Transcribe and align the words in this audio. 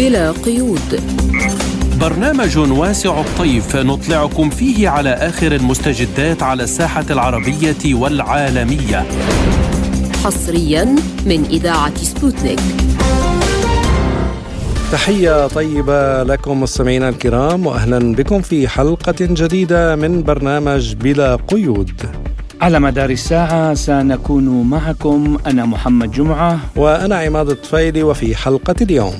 بلا 0.00 0.32
قيود. 0.32 1.00
برنامج 2.00 2.58
واسع 2.58 3.20
الطيف 3.20 3.76
نطلعكم 3.76 4.50
فيه 4.50 4.88
على 4.88 5.10
آخر 5.10 5.52
المستجدات 5.52 6.42
على 6.42 6.62
الساحة 6.62 7.04
العربية 7.10 7.94
والعالمية. 7.94 9.06
حصريا 10.24 10.84
من 11.26 11.44
إذاعة 11.50 11.94
سبوتنيك. 11.94 12.60
تحية 14.92 15.46
طيبة 15.46 16.22
لكم 16.22 16.60
مستمعينا 16.60 17.08
الكرام 17.08 17.66
واهلا 17.66 18.14
بكم 18.14 18.40
في 18.42 18.68
حلقة 18.68 19.14
جديدة 19.20 19.96
من 19.96 20.22
برنامج 20.22 20.94
بلا 20.94 21.36
قيود. 21.36 21.92
على 22.60 22.80
مدار 22.80 23.10
الساعة 23.10 23.74
سنكون 23.74 24.62
معكم 24.62 25.38
أنا 25.46 25.64
محمد 25.64 26.10
جمعة. 26.10 26.58
وأنا 26.76 27.16
عماد 27.16 27.48
الطفيلي 27.48 28.02
وفي 28.02 28.36
حلقة 28.36 28.74
اليوم. 28.80 29.14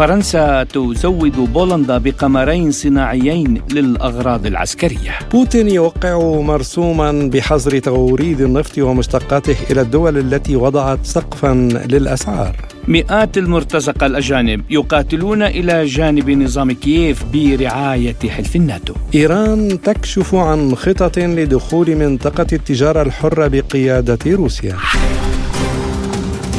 فرنسا 0.00 0.64
تزود 0.64 1.52
بولندا 1.52 1.98
بقمرين 1.98 2.70
صناعيين 2.70 3.62
للأغراض 3.72 4.46
العسكرية. 4.46 5.18
بوتين 5.32 5.68
يوقع 5.68 6.40
مرسوما 6.40 7.30
بحظر 7.34 7.78
توريد 7.78 8.40
النفط 8.40 8.78
ومشتقاته 8.78 9.56
إلى 9.70 9.80
الدول 9.80 10.18
التي 10.18 10.56
وضعت 10.56 10.98
سقفا 11.06 11.68
للأسعار. 11.90 12.56
مئات 12.88 13.38
المرتزقة 13.38 14.06
الأجانب 14.06 14.62
يقاتلون 14.70 15.42
إلى 15.42 15.84
جانب 15.84 16.30
نظام 16.30 16.72
كييف 16.72 17.24
برعاية 17.32 18.16
حلف 18.28 18.56
الناتو. 18.56 18.94
إيران 19.14 19.80
تكشف 19.82 20.34
عن 20.34 20.74
خطط 20.74 21.18
لدخول 21.18 21.96
منطقة 21.96 22.46
التجارة 22.52 23.02
الحرة 23.02 23.46
بقيادة 23.46 24.18
روسيا. 24.26 24.76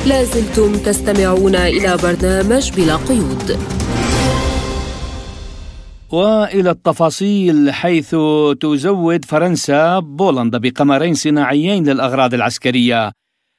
لازلتم 0.08 0.74
تستمعون 0.74 1.56
إلى 1.56 1.98
برنامج 2.04 2.72
بلا 2.72 2.96
قيود. 2.96 3.58
وإلى 6.12 6.70
التفاصيل 6.70 7.72
حيث 7.74 8.16
تزود 8.60 9.26
فرنسا 9.26 10.00
بولندا 10.00 10.58
بقمرين 10.58 11.14
صناعيين 11.14 11.90
للأغراض 11.90 12.34
العسكرية. 12.34 13.12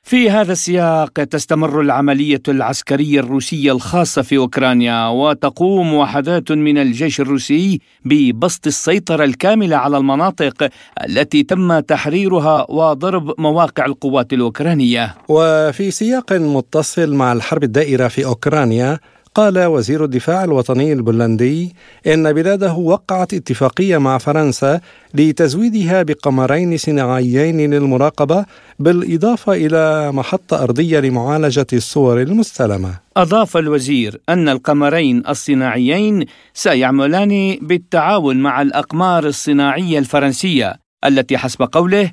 في 0.04 0.30
هذا 0.30 0.52
السياق 0.52 1.10
تستمر 1.10 1.80
العملية 1.80 2.42
العسكرية 2.48 3.20
الروسية 3.20 3.72
الخاصة 3.72 4.22
في 4.22 4.36
أوكرانيا 4.36 5.06
وتقوم 5.08 5.94
وحدات 5.94 6.52
من 6.52 6.78
الجيش 6.78 7.20
الروسي 7.20 7.80
ببسط 8.04 8.66
السيطرة 8.66 9.24
الكاملة 9.24 9.76
على 9.76 9.96
المناطق 9.96 10.68
التي 11.06 11.42
تم 11.42 11.80
تحريرها 11.80 12.66
وضرب 12.70 13.40
مواقع 13.40 13.86
القوات 13.86 14.32
الأوكرانية. 14.32 15.14
وفي 15.28 15.90
سياق 15.90 16.32
متصل 16.32 17.14
مع 17.14 17.32
الحرب 17.32 17.64
الدائرة 17.64 18.08
في 18.08 18.24
أوكرانيا 18.24 18.98
قال 19.34 19.64
وزير 19.64 20.04
الدفاع 20.04 20.44
الوطني 20.44 20.92
البولندي 20.92 21.74
إن 22.06 22.32
بلاده 22.32 22.72
وقعت 22.72 23.34
اتفاقية 23.34 23.98
مع 23.98 24.18
فرنسا 24.18 24.80
لتزويدها 25.14 26.02
بقمرين 26.02 26.76
صناعيين 26.76 27.74
للمراقبة 27.74 28.44
بالإضافة 28.78 29.52
إلى 29.52 30.12
محطة 30.12 30.62
أرضية 30.62 31.00
لمعالجة 31.00 31.66
الصور 31.72 32.22
المستلمة. 32.22 32.98
أضاف 33.16 33.56
الوزير 33.56 34.20
أن 34.28 34.48
القمرين 34.48 35.22
الصناعيين 35.28 36.24
سيعملان 36.54 37.58
بالتعاون 37.62 38.36
مع 38.36 38.62
الأقمار 38.62 39.26
الصناعية 39.26 39.98
الفرنسية 39.98 40.74
التي 41.04 41.38
حسب 41.38 41.62
قوله 41.62 42.10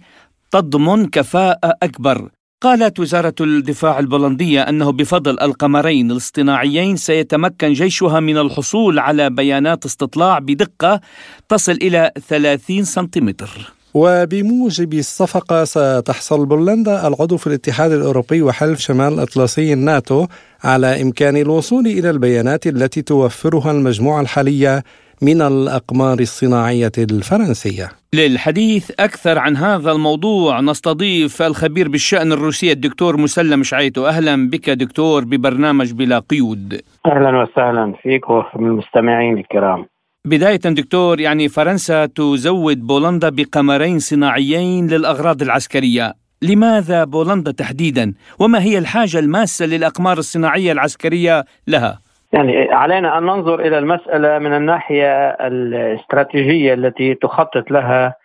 تضمن 0.52 1.06
كفاءة 1.06 1.73
أكبر. 1.83 2.30
قالت 2.62 3.00
وزارة 3.00 3.36
الدفاع 3.42 4.00
البولندية 4.00 4.62
أنه 4.62 4.92
بفضل 4.92 5.40
القمرين 5.40 6.12
الاصطناعيين 6.12 6.96
سيتمكن 6.96 7.74
جيشها 7.74 8.20
من 8.20 8.38
الحصول 8.38 9.00
على 9.00 9.30
بيانات 9.30 9.86
استطلاع 9.86 10.40
بدقة 10.40 11.02
تصل 11.50 11.72
إلى 11.72 12.12
30 12.28 12.84
سنتيمتر. 12.84 13.74
وبموجب 13.94 14.94
الصفقة 14.94 15.64
ستحصل 15.64 16.45
بولندا 16.45 17.08
العضو 17.08 17.38
في 17.38 17.48
الاتحاد 17.48 17.92
الأوروبي 17.92 18.42
وحلف 18.42 18.80
شمال 18.80 19.14
الأطلسي 19.14 19.73
الناتو 19.73 20.28
على 20.64 21.02
إمكان 21.02 21.38
الوصول 21.38 21.88
إلى 21.88 22.10
البيانات 22.10 22.67
التي 22.67 23.02
توفرها 23.02 23.72
المجموعة 23.72 24.22
الحالية 24.22 24.83
من 25.22 25.42
الأقمار 25.42 26.20
الصناعية 26.20 26.92
الفرنسية. 26.98 27.98
للحديث 28.14 28.92
أكثر 28.99 29.39
عن 29.39 29.58
هذا 29.58 29.92
الموضوع 29.92 30.59
نستضيف 30.61 31.42
الخبير 31.42 31.89
بالشأن 31.89 32.31
الروسي 32.31 32.71
الدكتور 32.71 33.17
مسلم 33.17 33.64
شعيتو 33.64 34.08
أهلا 34.08 34.49
بك 34.49 34.70
دكتور 34.70 35.25
ببرنامج 35.25 35.92
بلا 35.92 36.20
قيود. 36.20 36.81
أهلا 37.05 37.42
وسهلا 37.42 37.93
فيك 38.03 38.30
وبالمستمعين 38.30 39.37
الكرام. 39.37 39.86
بداية 40.25 40.59
دكتور 40.65 41.20
يعني 41.20 41.49
فرنسا 41.49 42.05
تزود 42.05 42.87
بولندا 42.87 43.30
بقمرين 43.30 43.99
صناعيين 43.99 44.87
للأغراض 44.87 45.41
العسكرية. 45.41 46.14
لماذا 46.41 47.03
بولندا 47.03 47.52
تحديدا؟ 47.52 48.14
وما 48.39 48.61
هي 48.61 48.77
الحاجة 48.77 49.20
الماسة 49.20 49.65
للأقمار 49.65 50.17
الصناعية 50.17 50.71
العسكرية 50.71 51.45
لها؟ 51.67 51.99
يعني 52.34 52.72
علينا 52.72 53.17
أن 53.17 53.23
ننظر 53.23 53.60
إلى 53.60 53.78
المسألة 53.78 54.40
من 54.40 54.54
الناحية 54.54 55.30
الاستراتيجية 55.30 56.73
التي 56.73 57.14
تخطط 57.14 57.72
لها 57.72 58.16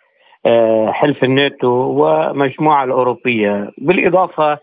آه، 0.45 0.91
حلف 0.91 1.23
الناتو 1.23 1.69
والمجموعه 1.69 2.83
الأوروبية 2.83 3.71
بالإضافة 3.77 4.57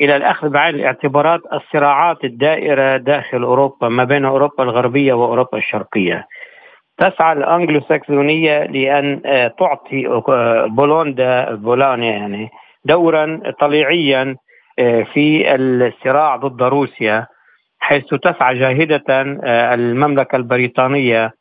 إلى 0.00 0.16
الأخذ 0.16 0.48
بعين 0.48 0.74
الاعتبارات 0.74 1.40
الصراعات 1.52 2.24
الدائرة 2.24 2.96
داخل 2.96 3.42
أوروبا 3.42 3.88
ما 3.88 4.04
بين 4.04 4.24
أوروبا 4.24 4.64
الغربية 4.64 5.12
وأوروبا 5.12 5.58
الشرقية. 5.58 6.26
تسعى 6.98 7.32
الانجلو 7.32 7.80
ساكسونيه 7.80 8.64
لأن 8.64 9.22
آه، 9.26 9.48
تعطي 9.48 10.06
آه، 10.06 10.66
بولندا 10.66 11.54
بولونيا 11.54 12.12
يعني 12.12 12.50
دورا 12.84 13.40
طليعيا 13.60 14.36
في 15.12 15.54
الصراع 15.54 16.36
ضد 16.36 16.62
روسيا 16.62 17.26
حيث 17.82 18.04
تسعى 18.04 18.58
جاهدة 18.58 19.02
آه، 19.10 19.74
المملكة 19.74 20.36
البريطانية 20.36 21.32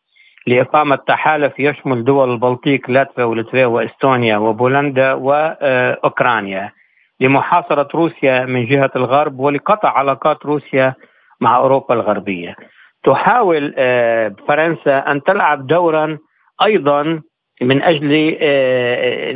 لإقامة 0.47 0.95
تحالف 0.95 1.59
يشمل 1.59 2.03
دول 2.03 2.31
البلطيق 2.31 2.89
لاتفيا 2.89 3.23
ولتفيا 3.23 3.65
وإستونيا 3.65 4.37
وبولندا 4.37 5.13
وأوكرانيا. 5.13 6.71
لمحاصرة 7.19 7.87
روسيا 7.95 8.45
من 8.45 8.65
جهة 8.65 8.91
الغرب 8.95 9.39
ولقطع 9.39 9.89
علاقات 9.89 10.45
روسيا 10.45 10.93
مع 11.41 11.57
أوروبا 11.57 11.93
الغربية. 11.95 12.55
تحاول 13.03 13.73
آه، 13.77 14.35
فرنسا 14.47 14.97
أن 14.97 15.23
تلعب 15.23 15.67
دورا 15.67 16.17
أيضا 16.63 17.21
من 17.61 17.81
أجل 17.81 18.37
آه، 18.41 19.31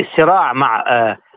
الصراع 0.00 0.52
مع 0.52 0.84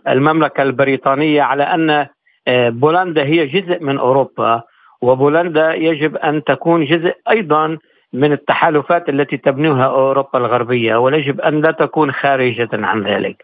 المملكة 0.08 0.64
البريطانية 0.64 1.42
على 1.42 1.64
أن 1.64 2.08
بولندا 2.48 3.24
هي 3.24 3.46
جزء 3.48 3.84
من 3.84 3.98
أوروبا 3.98 4.62
وبولندا 5.02 5.74
يجب 5.74 6.16
أن 6.18 6.44
تكون 6.44 6.86
جزء 6.86 7.16
أيضا 7.30 7.78
من 8.14 8.32
التحالفات 8.32 9.10
التي 9.10 9.38
تبنيها 9.38 9.86
أوروبا 9.86 10.40
الغربية 10.40 10.96
ويجب 10.96 11.42
أن 11.42 11.62
لا 11.62 11.72
تكون 11.72 12.12
خارجة 12.12 12.70
عن 12.74 13.04
ذلك. 13.04 13.44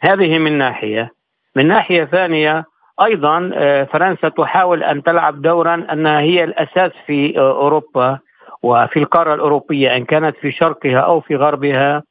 هذه 0.00 0.38
من 0.38 0.58
ناحية، 0.58 1.12
من 1.56 1.68
ناحية 1.68 2.04
ثانية 2.04 2.64
أيضا 3.02 3.50
آه، 3.54 3.84
فرنسا 3.84 4.28
تحاول 4.28 4.82
أن 4.84 5.02
تلعب 5.02 5.42
دورا 5.42 5.86
أنها 5.92 6.20
هي 6.20 6.44
الأساس 6.44 6.92
في 7.06 7.38
آه، 7.38 7.50
أوروبا 7.52 8.18
وفي 8.62 8.98
القارة 8.98 9.34
الأوروبية 9.34 9.96
إن 9.96 10.04
كانت 10.04 10.36
في 10.36 10.52
شرقها 10.52 10.98
أو 11.00 11.20
في 11.20 11.36
غربها 11.36 12.02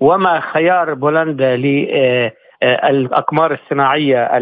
وما 0.00 0.40
خيار 0.40 0.94
بولندا 0.94 1.56
للاقمار 2.64 3.52
الصناعية 3.52 4.36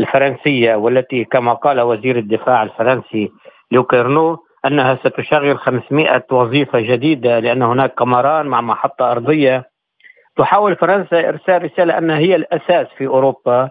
الفرنسية 0.00 0.74
والتي 0.74 1.24
كما 1.24 1.52
قال 1.52 1.80
وزير 1.80 2.18
الدفاع 2.18 2.62
الفرنسي 2.62 3.30
لوكيرنو 3.72 4.38
أنها 4.66 4.94
ستشغل 4.94 5.58
500 5.58 6.24
وظيفة 6.30 6.80
جديدة 6.80 7.38
لأن 7.38 7.62
هناك 7.62 7.92
قمران 7.96 8.46
مع 8.46 8.60
محطة 8.60 9.12
أرضية. 9.12 9.64
تحاول 10.36 10.76
فرنسا 10.76 11.28
إرسال 11.28 11.62
رسالة 11.64 11.98
أنها 11.98 12.18
هي 12.18 12.34
الأساس 12.34 12.86
في 12.98 13.06
أوروبا 13.06 13.70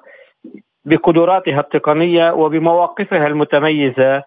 بقدراتها 0.85 1.59
التقنية 1.59 2.31
وبمواقفها 2.31 3.27
المتميزة 3.27 4.23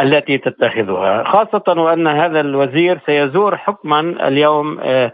التي 0.00 0.38
تتخذها. 0.38 1.24
خاصة 1.24 1.80
وأن 1.82 2.06
هذا 2.06 2.40
الوزير 2.40 3.00
سيزور 3.06 3.56
حكما 3.56 4.00
اليوم 4.00 4.78
آه، 4.80 5.12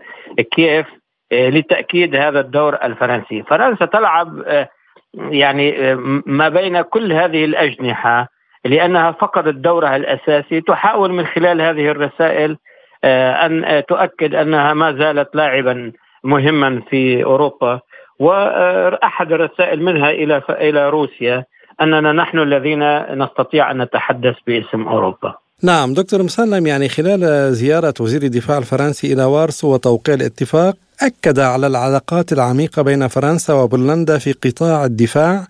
كييف 0.52 0.86
آه، 0.86 0.97
لتأكيد 1.32 2.16
هذا 2.16 2.40
الدور 2.40 2.74
الفرنسي. 2.74 3.42
فرنسا 3.42 3.84
تلعب 3.84 4.42
آه، 4.46 4.68
يعني 5.14 5.94
ما 6.26 6.48
بين 6.48 6.80
كل 6.82 7.12
هذه 7.12 7.44
الأجنحة 7.44 8.28
لأنها 8.64 9.10
فقدت 9.10 9.54
دورها 9.54 9.96
الأساسي. 9.96 10.60
تحاول 10.60 11.12
من 11.12 11.26
خلال 11.26 11.62
هذه 11.62 11.90
الرسائل 11.90 12.56
آه، 13.04 13.46
أن 13.46 13.82
تؤكد 13.88 14.34
أنها 14.34 14.74
ما 14.74 14.92
زالت 14.92 15.36
لاعبا 15.36 15.92
مهما 16.24 16.82
في 16.90 17.24
أوروبا. 17.24 17.80
وأحد 18.18 19.32
الرسائل 19.32 19.82
منها 19.82 20.10
إلى 20.10 20.42
إلى 20.50 20.90
روسيا 20.90 21.44
أننا 21.80 22.12
نحن 22.12 22.38
الذين 22.38 22.98
نستطيع 23.18 23.70
أن 23.70 23.82
نتحدث 23.82 24.36
باسم 24.46 24.88
أوروبا. 24.88 25.34
نعم 25.62 25.94
دكتور 25.94 26.22
مسلم 26.22 26.66
يعني 26.66 26.88
خلال 26.88 27.20
زيارة 27.54 27.94
وزير 28.00 28.22
الدفاع 28.22 28.58
الفرنسي 28.58 29.12
إلى 29.12 29.24
وارسو 29.24 29.74
وتوقيع 29.74 30.14
الاتفاق 30.14 30.74
أكد 31.02 31.38
على 31.38 31.66
العلاقات 31.66 32.32
العميقة 32.32 32.82
بين 32.82 33.08
فرنسا 33.08 33.54
وبولندا 33.54 34.18
في 34.18 34.32
قطاع 34.32 34.84
الدفاع 34.84 35.40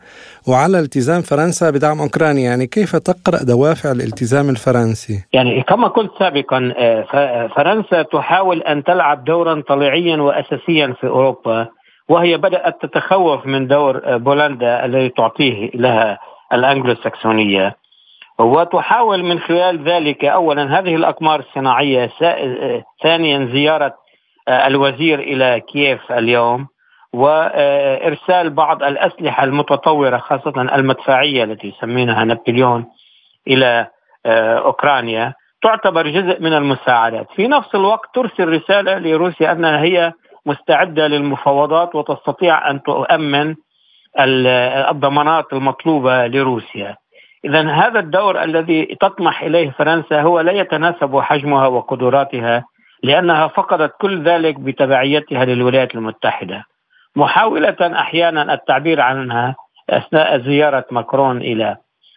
وعلى 0.48 0.78
التزام 0.78 1.20
فرنسا 1.20 1.70
بدعم 1.70 2.00
أوكرانيا 2.00 2.42
يعني 2.42 2.66
كيف 2.66 2.96
تقرأ 2.96 3.44
دوافع 3.44 3.92
الالتزام 3.92 4.50
الفرنسي؟ 4.50 5.24
يعني 5.32 5.62
كما 5.62 5.88
قلت 5.88 6.10
سابقا 6.18 6.72
آه، 6.78 7.46
فرنسا 7.56 8.02
تحاول 8.02 8.62
أن 8.62 8.84
تلعب 8.84 9.24
دورا 9.24 9.62
طليعيا 9.68 10.16
وأساسيا 10.16 10.94
في 11.00 11.06
أوروبا 11.06 11.68
وهي 12.08 12.36
بدأت 12.36 12.82
تتخوف 12.82 13.46
من 13.46 13.66
دور 13.66 14.00
آه، 14.04 14.16
بولندا 14.16 14.84
الذي 14.84 15.08
تعطيه 15.08 15.70
لها 15.74 16.18
الأنجلو 16.52 16.94
ساكسونية 16.94 17.76
وتحاول 18.40 19.22
من 19.24 19.38
خلال 19.40 19.84
ذلك 19.84 20.24
اولا 20.24 20.78
هذه 20.78 20.94
الأقمار 20.94 21.40
الصناعية 21.40 22.10
ثانيا 23.02 23.48
زيارة 23.52 23.94
آه، 24.48 24.66
الوزير 24.66 25.18
إلى 25.18 25.60
كييف 25.60 26.12
اليوم 26.12 26.66
وإرسال 27.12 28.50
بعض 28.50 28.82
الأسلحة 28.82 29.44
المتطورة 29.44 30.18
خاصة 30.18 30.52
المدفعية 30.74 31.44
التي 31.44 31.68
يسمونها 31.68 32.24
نابليون 32.24 32.86
إلى 33.48 33.86
آه، 34.26 34.58
أوكرانيا. 34.58 35.34
تعتبر 35.62 36.08
جزء 36.08 36.40
من 36.40 36.52
المساعدات. 36.52 37.26
في 37.36 37.48
نفس 37.48 37.74
الوقت 37.74 38.14
ترسل 38.14 38.48
رسالة 38.48 38.98
لروسيا 38.98 39.52
أنها 39.52 39.82
هي 39.82 40.12
مستعدة 40.46 41.06
للمفاوضات 41.06 41.94
وتستطيع 41.94 42.70
أن 42.70 42.82
تؤمن 42.82 43.54
الضمانات 44.18 45.52
المطلوبة 45.52 46.26
لروسيا. 46.26 46.96
إذا 47.44 47.70
هذا 47.70 47.98
الدور 48.00 48.42
الذي 48.42 48.96
تطمح 49.00 49.42
إليه 49.42 49.70
فرنسا 49.70 50.20
هو 50.22 50.40
لا 50.40 50.52
يتناسب 50.52 51.18
حجمها 51.20 51.66
وقدراتها 51.66 52.64
لأنها 53.02 53.46
فقدت 53.48 53.92
كل 54.00 54.22
ذلك 54.22 54.54
بتبعيتها 54.60 55.44
للولايات 55.44 55.94
المتحدة. 55.94 56.64
محاولة 57.16 57.76
أحيانا 58.00 58.54
التعبير 58.54 59.00
عنها 59.00 59.54
أثناء 59.90 60.38
زيارة 60.38 60.84
ماكرون 60.90 61.36
إلى 61.36 61.76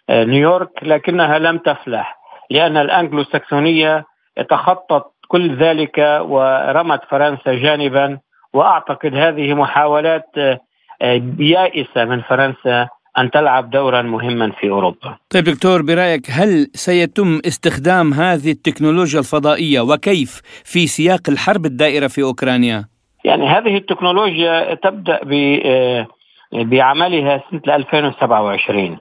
آه، 0.10 0.24
نيويورك 0.24 0.84
لكنها 0.84 1.40
لم 1.40 1.58
تفلح 1.58 2.18
لأن 2.50 2.78
الأنجلو 2.78 3.24
ساكسونية 3.24 4.06
تخطت 4.50 5.06
كل 5.28 5.56
ذلك 5.56 6.22
ورمت 6.22 7.02
فرنسا 7.10 7.54
جانبا 7.54 8.20
وأعتقد 8.54 9.16
هذه 9.16 9.54
محاولات 9.54 10.30
آه، 10.38 11.22
يائسة 11.40 12.06
من 12.06 12.22
فرنسا 12.22 12.88
أن 13.18 13.32
تلعب 13.32 13.70
دورا 13.70 14.02
مهما 14.02 14.52
في 14.52 14.70
أوروبا. 14.70 15.18
طيب 15.30 15.44
دكتور 15.44 15.82
برأيك 15.82 16.32
هل 16.32 16.68
سيتم 16.74 17.40
استخدام 17.46 18.14
هذه 18.14 18.52
التكنولوجيا 18.52 19.20
الفضائية 19.20 19.82
وكيف 19.82 20.42
في 20.66 20.88
سياق 20.88 21.30
الحرب 21.30 21.66
الدائرة 21.66 22.08
في 22.08 22.24
أوكرانيا؟ 22.24 22.86
يعني 23.24 23.48
هذه 23.48 23.78
التكنولوجيا 23.78 24.74
تبدأ 24.74 25.20
آه، 25.66 26.08
بعملها 26.54 27.44
سنة 27.52 27.76
2027 27.76 28.98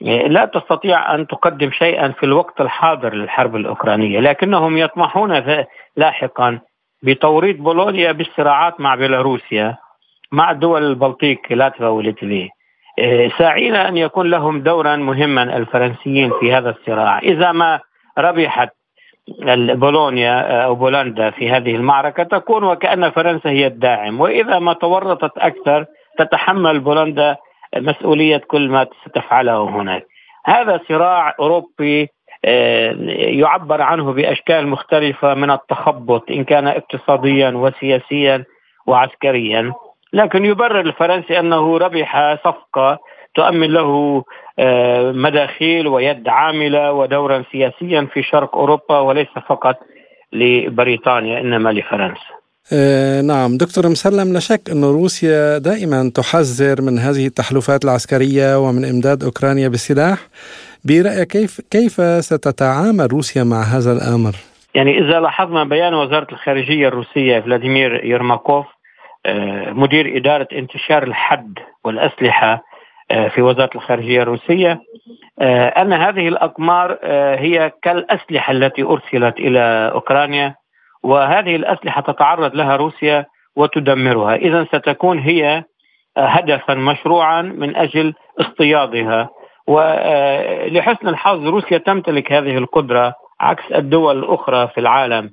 لا 0.00 0.44
تستطيع 0.44 1.14
أن 1.14 1.26
تقدم 1.26 1.70
شيئا 1.70 2.08
في 2.08 2.22
الوقت 2.22 2.60
الحاضر 2.60 3.14
للحرب 3.14 3.56
الأوكرانية 3.56 4.20
لكنهم 4.20 4.78
يطمحون 4.78 5.42
لاحقا 5.96 6.60
بتوريط 7.02 7.56
بولونيا 7.56 8.12
بالصراعات 8.12 8.80
مع 8.80 8.94
بيلاروسيا 8.94 9.76
مع 10.32 10.50
الدول 10.50 10.82
البلطيق 10.82 11.40
لاتفا 11.50 11.88
وليتفي 11.88 12.48
إيه، 12.98 13.30
ساعين 13.38 13.74
أن 13.74 13.96
يكون 13.96 14.30
لهم 14.30 14.60
دورا 14.62 14.96
مهما 14.96 15.42
الفرنسيين 15.42 16.32
في 16.40 16.54
هذا 16.54 16.70
الصراع، 16.70 17.18
إذا 17.18 17.52
ما 17.52 17.80
ربحت 18.18 18.68
بولونيا 19.74 20.64
أو 20.64 20.74
بولندا 20.74 21.30
في 21.30 21.50
هذه 21.50 21.76
المعركة 21.76 22.22
تكون 22.22 22.64
وكأن 22.64 23.10
فرنسا 23.10 23.50
هي 23.50 23.66
الداعم، 23.66 24.20
وإذا 24.20 24.58
ما 24.58 24.72
تورطت 24.72 25.38
أكثر 25.38 25.86
تتحمل 26.18 26.80
بولندا 26.80 27.36
مسؤولية 27.76 28.36
كل 28.36 28.68
ما 28.68 28.86
ستفعله 29.06 29.68
هناك. 29.68 30.06
هذا 30.46 30.80
صراع 30.88 31.34
أوروبي 31.40 32.08
إيه، 32.44 33.40
يعبر 33.40 33.82
عنه 33.82 34.12
بأشكال 34.12 34.68
مختلفة 34.68 35.34
من 35.34 35.50
التخبط 35.50 36.30
إن 36.30 36.44
كان 36.44 36.68
اقتصاديا 36.68 37.50
وسياسيا 37.50 38.44
وعسكريا. 38.86 39.72
لكن 40.16 40.44
يبرر 40.44 40.80
الفرنسي 40.80 41.38
أنه 41.38 41.78
ربح 41.78 42.38
صفقة 42.44 42.98
تؤمن 43.34 43.70
له 43.70 44.22
آه، 44.58 45.12
مداخيل 45.12 45.88
ويد 45.88 46.28
عاملة 46.28 46.92
ودورا 46.92 47.44
سياسيا 47.52 48.08
في 48.14 48.22
شرق 48.22 48.56
أوروبا 48.56 48.98
وليس 48.98 49.28
فقط 49.48 49.76
لبريطانيا 50.32 51.40
إنما 51.40 51.72
لفرنسا. 51.72 52.36
آه 52.72 53.20
نعم 53.20 53.56
دكتور 53.56 53.88
مسلم 53.88 54.32
لا 54.32 54.40
شك 54.40 54.70
أن 54.70 54.84
روسيا 54.84 55.58
دائما 55.58 56.10
تحذر 56.14 56.82
من 56.82 56.98
هذه 56.98 57.26
التحالفات 57.26 57.84
العسكرية 57.84 58.58
ومن 58.58 58.84
إمداد 58.84 59.24
أوكرانيا 59.24 59.68
بالسلاح 59.68 60.18
برأيك 60.84 61.28
كيف 61.28 61.60
كيف 61.70 61.94
ستتعامل 62.24 63.12
روسيا 63.12 63.44
مع 63.44 63.62
هذا 63.62 63.92
الأمر؟ 63.92 64.34
يعني 64.74 64.98
إذا 64.98 65.20
لاحظنا 65.20 65.64
بيان 65.64 65.94
وزارة 65.94 66.26
الخارجية 66.32 66.88
الروسية 66.88 67.40
فلاديمير 67.40 68.04
يرماكوف 68.04 68.66
مدير 69.72 70.16
إدارة 70.16 70.48
انتشار 70.52 71.02
الحد 71.02 71.58
والأسلحة 71.84 72.62
آه، 73.10 73.28
في 73.28 73.42
وزارة 73.42 73.70
الخارجية 73.74 74.22
الروسية. 74.22 74.80
آه، 75.40 75.68
أن 75.68 75.92
هذه 75.92 76.28
الأقمار 76.28 76.98
هي 77.38 77.72
كالأسلحة 77.82 78.52
التي 78.52 78.82
أرسلت 78.82 79.38
إلى 79.38 79.90
أوكرانيا 79.94 80.54
وهذه 81.02 81.56
الأسلحة 81.56 82.00
تتعرض 82.00 82.54
لها 82.54 82.76
روسيا 82.76 83.26
وتدمرها. 83.56 84.34
إذا 84.34 84.64
ستكون 84.64 85.18
هي 85.18 85.64
هدفا 86.16 86.74
مشروعا 86.74 87.42
من 87.42 87.76
أجل 87.76 88.14
اصطيادها. 88.40 89.28
ولحسن 89.66 91.08
الحظ 91.08 91.46
روسيا 91.46 91.78
تمتلك 91.78 92.32
هذه 92.32 92.58
القدرة 92.58 93.14
عكس 93.40 93.72
الدول 93.72 94.18
الأخرى 94.18 94.68
في 94.68 94.80
العالم 94.80 95.30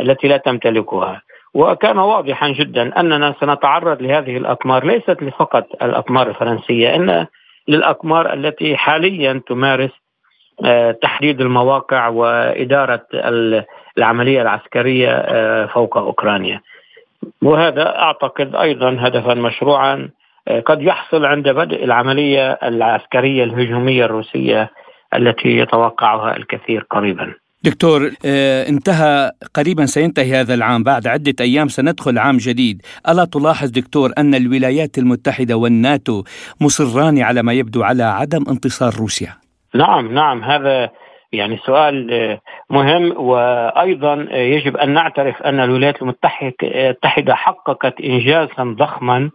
التي 0.00 0.28
لا 0.28 0.36
تمتلكها. 0.36 1.22
وكان 1.54 1.98
واضحا 1.98 2.48
جدا 2.48 3.00
أننا 3.00 3.34
سنتعرض 3.40 4.02
لهذه 4.02 4.36
الأقمار 4.36 4.84
ليست 4.84 5.24
فقط 5.38 5.66
الأقمار 5.82 6.28
الفرنسية 6.28 6.96
إن 6.96 7.26
للأقمار 7.68 8.32
التي 8.32 8.76
حاليا 8.76 9.42
تمارس 9.46 9.90
آه، 10.64 10.90
تحديد 10.90 11.40
المواقع 11.40 12.08
وإدارة 12.08 13.06
العملية 13.98 14.42
العسكرية 14.42 15.10
آه، 15.10 15.66
فوق 15.66 15.98
أوكرانيا. 15.98 16.60
وهذا 17.42 17.98
أعتقد 17.98 18.54
أيضا 18.56 18.96
هدفا 19.00 19.34
مشروعا 19.34 20.10
آه، 20.48 20.60
قد 20.60 20.82
يحصل 20.82 21.24
عند 21.24 21.48
بدء 21.48 21.84
العملية 21.84 22.52
العسكرية 22.52 23.44
الهجومية 23.44 24.04
الروسية 24.04 24.70
التي 25.14 25.58
يتوقعها 25.58 26.36
الكثير 26.36 26.86
قريبا. 26.90 27.34
دكتور 27.64 28.10
آه، 28.26 28.68
انتهى 28.68 29.30
قريبا 29.54 29.86
سينتهي 29.86 30.40
هذا 30.40 30.54
العام. 30.54 30.82
بعد 30.82 31.06
عدة 31.06 31.34
أيام 31.40 31.68
سندخل 31.68 32.18
عام 32.18 32.36
جديد. 32.36 32.82
ألا 33.08 33.24
تلاحظ 33.24 33.70
دكتور 33.70 34.10
أن 34.18 34.34
الولايات 34.34 34.98
المتحدة 34.98 35.56
والناتو 35.56 36.22
مصران 36.60 37.18
على 37.18 37.42
ما 37.42 37.52
يبدو 37.52 37.82
على 37.82 38.02
عدم 38.02 38.44
انتصار 38.48 38.94
روسيا؟ 38.94 39.28
نعم 39.74 40.14
نعم. 40.14 40.44
هذا 40.44 40.90
يعني 41.32 41.58
سؤال 41.66 42.12
آه، 42.12 42.40
مهم. 42.70 43.16
وأيضا 43.16 44.26
آه، 44.30 44.36
يجب 44.36 44.76
أن 44.76 44.94
نعترف 44.94 45.42
أن 45.42 45.60
الولايات 45.60 46.02
المتحدة 46.02 47.34
حققت 47.34 48.00
انجازا 48.00 48.74
ضخما 48.78 49.30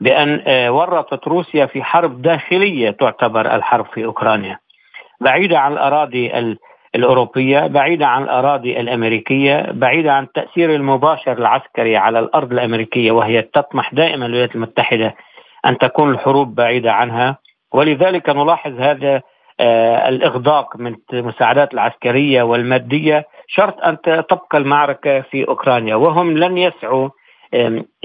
بأن 0.00 0.40
ورطت 0.68 1.28
روسيا 1.28 1.66
في 1.66 1.82
حرب 1.82 2.22
داخلية 2.22 2.90
تعتبر 2.90 3.56
الحرب 3.56 3.86
في 3.94 4.04
أوكرانيا. 4.04 4.58
بعيدة 5.20 5.58
عن 5.58 5.72
الأراضي 5.72 6.30
الأوروبية 6.94 7.66
بعيدة 7.66 8.06
عن 8.06 8.22
الأراضي 8.22 8.80
الأمريكية 8.80 9.66
بعيدة 9.72 10.12
عن 10.12 10.22
التأثير 10.24 10.74
المباشر 10.74 11.32
العسكري 11.32 11.96
على 11.96 12.18
الأرض 12.18 12.52
الأمريكية 12.52 13.10
وهي 13.12 13.42
تطمح 13.42 13.94
دائما 13.94 14.26
الولايات 14.26 14.54
المتحدة 14.54 15.14
أن 15.66 15.78
تكون 15.78 16.10
الحروب 16.10 16.54
بعيدة 16.54 16.92
عنها. 16.92 17.38
ولذلك 17.72 18.28
نلاحظ 18.28 18.80
هذا 18.80 19.22
آه 19.60 20.08
الإغداق 20.08 20.76
من 20.76 20.96
المساعدات 21.12 21.74
العسكرية 21.74 22.42
والمادية 22.42 23.26
شرط 23.48 23.80
أن 23.84 24.00
تبقى 24.02 24.58
المعركة 24.58 25.20
في 25.20 25.48
أوكرانيا. 25.48 25.94
وهم 25.94 26.38
لن 26.38 26.58
يسعوا 26.58 27.08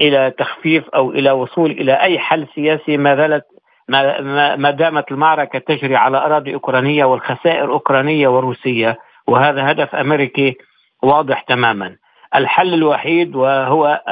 إلى 0.00 0.30
تخفيف 0.38 0.88
أو 0.88 1.10
إلى 1.10 1.30
وصول 1.30 1.70
إلى 1.70 1.92
أي 1.92 2.18
حل 2.18 2.46
سياسي 2.54 2.96
ما 2.96 3.16
زالت 3.16 3.44
ما, 3.88 4.70
دامت 4.70 5.12
المعركة 5.12 5.58
تجري 5.58 5.96
على 5.96 6.18
أراضي 6.18 6.54
أوكرانية 6.54 7.04
والخسائر 7.04 7.72
أوكرانية 7.72 8.28
وروسية 8.28 8.98
وهذا 9.26 9.70
هدف 9.70 9.94
أمريكي 9.94 10.56
واضح 11.02 11.40
تماما. 11.42 11.96
الحل 12.34 12.74
الوحيد 12.74 13.36
وهو 13.36 14.02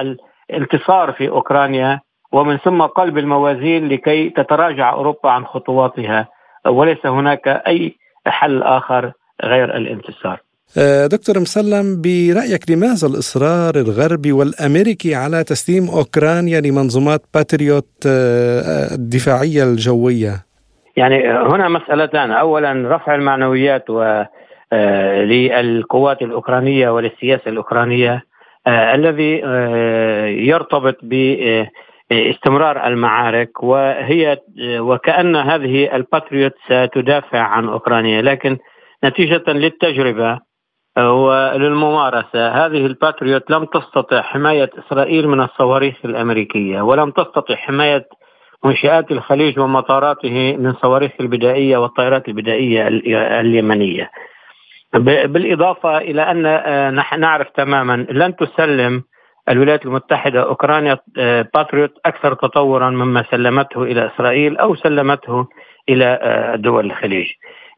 الانتصار 0.51 1.13
في 1.13 1.29
أوكرانيا 1.29 2.01
ومن 2.33 2.57
ثم 2.57 2.83
قلب 2.83 3.19
الموازين 3.19 3.89
لكي 3.89 4.31
تتراجع 4.31 4.93
أوروبا 4.93 5.31
عن 5.31 5.47
خطواتها. 5.47 6.29
وليس 6.67 7.07
هناك 7.07 7.49
أي 7.49 7.97
حل 8.27 8.63
آخر 8.63 9.13
غير 9.45 9.77
الانتصار. 9.77 10.41
دكتور 11.07 11.41
مسلم 11.41 12.03
برأيك 12.03 12.71
لماذا 12.71 13.07
الإصرار 13.09 13.75
الغربي 13.77 14.33
والأمريكي 14.33 15.15
على 15.15 15.45
تسليم 15.45 15.89
أوكرانيا 15.89 16.61
لمنظومات 16.61 17.21
باتريوت 17.35 18.07
آه، 18.07 18.95
الدفاعية 18.95 19.65
الجوية؟ 19.65 20.33
يعني 20.97 21.29
هنا 21.31 21.69
مسألتان 21.69 22.31
أولا 22.31 22.97
رفع 22.97 23.15
المعنويات 23.15 23.91
و 23.91 24.25
آه، 24.73 25.23
للقوات 25.23 26.23
الأوكرانية 26.23 26.91
وللسياسة 26.91 27.49
الأوكرانية 27.51 28.23
الذي 28.69 29.41
يرتبط 30.49 30.97
باستمرار 31.03 32.87
المعارك 32.87 33.63
وهي 33.63 34.39
وكأن 34.79 35.37
هذه 35.37 35.97
الباتريوت 35.97 36.53
ستدافع 36.65 37.39
عن 37.39 37.69
أوكرانيا 37.69 38.23
لكن 38.23 38.59
نتيجة 39.05 39.43
للتجربة 39.49 40.39
وللممارسة. 40.99 42.49
هذه 42.49 42.87
الباتريوت 42.87 43.51
لم 43.51 43.65
تستطع 43.65 44.23
حماية 44.23 44.71
إسرائيل 44.79 45.29
من 45.29 45.41
الصواريخ 45.41 45.97
الأمريكية 46.05 46.81
ولم 46.81 47.11
تستطع 47.11 47.55
حماية 47.55 48.09
منشآت 48.65 49.11
الخليج 49.11 49.59
ومطاراته 49.59 50.57
من 50.57 50.73
صواريخ 50.73 51.13
البدائية 51.21 51.77
والطائرات 51.77 52.29
البدائية 52.29 52.89
اليمنية. 53.41 54.11
بالإضافة 54.95 55.99
إلى 55.99 56.23
أن 56.23 56.47
آه، 56.47 56.91
نحن 56.91 57.21
نعرف 57.21 57.51
تماما 57.51 58.07
لن 58.11 58.37
تسلم 58.37 59.03
الولايات 59.49 59.87
المتحدة 59.87 60.43
أوكرانيا 60.43 60.99
آه، 61.19 61.49
باتريوت 61.55 61.93
أكثر 62.07 62.35
تطورا 62.35 62.91
مما 62.91 63.25
سلمته 63.31 63.83
إلى 63.83 64.11
إسرائيل 64.15 64.57
أو 64.57 64.75
سلمته 64.75 65.47
إلى 65.89 66.19
آه، 66.23 66.57
دول 66.57 66.87
الخليج. 66.87 67.27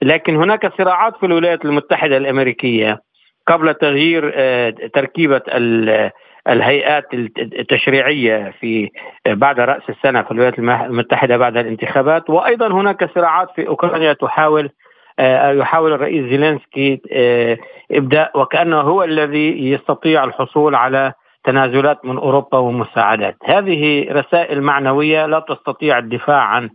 لكن 0.02 0.37
هناك 0.37 0.78
صراعات 0.78 1.16
في 1.16 1.26
الولايات 1.26 1.64
المتحدة 1.64 2.16
الأمريكية. 2.16 3.05
قبل 3.46 3.74
تغيير 3.74 4.32
آه، 4.34 4.70
تركيبة 4.70 5.42
الهيئات 6.48 7.14
التشريعية 7.38 8.54
في 8.60 8.90
آه، 9.26 9.34
بعد 9.34 9.60
رأس 9.60 9.82
السنة 9.88 10.22
في 10.22 10.30
الولايات 10.30 10.58
المتحدة 10.58 11.36
بعد 11.36 11.56
الانتخابات. 11.56 12.30
وأيضا 12.30 12.68
هناك 12.68 13.14
صراعات 13.14 13.48
في 13.56 13.68
أوكرانيا 13.68 14.12
تحاول 14.12 14.70
آه، 15.18 15.52
يحاول 15.52 15.92
الرئيس 15.92 16.30
زيلينسكي 16.30 17.00
إبداء 17.92 18.40
وكأنه 18.40 18.80
هو 18.80 19.02
الذي 19.04 19.70
يستطيع 19.70 20.24
الحصول 20.24 20.74
على 20.74 21.12
تنازلات 21.44 22.04
من 22.04 22.16
أوروبا 22.16 22.58
ومساعدات، 22.58 23.36
هذه 23.44 24.06
رسائل 24.10 24.62
معنوية 24.62 25.26
لا 25.26 25.40
تستطيع 25.40 25.98
الدفاع 25.98 26.42
عن 26.42 26.70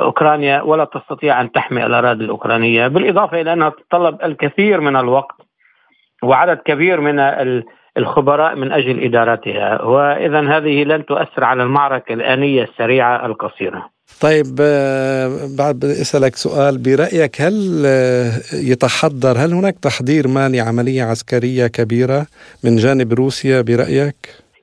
أوكرانيا 0.00 0.62
ولا 0.62 0.84
تستطيع 0.84 1.40
أن 1.40 1.52
تحمي 1.52 1.86
الأراضي 1.86 2.24
الأوكرانية، 2.24 2.88
بالإضافة 2.88 3.40
إلى 3.40 3.52
أنها 3.52 3.68
تتطلب 3.68 4.22
الكثير 4.24 4.80
من 4.80 4.96
الوقت 4.96 5.43
وعدد 6.24 6.58
كبير 6.58 7.00
من 7.00 7.18
الخبراء 7.96 8.56
من 8.56 8.72
أجل 8.72 9.04
إدارتها 9.04 9.82
وإذا 9.82 10.40
هذه 10.56 10.84
لن 10.84 11.06
تؤثر 11.06 11.44
على 11.44 11.62
المعركة 11.62 12.12
الآنية 12.12 12.62
السريعة 12.62 13.26
القصيرة. 13.26 13.94
طيب 14.20 14.56
آه، 14.60 15.28
بعد 15.58 15.74
بدي 15.74 15.92
أسألك 15.92 16.36
سؤال 16.36 16.78
برأيك 16.78 17.40
هل 17.40 17.82
آه، 17.86 18.30
يتحضر 18.52 19.36
هل 19.38 19.52
هناك 19.52 19.74
تحضير 19.78 20.28
ما 20.28 20.48
لعمليه 20.48 21.02
عسكرية 21.02 21.66
كبيرة 21.66 22.26
من 22.64 22.76
جانب 22.76 23.12
روسيا 23.12 23.60
برأيك؟ 23.60 24.16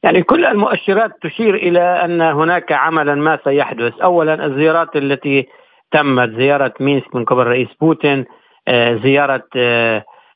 يعني 0.03 0.24
كل 0.24 0.46
المؤشرات 0.46 1.12
تشير 1.22 1.56
إلى 1.56 1.82
أن 1.82 2.22
هناك 2.22 2.72
عملا 2.72 3.15
ما 3.15 3.39
سيحدث، 3.44 3.94
اولا 4.03 4.46
الزيارات 4.46 4.96
التي 4.96 5.48
تمت 5.91 6.30
زيارة 6.30 6.74
مينسك 6.80 7.15
من 7.15 7.25
قبل 7.25 7.41
الرئيس 7.41 7.68
بوتين، 7.82 8.25
آه، 8.68 9.00
زيارة 9.03 9.44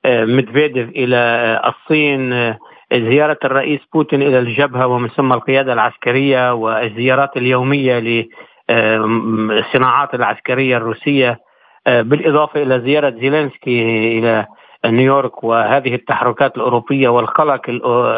ميدفيديف 0.06 0.90
إلى 0.90 1.62
الصين 1.66 2.54
زيارة 2.94 3.38
الرئيس 3.46 3.80
بوتين 3.94 4.22
إلى 4.22 4.40
الجبهة 4.40 4.88
ومن 4.88 5.10
ثم 5.10 5.34
القيادة 5.34 5.74
العسكرية 5.74 6.54
والزيارات 6.54 7.38
اليومية 7.38 8.26
للصناعات 8.70 10.14
العسكرية 10.14 10.78
الروسية 10.78 11.40
بالإضافة 11.88 12.62
إلى 12.62 12.80
زيارة 12.80 13.10
زيلينسكي 13.10 14.18
إلى 14.20 14.46
نيويورك 14.86 15.44
وهذه 15.44 15.96
التحركات 15.96 16.58
الأوروبية 16.58 17.10
والقلق 17.10 17.62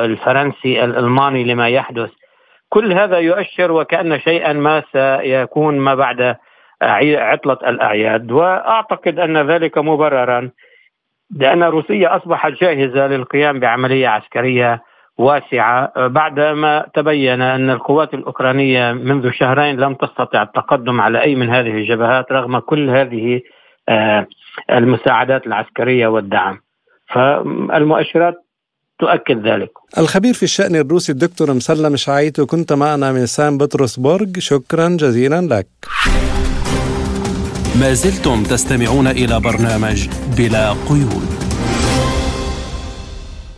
الفرنسي 0.03 0.83
الألماني 0.83 1.43
لما 1.43 1.69
يحدث. 1.69 2.09
كل 2.69 2.93
هذا 2.93 3.17
يؤشر 3.17 3.71
وكأن 3.71 4.19
شيئا 4.19 4.53
ما 4.53 4.83
سيكون 4.91 5.79
ما 5.79 5.95
بعد 5.95 6.35
عطلة 6.81 7.57
الأعياد. 7.67 8.31
وأعتقد 8.31 9.19
أن 9.19 9.37
ذلك 9.37 9.77
مبررا. 9.77 10.49
لأن 11.35 11.63
روسيا 11.63 12.17
أصبحت 12.17 12.51
جاهزة 12.61 13.07
للقيام 13.07 13.59
بعملية 13.59 14.07
عسكرية 14.07 14.83
واسعة. 15.17 16.07
بعدما 16.07 16.85
تبين 16.93 17.41
أن 17.41 17.69
القوات 17.69 18.13
الأوكرانية 18.13 18.91
منذ 18.91 19.31
شهرين 19.31 19.79
لم 19.79 19.93
تستطع 19.93 20.43
التقدم 20.43 21.01
على 21.01 21.21
أي 21.21 21.35
من 21.35 21.49
هذه 21.49 21.71
الجبهات 21.71 22.31
رغم 22.31 22.59
كل 22.59 22.89
هذه 22.89 23.41
آه، 23.89 24.27
المساعدات 24.71 25.47
العسكرية 25.47 26.07
والدعم. 26.07 26.59
فالمؤشرات 27.13 28.35
تؤكد 28.99 29.47
ذلك. 29.47 29.71
الخبير 29.97 30.33
في 30.33 30.43
الشأن 30.43 30.75
الروسي 30.75 31.11
الدكتور 31.11 31.53
مسلم 31.53 31.95
شعيت 31.95 32.41
كنت 32.41 32.73
معنا 32.73 33.11
من 33.11 33.25
سان 33.25 33.57
بطرسبورغ. 33.57 34.25
شكرا 34.39 34.89
جزيلا 34.89 35.41
لك. 35.41 35.67
ما 37.79 37.93
زلتم 37.93 38.43
تستمعون 38.43 39.07
إلى 39.07 39.39
برنامج 39.39 40.07
بلا 40.37 40.73
قيود 40.89 41.27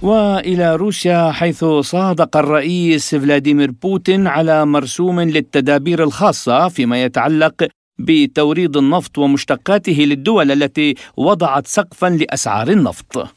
وإلى 0.01 0.75
روسيا 0.75 1.31
حيث 1.31 1.65
صادق 1.65 2.37
الرئيس 2.37 3.15
فلاديمير 3.15 3.71
بوتين 3.71 4.27
على 4.27 4.65
مرسوم 4.65 5.21
للتدابير 5.21 6.03
الخاصة 6.03 6.67
فيما 6.67 7.03
يتعلق 7.03 7.67
بتوريد 7.99 8.77
النفط 8.77 9.17
ومشتقاته 9.17 9.93
للدول 9.93 10.51
التي 10.51 10.95
وضعت 11.17 11.67
سقفا 11.67 12.07
لأسعار 12.07 12.69
النفط. 12.69 13.27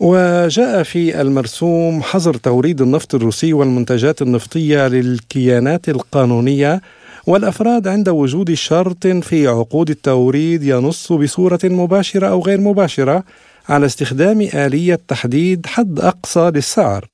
وجاء 0.00 0.82
في 0.82 1.20
المرسوم 1.20 2.02
حظر 2.02 2.34
توريد 2.34 2.80
النفط 2.80 3.14
الروسي 3.14 3.52
والمنتجات 3.52 4.22
النفطية 4.22 4.88
للكيانات 4.88 5.88
القانونية 5.88 6.80
والأفراد 7.28 7.88
عند 7.88 8.08
وجود 8.08 8.54
شرط 8.54 9.06
في 9.06 9.46
عقود 9.46 9.90
التوريد 9.90 10.62
ينص 10.62 11.12
بصورة 11.12 11.58
مباشرة 11.64 12.26
أو 12.26 12.42
غير 12.42 12.60
مباشرة 12.60 13.24
على 13.68 13.86
استخدام 13.86 14.40
آلية 14.40 14.98
تحديد 15.08 15.66
حد 15.66 16.00
أقصى 16.00 16.50
للسعر 16.54 17.06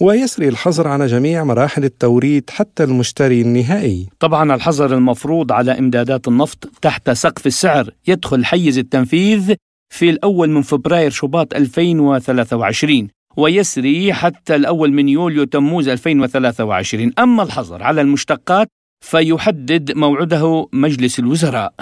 ويسري 0.00 0.48
الحظر 0.48 0.88
على 0.88 1.06
جميع 1.06 1.44
مراحل 1.44 1.84
التوريد 1.84 2.50
حتى 2.50 2.84
المشتري 2.84 3.40
النهائي. 3.40 4.08
طبعا 4.20 4.54
الحظر 4.54 4.94
المفروض 4.94 5.52
على 5.52 5.78
إمدادات 5.78 6.28
النفط 6.28 6.68
تحت 6.82 7.10
سقف 7.10 7.46
السعر 7.46 7.90
يدخل 8.08 8.44
حيز 8.44 8.78
التنفيذ 8.78 9.54
في 9.90 10.10
الأول 10.10 10.50
من 10.50 10.62
فبراير 10.62 11.10
شباط 11.10 11.54
2023 11.54 13.08
ويسري 13.36 14.12
حتى 14.12 14.54
الأول 14.54 14.92
من 14.92 15.08
يوليو 15.08 15.44
تموز 15.44 15.88
2023 15.88 17.12
أما 17.18 17.42
الحظر 17.42 17.82
على 17.82 18.00
المشتقات 18.00 18.68
فيحدد 19.00 19.92
موعده 19.96 20.68
مجلس 20.72 21.18
الوزراء. 21.18 21.72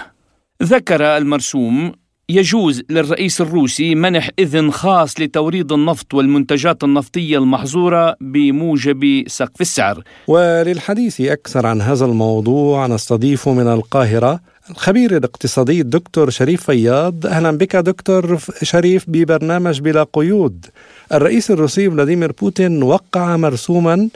ذكر 0.62 1.02
المرسوم 1.02 1.92
يجوز 2.28 2.82
للرئيس 2.90 3.40
الروسي 3.40 3.94
منح 3.94 4.30
إذن 4.38 4.70
خاص 4.70 5.20
لتوريد 5.20 5.72
النفط 5.72 6.14
والمنتجات 6.14 6.84
النفطية 6.84 7.38
المحظورة 7.38 8.16
بموجب 8.20 9.24
سقف 9.26 9.60
السعر. 9.60 10.02
وللحديث 10.28 11.20
أكثر 11.20 11.66
عن 11.66 11.80
هذا 11.80 12.04
الموضوع 12.04 12.86
نستضيف 12.86 13.48
من 13.48 13.66
القاهرة 13.66 14.40
الخبير 14.70 15.16
الاقتصادي 15.16 15.80
الدكتور 15.80 16.30
شريف 16.30 16.62
فياض. 16.62 17.26
أهلا 17.26 17.50
بك 17.50 17.76
دكتور 17.76 18.38
شريف 18.62 19.04
ببرنامج 19.08 19.80
بلا 19.80 20.06
قيود. 20.12 20.66
الرئيس 21.12 21.50
الروسي 21.50 21.90
فلاديمير 21.90 22.32
بوتين 22.32 22.82
وقع 22.82 23.36
مرسوما 23.36 24.08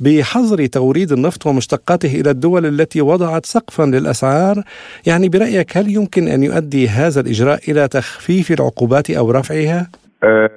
بحظر 0.00 0.66
توريد 0.66 1.12
النفط 1.12 1.46
ومشتقاته 1.46 2.20
إلى 2.20 2.30
الدول 2.30 2.66
التي 2.66 3.00
وضعت 3.00 3.46
سقفا 3.46 3.82
للأسعار، 3.82 4.56
يعني 5.06 5.28
برأيك 5.28 5.76
هل 5.76 5.86
يمكن 5.96 6.28
أن 6.28 6.42
يؤدي 6.42 6.88
هذا 6.88 7.20
الإجراء 7.20 7.58
إلى 7.70 7.88
تخفيف 7.88 8.60
العقوبات 8.60 9.10
أو 9.10 9.30
رفعها؟ 9.30 9.86
أه 10.22 10.50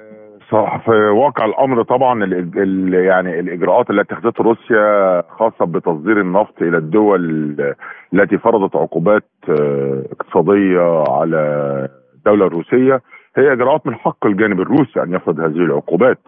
صح. 0.52 0.82
في 0.84 0.90
واقع 0.90 1.44
الأمر 1.44 1.82
طبعا 1.82 2.24
ال 2.24 2.58
ال 2.58 2.94
يعني 2.94 3.40
الإجراءات 3.40 3.90
التي 3.90 4.14
اتخذتها 4.14 4.44
روسيا 4.44 5.22
خاصة 5.38 5.64
بتصدير 5.64 6.20
النفط 6.20 6.62
إلى 6.62 6.76
الدول 6.78 7.20
التي 8.14 8.38
فرضت 8.38 8.76
عقوبات 8.76 9.24
آه، 9.48 10.04
اقتصادية 10.12 11.04
على 11.08 11.40
الدولة 12.14 12.46
الروسية 12.46 13.00
هي 13.36 13.52
إجراءات 13.52 13.86
من 13.86 13.94
حق 13.94 14.26
الجانب 14.26 14.60
الروسي 14.60 15.02
أن 15.02 15.14
يفرض 15.14 15.40
هذه 15.40 15.56
العقوبات. 15.56 16.18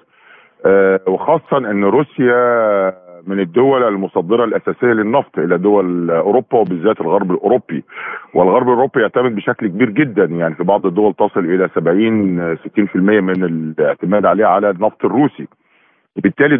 أه 0.67 1.01
وخاصة 1.09 1.57
إن 1.59 1.85
روسيا 1.85 2.93
من 3.27 3.41
الدول 3.41 3.83
المصدرة 3.83 4.45
الأساسية 4.45 4.87
للنفط 4.87 5.39
إلى 5.39 5.59
دول 5.59 6.11
أوروبا 6.11 6.59
وبالذات 6.59 7.01
الغرب 7.01 7.31
الأوروبي. 7.31 7.85
والغرب 8.35 8.69
الأوروبي 8.69 9.01
يعتمد 9.01 9.35
بشكل 9.35 9.67
كبير 9.67 9.91
جدا 9.91 10.25
يعني 10.25 10.55
في 10.55 10.65
بعض 10.65 10.87
الدول 10.87 11.15
تصل 11.15 11.41
إلى 11.41 11.69
70 11.75 12.57
60% 12.57 12.97
من 12.97 13.45
الاعتماد 13.45 14.27
عليه 14.27 14.47
على 14.47 14.71
النفط 14.71 15.05
الروسي. 15.05 15.49
بالتالي 16.17 16.55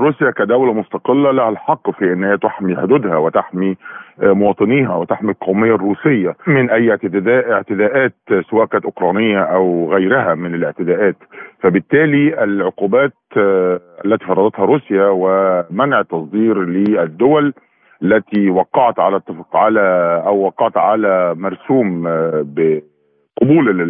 روسيا 0.00 0.30
كدولة 0.30 0.72
مستقلة 0.72 1.30
لها 1.30 1.48
الحق 1.48 1.90
في 1.90 2.12
إن 2.12 2.24
هي 2.24 2.36
تحمي 2.36 2.76
حدودها 2.76 3.16
وتحمي 3.16 3.76
آه، 4.22 4.32
مواطنيها 4.32 4.94
وتحمي 4.96 5.30
القومية 5.30 5.74
الروسية 5.74 6.36
من 6.46 6.70
أي 6.70 6.90
اعتداء 6.90 7.52
اعتداءات 7.52 8.14
سواء 8.50 8.66
كانت 8.66 8.84
أوكرانية 8.84 9.38
أو 9.38 9.92
غيرها 9.92 10.34
من 10.34 10.54
الاعتداءات. 10.54 11.16
فبالتالي 11.60 12.44
العقوبات 12.44 13.12
آه، 13.36 13.80
التي 14.04 14.24
فرضتها 14.24 14.64
روسيا 14.64 15.06
ومنع 15.10 16.02
تصدير 16.02 16.64
للدول 16.64 17.54
التي 18.02 18.50
وقعت 18.50 18.98
على 18.98 19.16
اتفاق 19.16 19.56
على 19.56 19.80
أو 20.26 20.36
وقعت 20.40 20.76
على 20.76 21.34
مرسوم 21.34 22.06
آه، 22.06 22.44
بقبول 22.46 23.80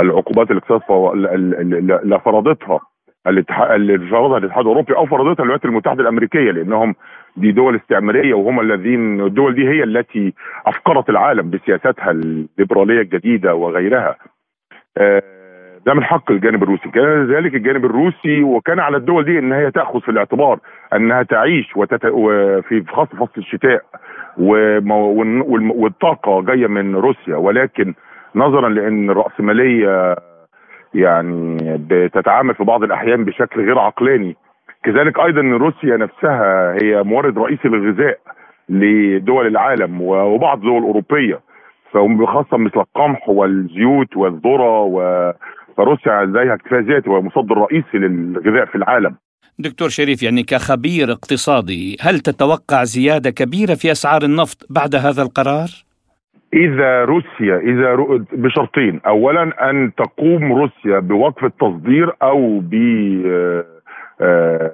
العقوبات 0.00 0.50
الاقتصاديه 0.50 1.12
اللي 1.12 2.20
فرضتها 2.24 2.80
الاتحاد 3.26 3.70
اللي 3.70 3.98
فرضها 3.98 4.38
الاتحاد 4.38 4.60
الأوروبي 4.60 4.96
أو 4.96 5.06
فرضتها 5.06 5.42
الولايات 5.42 5.64
المتحدة 5.64 6.02
الأمريكية 6.02 6.50
لأنهم 6.50 6.94
دي 7.36 7.52
دول 7.52 7.76
استعمارية 7.76 8.34
وهم 8.34 8.60
الذين 8.60 9.20
الدول 9.20 9.54
دي 9.54 9.68
هي 9.68 9.82
التي 9.84 10.34
أفقرت 10.66 11.10
العالم 11.10 11.50
بسياساتها 11.50 12.10
الليبراليه 12.10 13.00
الجديدة 13.00 13.54
وغيرها. 13.54 14.16
آه، 14.98 15.22
ده 15.86 15.94
من 15.94 16.04
حق 16.04 16.30
الجانب 16.30 16.62
الروسي. 16.62 16.88
كان 16.88 17.26
ذلك 17.26 17.54
الجانب 17.54 17.84
الروسي 17.84 18.42
وكان 18.42 18.78
على 18.80 18.96
الدول 18.96 19.24
دي 19.24 19.38
إن 19.38 19.52
هي 19.52 19.70
تأخذ 19.70 20.00
في 20.00 20.08
الاعتبار 20.08 20.58
إنها 20.94 21.22
تعيش 21.22 21.76
وتت... 21.76 22.06
في 22.68 22.84
خاصه 22.88 23.16
فصل 23.16 23.32
الشتاء 23.38 23.82
والطاقة 25.78 26.42
جاية 26.42 26.66
من 26.66 26.96
روسيا. 26.96 27.36
ولكن 27.36 27.94
نظرا 28.34 28.68
لأن 28.68 29.10
الراسماليه 29.10 30.16
يعني 30.94 31.56
بتتعامل 31.90 32.54
في 32.54 32.64
بعض 32.64 32.82
الأحيان 32.82 33.24
بشكل 33.24 33.64
غير 33.66 33.78
عقلاني. 33.78 34.36
كذلك 34.84 35.18
أيضا 35.18 35.40
روسيا 35.40 35.96
نفسها 35.96 36.72
هي 36.82 37.02
مورد 37.02 37.38
رئيسي 37.38 37.68
للغذاء 37.68 38.18
لدول 38.68 39.46
العالم 39.46 40.00
وبعض 40.00 40.58
الدول 40.58 40.78
الأوروبية. 40.78 41.40
خاصة 42.26 42.56
مثل 42.56 42.80
القمح 42.80 43.28
والزيوت 43.28 44.16
والذرة 44.16 44.80
و 44.80 45.32
فروسيا 45.76 46.24
لديها 46.24 46.54
اكتفاء 46.54 46.80
ذاتي 46.80 47.10
ومصدر 47.10 47.58
رئيسي 47.58 47.98
للغذاء 47.98 48.66
في 48.66 48.74
العالم. 48.74 49.14
دكتور 49.58 49.88
شريف 49.88 50.22
يعني 50.22 50.42
كخبير 50.42 51.12
اقتصادي 51.12 51.96
هل 52.00 52.18
تتوقع 52.18 52.84
زيادة 52.84 53.30
كبيرة 53.30 53.74
في 53.74 53.92
أسعار 53.92 54.22
النفط 54.22 54.66
بعد 54.70 54.94
هذا 54.94 55.22
القرار؟ 55.22 55.68
إذا 56.54 57.04
روسيا 57.04 57.56
إذا 57.56 57.96
بشرطين. 58.32 59.00
اولا 59.06 59.70
أن 59.70 59.92
تقوم 59.96 60.52
روسيا 60.52 60.98
بوقف 60.98 61.44
التصدير 61.44 62.12
أو 62.22 62.60
ب 62.60 62.74
آه، 64.20 64.72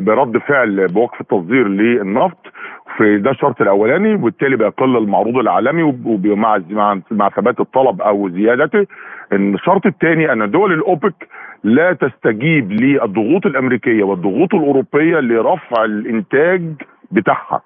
برد 0.00 0.38
فعل 0.38 0.86
بوقف 0.88 1.20
التصدير 1.20 1.68
للنفط. 1.68 2.46
في 2.96 3.18
ده 3.18 3.30
الشرط 3.30 3.60
الأولاني 3.60 4.14
وبالتالي 4.14 4.56
بيقل 4.56 4.96
المعروض 4.96 5.36
العالمي 5.36 5.82
ومع 6.04 6.60
مع 7.10 7.28
ثبات 7.28 7.60
الطلب 7.60 8.02
أو 8.02 8.28
زيادته. 8.28 8.86
الشرط 9.32 9.86
الثاني 9.86 10.32
أن 10.32 10.50
دول 10.50 10.72
الأوبك 10.72 11.28
لا 11.64 11.92
تستجيب 11.92 12.72
للضغوط 12.72 13.46
الأمريكية 13.46 14.04
والضغوط 14.04 14.54
الأوروبية 14.54 15.20
لرفع 15.20 15.84
الإنتاج 15.84 16.62
بتاعها. 17.10 17.62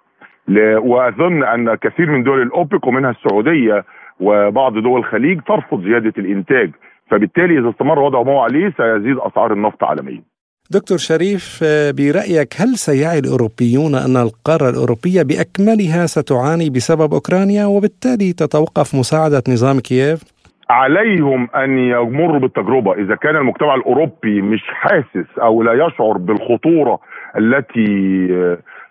وأظن 0.79 1.43
أن 1.43 1.75
كثير 1.75 2.11
من 2.11 2.23
دول 2.23 2.43
الأوبك 2.43 2.87
ومنها 2.87 3.11
السعودية 3.11 3.85
وبعض 4.21 4.79
دول 4.79 4.99
الخليج 4.99 5.41
ترفض 5.41 5.85
زيادة 5.85 6.13
الإنتاج. 6.19 6.71
فبالتالي 7.11 7.59
إذا 7.59 7.71
استمر 7.71 7.99
وضع 7.99 8.23
ما 8.23 8.33
هو 8.33 8.41
عليه 8.41 8.73
سيزيد 8.77 9.19
أسعار 9.19 9.53
النفط 9.53 9.85
عالميا. 9.85 10.23
دكتور 10.71 10.99
شريف 10.99 11.65
برأيك 11.99 12.55
هل 12.61 12.77
سيعي 12.77 13.19
الأوروبيون 13.19 13.95
أن 13.95 14.17
القارة 14.17 14.69
الأوروبية 14.71 15.23
بأكملها 15.23 16.07
ستعاني 16.07 16.71
بسبب 16.71 17.15
أوكرانيا 17.15 17.67
وبالتالي 17.67 18.33
تتوقف 18.33 18.95
مساعدة 18.95 19.43
نظام 19.49 19.81
كييف؟ 19.81 20.21
عليهم 20.71 21.49
أن 21.55 21.79
يمروا 21.79 22.39
بالتجربة 22.39 22.93
إذا 22.93 23.15
كان 23.15 23.37
المجتمع 23.37 23.75
الأوروبي 23.75 24.43
مش 24.43 24.63
حاسس 24.67 25.39
أو 25.43 25.63
لا 25.63 25.87
يشعر 25.87 26.19
بالخطورة 26.19 26.99
التي 27.39 28.29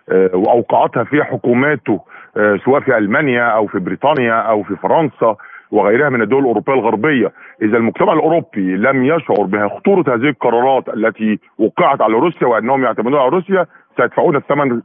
آه، 0.08 0.36
وأوقعتها 0.36 1.04
في 1.04 1.24
حكوماته 1.24 2.00
آه، 2.36 2.58
سواء 2.64 2.80
في 2.80 2.98
ألمانيا 2.98 3.44
أو 3.44 3.66
في 3.66 3.78
بريطانيا 3.78 4.34
أو 4.34 4.62
في 4.62 4.76
فرنسا 4.76 5.36
وغيرها 5.70 6.08
من 6.08 6.22
الدول 6.22 6.40
الأوروبية 6.40 6.74
الغربية. 6.74 7.32
إذا 7.62 7.76
المجتمع 7.76 8.12
الأوروبي 8.12 8.76
لم 8.76 9.04
يشعر 9.04 9.42
بخطوره 9.42 10.14
هذه 10.14 10.28
القرارات 10.28 10.88
التي 10.88 11.38
وقعت 11.58 12.00
على 12.00 12.14
روسيا 12.14 12.46
وأنهم 12.46 12.84
يعتمدون 12.84 13.14
على 13.14 13.28
روسيا 13.28 13.66
سيدفعون 13.96 14.36
الثمن 14.36 14.82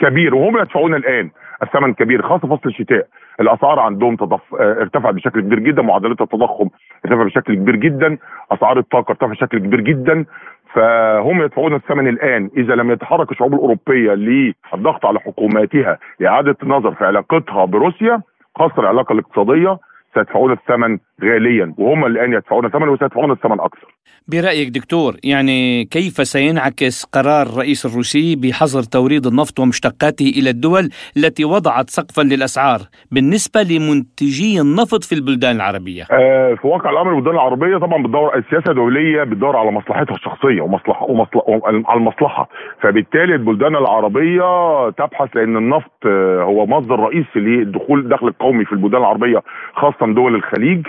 كبير 0.00 0.34
وهم 0.34 0.58
يدفعون 0.58 0.94
الآن 0.94 1.30
الثمن 1.62 1.94
كبير 1.94 2.22
خاصة 2.22 2.48
فصل 2.56 2.68
الشتاء. 2.68 3.06
الأسعار 3.40 3.78
عندهم 3.78 4.16
تضف... 4.16 4.54
آه، 4.54 4.72
ارتفعت 4.80 5.14
بشكل 5.14 5.40
كبير 5.40 5.58
جدا 5.58 5.82
معدلات 5.82 6.20
التضخم 6.20 6.68
ارتفعت 7.04 7.26
بشكل 7.26 7.54
كبير 7.54 7.76
جدا 7.76 8.18
أسعار 8.52 8.78
الطاقة 8.78 9.10
ارتفعت 9.10 9.30
بشكل 9.30 9.58
كبير 9.58 9.80
جدا 9.80 10.24
فهم 10.72 11.42
يدفعون 11.42 11.74
الثمن 11.74 12.08
الآن. 12.08 12.50
إذا 12.56 12.74
لم 12.74 12.90
يتحرك 12.90 13.32
الشعوب 13.32 13.54
الأوروبية 13.54 14.12
للضغط 14.12 15.06
على 15.06 15.20
حكوماتها 15.20 15.98
لإعادة 16.20 16.56
النظر 16.62 16.94
في 16.94 17.04
علاقتها 17.04 17.64
بروسيا 17.64 18.22
خاصة 18.56 18.80
العلاقة 18.80 19.12
الاقتصادية 19.12 19.78
سيدفعون 20.16 20.52
الثمن 20.52 20.98
غاليا 21.24 21.74
وهم 21.78 22.06
الآن 22.06 22.32
يدفعون 22.32 22.66
الثمن 22.66 22.88
وسيدفعون 22.88 23.30
الثمن 23.32 23.60
أكثر. 23.60 23.96
برأيك 24.28 24.68
دكتور 24.68 25.14
يعني 25.24 25.84
كيف 25.84 26.12
سينعكس 26.26 27.04
قرار 27.04 27.46
الرئيس 27.46 27.86
الروسي 27.86 28.36
بحظر 28.36 28.82
توريد 28.82 29.26
النفط 29.26 29.60
ومشتقاته 29.60 30.32
إلى 30.38 30.50
الدول 30.50 30.88
التي 31.16 31.44
وضعت 31.44 31.90
سقفا 31.90 32.22
للأسعار 32.22 32.78
بالنسبة 33.12 33.60
لمنتجي 33.62 34.60
النفط 34.60 35.04
في 35.04 35.14
البلدان 35.14 35.56
العربية؟ 35.56 36.02
آه 36.12 36.54
في 36.54 36.66
واقع 36.66 36.90
الأمر 36.90 37.10
البلدان 37.10 37.34
العربية 37.34 37.76
طبعا 37.76 38.02
بتدور 38.02 38.36
السياسة 38.38 38.70
الدولية 38.70 39.22
بتدور 39.22 39.56
على 39.56 39.70
مصلحتها 39.70 40.14
الشخصية 40.14 40.60
ومصلحة 40.60 41.10
ومصلحة 41.10 41.44
على 41.64 41.98
المصلحة 41.98 42.48
فبالتالي 42.80 43.34
البلدان 43.34 43.76
العربية 43.76 44.90
تبحث 44.90 45.36
لأن 45.36 45.56
النفط 45.56 45.92
آه، 46.06 46.42
هو 46.42 46.66
مصدر 46.66 46.98
رئيسي 47.00 47.38
للدخول 47.38 48.00
الدخل 48.00 48.28
القومي 48.28 48.64
في 48.64 48.72
البلدان 48.72 49.00
العربية 49.00 49.42
خاصه 49.74 50.06
دول 50.14 50.34
الخليج 50.34 50.86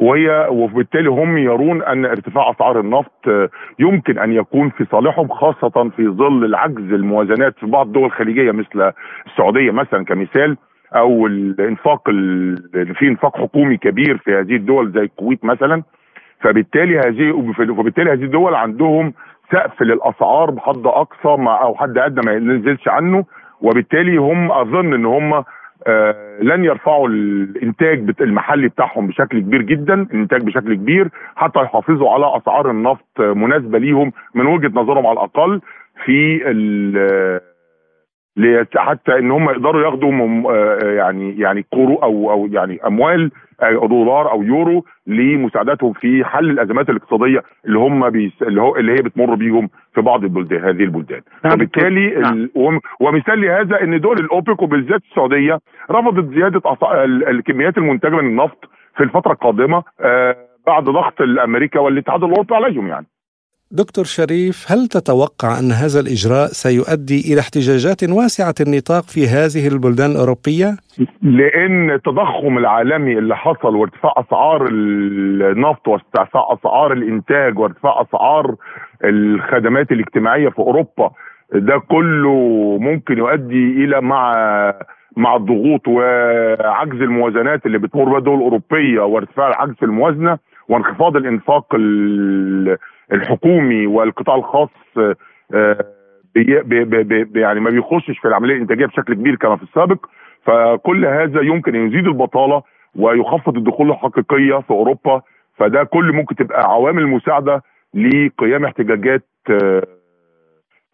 وهي 0.00 0.46
وبالتالي 0.50 1.10
هم 1.10 1.38
يرون 1.38 1.82
أن 1.82 2.04
ارتفاع 2.04 2.50
أسعار 2.50 2.80
النفط 2.80 3.28
يمكن 3.78 4.18
أن 4.18 4.32
يكون 4.32 4.70
في 4.70 4.84
صالحهم 4.84 5.28
خاصة 5.28 5.90
في 5.96 6.08
ظل 6.08 6.44
العجز 6.44 6.92
الموازنات 6.92 7.54
في 7.58 7.66
بعض 7.66 7.86
الدول 7.86 8.04
الخليجية 8.04 8.52
مثل 8.52 8.92
السعودية 9.26 9.70
مثلا 9.70 10.04
كمثال 10.04 10.56
أو 10.96 11.26
الإنفاق 11.26 12.10
في 12.72 13.08
إنفاق 13.08 13.36
حكومي 13.36 13.76
كبير 13.76 14.18
في 14.18 14.30
هذه 14.30 14.56
الدول 14.56 14.92
زي 14.92 15.00
الكويت 15.00 15.44
مثلا. 15.44 15.82
فبالتالي 16.40 16.98
هذه 16.98 17.32
وبالتالي 17.70 18.12
هذه 18.12 18.24
الدول 18.24 18.54
عندهم 18.54 19.12
سقف 19.52 19.82
للأسعار 19.82 20.50
بحد 20.50 20.86
أقصى 20.86 21.42
أو 21.62 21.74
حد 21.74 21.98
أدنى 21.98 22.20
ما 22.26 22.32
ينزلش 22.32 22.88
عنه. 22.88 23.24
وبالتالي 23.60 24.16
هم 24.16 24.52
أظن 24.52 24.94
إن 24.94 25.06
هم 25.06 25.32
آه، 25.34 25.44
لن 26.42 26.64
يرفعوا 26.64 27.08
الإنتاج 27.08 28.14
المحلي 28.20 28.68
بتاعهم 28.68 29.06
بشكل 29.06 29.40
كبير 29.40 29.62
جدا 29.62 29.94
الإنتاج 29.94 30.42
بشكل 30.42 30.74
كبير 30.74 31.08
حتى 31.36 31.60
يحافظوا 31.60 32.10
على 32.10 32.36
أسعار 32.36 32.70
النفط 32.70 33.20
مناسبة 33.20 33.78
ليهم 33.78 34.12
من 34.34 34.46
وجهة 34.46 34.70
نظرهم 34.74 35.06
على 35.06 35.12
الأقل 35.12 35.60
في 36.04 36.40
حتى 38.76 39.18
إن 39.18 39.30
هم 39.30 39.50
يقدروا 39.50 39.82
ياخدوا 39.82 40.12
آه، 40.50 40.78
يعني 40.84 41.38
يعني 41.38 41.62
كورو 41.62 41.94
أو 41.94 42.30
أو 42.30 42.46
يعني 42.46 42.80
أموال 42.86 43.22
آه، 43.22 43.30
دولار 43.88 44.30
أو 44.30 44.42
يورو 44.42 44.84
لمساعدتهم 45.06 45.92
في 45.92 46.24
حل 46.24 46.50
الأزمات 46.50 46.90
الاقتصادية 46.90 47.42
اللي 47.66 47.78
هم 47.78 48.10
بيس 48.10 48.32
اللي 48.42 48.62
هو 48.62 48.76
اللي 48.76 48.92
هي 48.92 48.96
بتمر 48.96 49.34
بيهم 49.34 49.68
في 49.94 50.00
بعض 50.00 50.24
البلدان 50.24 50.64
هذه 50.64 50.84
البلدان. 50.84 51.20
نعم. 51.44 51.52
فبالتالي 51.54 52.10
نعم. 52.10 52.48
ومثال 53.00 53.40
لهذا 53.40 53.82
إن 53.82 54.00
دول 54.00 54.18
الاوبك 54.18 54.62
وبالذات 54.62 55.02
السعودية 55.10 55.58
رفضت 55.90 56.34
زيادة 56.34 56.62
الكميات 57.30 57.78
المنتجة 57.78 58.16
من 58.16 58.26
النفط 58.26 58.70
في 58.96 59.02
الفترة 59.02 59.32
القادمة 59.32 59.82
آه، 60.00 60.36
بعد 60.66 60.84
ضغط 60.84 61.20
الأمريكا 61.20 61.80
والاتحاد 61.80 62.22
الأوروبي 62.22 62.54
عليهم 62.54 62.88
يعني. 62.88 63.06
دكتور 63.72 64.04
شريف 64.04 64.66
هل 64.72 64.86
تتوقع 64.88 65.58
أن 65.58 65.70
هذا 65.72 66.00
الإجراء 66.00 66.46
سيؤدي 66.46 67.32
إلى 67.32 67.40
احتجاجات 67.40 68.10
واسعة 68.10 68.54
النطاق 68.60 69.02
في 69.02 69.26
هذه 69.26 69.68
البلدان 69.68 70.10
الأوروبية؟ 70.10 70.68
لأن 71.22 71.90
التضخم 71.90 72.58
العالمي 72.58 73.18
اللي 73.18 73.36
حصل 73.36 73.76
وارتفاع 73.76 74.12
أسعار 74.16 74.66
النفط 74.70 75.88
وارتفاع 75.88 76.46
أسعار 76.60 76.92
الإنتاج 76.92 77.58
وارتفاع 77.58 78.02
أسعار 78.02 78.54
الخدمات 79.04 79.92
الاجتماعية 79.92 80.48
في 80.48 80.58
أوروبا 80.58 81.10
ده 81.54 81.78
كله 81.88 82.36
ممكن 82.80 83.18
يؤدي 83.18 83.84
إلى 83.84 84.00
مع 84.00 84.34
مع 85.16 85.36
الضغوط 85.36 85.88
وعجز 85.88 87.00
الموازنات 87.02 87.66
اللي 87.66 87.78
بتمر 87.78 88.04
بها 88.04 88.18
الدول 88.18 88.34
الأوروبية 88.36 89.00
وارتفاع 89.00 89.48
العجز 89.48 89.74
في 89.74 89.82
الموازنة 89.84 90.38
وانخفاض 90.68 91.16
الإنفاق 91.16 91.66
الحكومي 93.12 93.86
والقطاع 93.86 94.36
الخاص 94.36 94.68
آه، 95.54 95.84
بي 96.34 96.84
بي 96.84 97.24
بي 97.24 97.40
يعني 97.40 97.60
ما 97.60 97.70
بيخشش 97.70 98.18
في 98.18 98.28
العملية 98.28 98.54
الإنتاجية 98.54 98.86
بشكل 98.86 99.14
كبير 99.14 99.36
كما 99.36 99.56
في 99.56 99.62
السابق. 99.62 100.06
فكل 100.42 101.06
هذا 101.06 101.40
يمكن 101.40 101.74
أن 101.74 101.86
يزيد 101.86 102.06
البطالة 102.06 102.62
ويخفض 102.96 103.56
الدخول 103.56 103.90
الحقيقية 103.90 104.60
في 104.60 104.70
أوروبا. 104.70 105.22
فده 105.56 105.84
كل 105.84 106.12
ممكن 106.12 106.34
تبقى 106.36 106.62
عوامل 106.72 107.06
مساعدة 107.06 107.62
لقيام 107.94 108.64
احتجاجات 108.64 109.24
آه، 109.50 109.82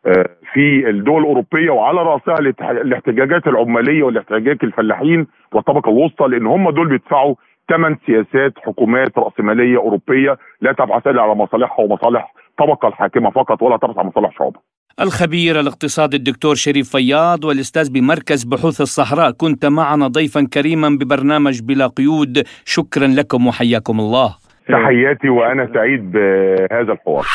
آه، 0.07 0.29
في 0.53 0.91
الدول 0.91 1.21
الأوروبية 1.23 1.71
وعلى 1.71 2.03
رأسها 2.03 2.39
الاحتجاجات 2.71 3.47
العمالية 3.47 4.03
والاحتجاجات 4.03 4.65
الفلاحين 4.65 5.27
والطبقة 5.53 5.91
الوسطى 5.91 6.27
لأن 6.29 6.47
هم 6.47 6.71
دول 6.71 6.89
بيدفعوا 6.89 7.35
ثمان 7.69 7.97
سياسات 8.07 8.53
حكومات 8.67 9.19
رأسمالية 9.19 9.77
أوروبية 9.77 10.39
لا 10.61 10.73
تبحث 10.73 11.07
إلا 11.07 11.23
على 11.23 11.35
مصالحها 11.35 11.85
ومصالح 11.85 12.33
طبقة 12.59 12.89
الحاكمة 12.89 13.31
فقط 13.31 13.63
ولا 13.63 13.77
تبحث 13.77 13.99
عن 13.99 14.07
مصالح 14.07 14.39
شعوبها. 14.39 14.61
الخبير 15.01 15.61
الاقتصادي 15.61 16.17
الدكتور 16.17 16.55
شريف 16.55 16.91
فياض 16.91 17.45
والأستاذ 17.45 17.93
بمركز 17.93 18.45
بحوث 18.45 18.81
الصحراء 18.81 19.31
كنت 19.31 19.67
معنا 19.67 20.07
ضيفا 20.07 20.47
كريما 20.53 20.89
ببرنامج 20.89 21.63
بلا 21.63 21.87
قيود 21.87 22.43
شكرا 22.65 23.07
لكم 23.07 23.47
وحياكم 23.47 24.01
الله. 24.01 24.37
تحياتي 24.69 25.29
وأنا 25.29 25.71
سعيد 25.75 26.13
بهذا 26.13 26.93
الحوار. 26.93 27.27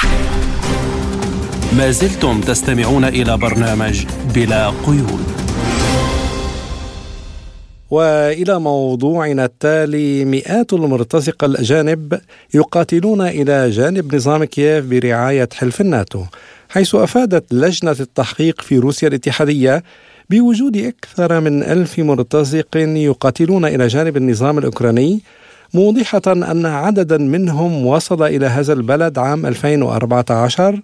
ما 1.77 1.89
زلتم 1.89 2.41
تستمعون 2.41 3.03
إلى 3.03 3.37
برنامج 3.37 4.05
بلا 4.35 4.69
قيود. 4.87 5.40
وإلى 7.91 8.59
موضوعنا 8.59 9.45
التالي 9.45 10.25
مئات 10.25 10.73
المرتزقة 10.73 11.45
الأجانب 11.45 12.19
يقاتلون 12.53 13.21
إلى 13.21 13.69
جانب 13.69 14.15
نظام 14.15 14.43
كييف 14.43 14.85
برعاية 14.85 15.49
حلف 15.53 15.81
الناتو 15.81 16.23
حيث 16.69 16.95
أفادت 16.95 17.53
لجنة 17.53 17.95
التحقيق 17.99 18.61
في 18.61 18.77
روسيا 18.77 19.07
الاتحادية 19.07 19.83
بوجود 20.29 20.77
أكثر 20.77 21.39
من 21.39 21.63
ألف 21.63 21.99
مرتزق 21.99 22.77
يقاتلون 22.77 23.65
إلى 23.65 23.87
جانب 23.87 24.17
النظام 24.17 24.57
الأوكراني 24.57 25.21
موضحة 25.73 26.21
أن 26.27 26.65
عددا 26.65 27.17
منهم 27.17 27.85
وصل 27.85 28.23
إلى 28.23 28.45
هذا 28.45 28.73
البلد 28.73 29.17
عام 29.17 29.45
2014 29.45 30.79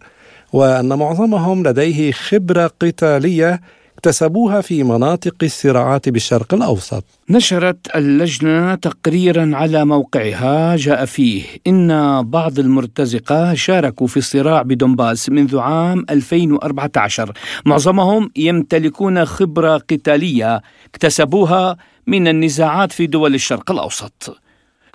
وأن 0.54 0.94
معظمهم 0.94 1.68
لديه 1.68 2.12
خبرة 2.12 2.72
قتالية 2.82 3.62
اكتسبوها 3.98 4.62
في 4.62 4.84
مناطق 4.84 5.36
الصراعات 5.44 6.10
بالشرق 6.10 6.54
الأوسط. 6.54 7.04
نشرت 7.30 7.78
اللجنة 7.96 8.76
تقريرا 8.76 9.52
على 9.54 9.86
موقعها 9.86 10.76
جاء 10.76 11.06
فيه 11.06 11.44
إن 11.68 12.22
بعض 12.24 12.60
المرتزقة 12.60 13.54
شاركوا 13.54 14.08
في 14.08 14.18
الصراع 14.18 14.62
بدونباس 14.62 15.30
منذ 15.30 15.58
عام 15.58 16.06
2014 16.10 17.32
معظمهم 17.66 18.32
يمتلكون 18.36 19.26
خبرة 19.26 19.78
قتالية 19.78 20.62
اكتسبوها 20.86 21.78
من 22.08 22.28
النزاعات 22.28 22.92
في 22.92 23.08
دول 23.08 23.36
الشرق 23.36 23.72
الأوسط. 23.72 24.38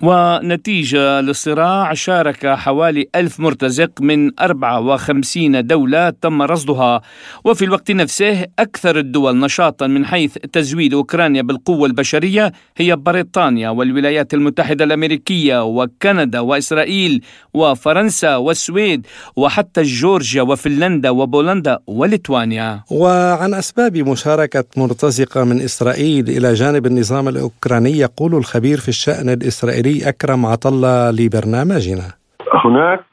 ونتيجة 0.01 1.21
للصراع 1.21 1.93
شارك 1.93 2.47
حوالي 2.47 3.07
ألف 3.15 3.39
مرتزق 3.39 4.01
من 4.01 4.39
54 4.39 5.67
دولة 5.67 6.09
تم 6.09 6.41
رصدها. 6.41 7.01
وفي 7.45 7.65
الوقت 7.65 7.91
نفسه 7.91 8.45
أكثر 8.59 8.99
الدول 8.99 9.39
نشاطا 9.39 9.87
من 9.87 10.05
حيث 10.05 10.37
تزويد 10.53 10.93
أوكرانيا 10.93 11.41
بالقوة 11.41 11.87
البشرية 11.87 12.51
هي 12.77 12.95
بريطانيا 12.95 13.69
والولايات 13.69 14.33
المتحدة 14.33 14.85
الأمريكية 14.85 15.63
وكندا 15.63 16.39
وإسرائيل 16.39 17.21
وفرنسا 17.53 18.35
والسويد 18.35 19.07
وحتى 19.35 19.81
جورجيا 19.81 20.41
وفنلندا 20.41 21.09
وبولندا 21.09 21.79
وليتوانيا. 21.87 22.83
وعن 22.91 23.53
أسباب 23.53 23.97
مشاركة 23.97 24.65
مرتزقة 24.77 25.43
من 25.43 25.61
إسرائيل 25.61 26.29
إلى 26.29 26.53
جانب 26.53 26.85
النظام 26.85 27.27
الأوكراني 27.27 27.97
يقول 27.97 28.35
الخبير 28.35 28.79
في 28.79 28.89
الشأن 28.89 29.29
الإسرائيلي 29.29 29.92
أكرم 30.09 30.45
عطلة 30.45 31.11
لبرنامجنا. 31.11 32.07
هناك 32.65 33.05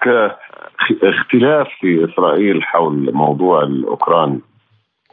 اختلاف 1.02 1.68
في 1.80 2.04
إسرائيل 2.04 2.62
حول 2.62 3.10
موضوع 3.12 3.62
الأوكراني 3.62 4.40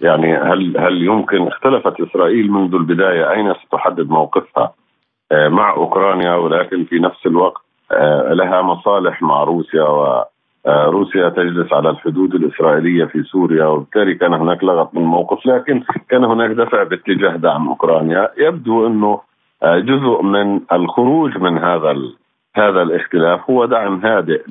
يعني 0.02 0.38
هل 0.38 0.78
هل 0.78 1.04
يمكن 1.04 1.48
اختلفت 1.48 2.02
إسرائيل 2.02 2.52
منذ 2.52 2.74
البداية؟ 2.74 3.32
أين 3.32 3.54
ستحدد 3.66 4.10
موقفها؟ 4.10 4.74
آه، 5.32 5.48
مع 5.48 5.74
أوكرانيا 5.74 6.36
ولكن 6.36 6.86
في 6.86 7.00
نفس 7.00 7.26
الوقت 7.26 7.62
آه، 7.92 8.34
لها 8.34 8.62
مصالح 8.62 9.22
مع 9.22 9.44
روسيا 9.44 9.84
وروسيا 9.84 11.30
تجلس 11.30 11.74
على 11.74 11.90
الحدود 11.90 12.36
الإسرائيلية 12.36 13.06
في 13.06 13.24
سوريا 13.24 13.66
وبالتالي 13.66 14.16
كان 14.16 14.34
هناك 14.34 14.64
لغط 14.64 14.94
من 14.94 15.02
الموقف 15.02 15.46
لكن 15.46 15.84
كان 16.10 16.24
هناك 16.24 16.50
دفع 16.50 16.84
باتجاه 16.84 17.36
دعم 17.36 17.68
أوكرانيا. 17.68 18.32
يبدو 18.38 18.88
أنه 18.88 19.08
آه، 19.08 19.27
جزء 19.64 20.22
من 20.22 20.62
الخروج 20.72 21.38
من 21.38 21.58
هذا 21.58 21.96
هذا 22.56 22.82
الاختلاف 22.82 23.50
هو 23.50 23.66
دعم 23.66 24.06
هادئ 24.06 24.44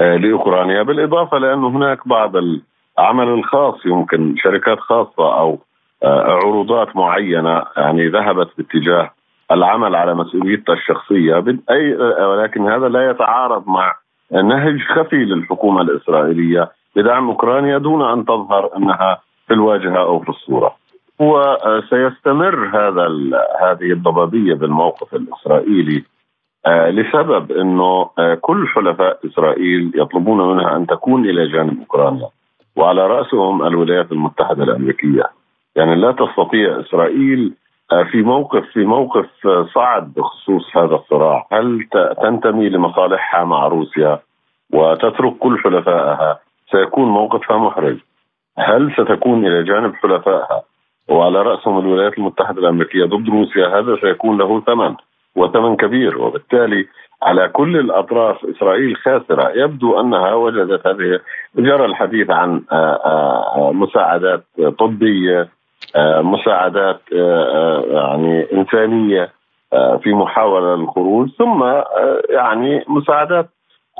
آه، 0.00 0.16
لأوكرانيا 0.16 0.82
بالإضافة 0.82 1.38
لأن 1.38 1.64
هناك 1.64 2.08
بعض 2.08 2.36
العمل 2.36 3.28
الخاص 3.28 3.86
يمكن 3.86 4.34
شركات 4.36 4.78
خاصة 4.78 5.38
أو 5.38 5.58
آه، 6.04 6.22
عروضات 6.22 6.96
معينة 6.96 7.62
يعني 7.76 8.08
ذهبت 8.08 8.48
باتجاه 8.58 9.10
العمل 9.52 9.94
على 9.94 10.14
مسؤوليتها 10.14 10.72
الشخصية 10.72 11.44
أي 11.70 11.94
ولكن 12.24 12.68
هذا 12.68 12.88
لا 12.88 13.10
يتعارض 13.10 13.68
مع 13.68 13.94
نهج 14.32 14.80
خفي 14.80 15.24
للحكومة 15.24 15.80
الإسرائيلية 15.80 16.70
بدعم 16.96 17.28
أوكرانيا 17.28 17.78
دون 17.78 18.02
أن 18.02 18.24
تظهر 18.24 18.76
أنها 18.76 19.18
في 19.46 19.54
الواجهة 19.54 19.98
أو 19.98 20.20
في 20.20 20.28
الصورة. 20.28 20.76
وسيستمر 21.20 22.68
هذا 22.68 23.06
هذه 23.60 23.92
الضبابية 23.92 24.54
بالموقف 24.54 25.14
الإسرائيلي 25.14 26.04
آه، 26.66 26.90
لسبب 26.90 27.52
إنه 27.52 28.10
آه، 28.18 28.34
كل 28.34 28.68
حلفاء 28.68 29.18
إسرائيل 29.26 29.92
يطلبون 29.94 30.56
منها 30.56 30.76
أن 30.76 30.86
تكون 30.86 31.24
إلى 31.24 31.48
جانب 31.48 31.78
أوكرانيا 31.78 32.28
وعلى 32.76 33.06
رأسهم 33.06 33.66
الولايات 33.66 34.12
المتحدة 34.12 34.64
الأمريكية. 34.64 35.24
يعني 35.76 35.94
لا 35.94 36.12
تستطيع 36.12 36.80
إسرائيل 36.80 37.54
آه، 37.92 38.02
في 38.02 38.22
موقف 38.22 38.64
في 38.72 38.84
موقف 38.84 39.26
صعب 39.74 40.14
بخصوص 40.14 40.76
هذا 40.76 40.94
الصراع. 40.94 41.46
هل 41.52 41.88
تنتمي 42.22 42.68
لمصالحها 42.68 43.44
مع 43.44 43.66
روسيا 43.66 44.20
وتترك 44.72 45.36
كل 45.38 45.58
حلفائها؟ 45.58 46.38
سيكون 46.70 47.08
موقفها 47.08 47.58
محرج. 47.58 47.98
هل 48.58 48.92
ستكون 48.92 49.46
إلى 49.46 49.62
جانب 49.62 49.94
حلفائها؟ 49.94 50.62
وعلى 51.08 51.42
رأسهم 51.42 51.78
الولايات 51.78 52.18
المتحدة 52.18 52.60
الأمريكية. 52.60 53.04
ضد 53.04 53.28
روسيا 53.28 53.78
هذا 53.78 53.96
سيكون 54.00 54.38
له 54.38 54.60
ثمن 54.60 54.94
وثمن 55.36 55.76
كبير. 55.76 56.18
وبالتالي 56.18 56.86
على 57.22 57.48
كل 57.48 57.76
الأطراف 57.76 58.44
إسرائيل 58.44 58.96
خاسرة. 58.96 59.50
يبدو 59.54 60.00
أنها 60.00 60.34
وجدت 60.34 60.86
هذه 60.86 61.20
جرى 61.56 61.84
الحديث 61.84 62.30
عن 62.30 62.62
آه، 62.72 63.00
آه، 63.56 63.72
مساعدات 63.72 64.44
طبية 64.78 65.48
آه، 65.96 66.20
مساعدات 66.20 67.00
يعني 67.90 68.46
إنسانية 68.52 69.32
في 70.02 70.14
محاولة 70.14 70.76
للخروج 70.76 71.28
ثم 71.38 71.64
يعني 72.30 72.84
مساعدات 72.88 73.48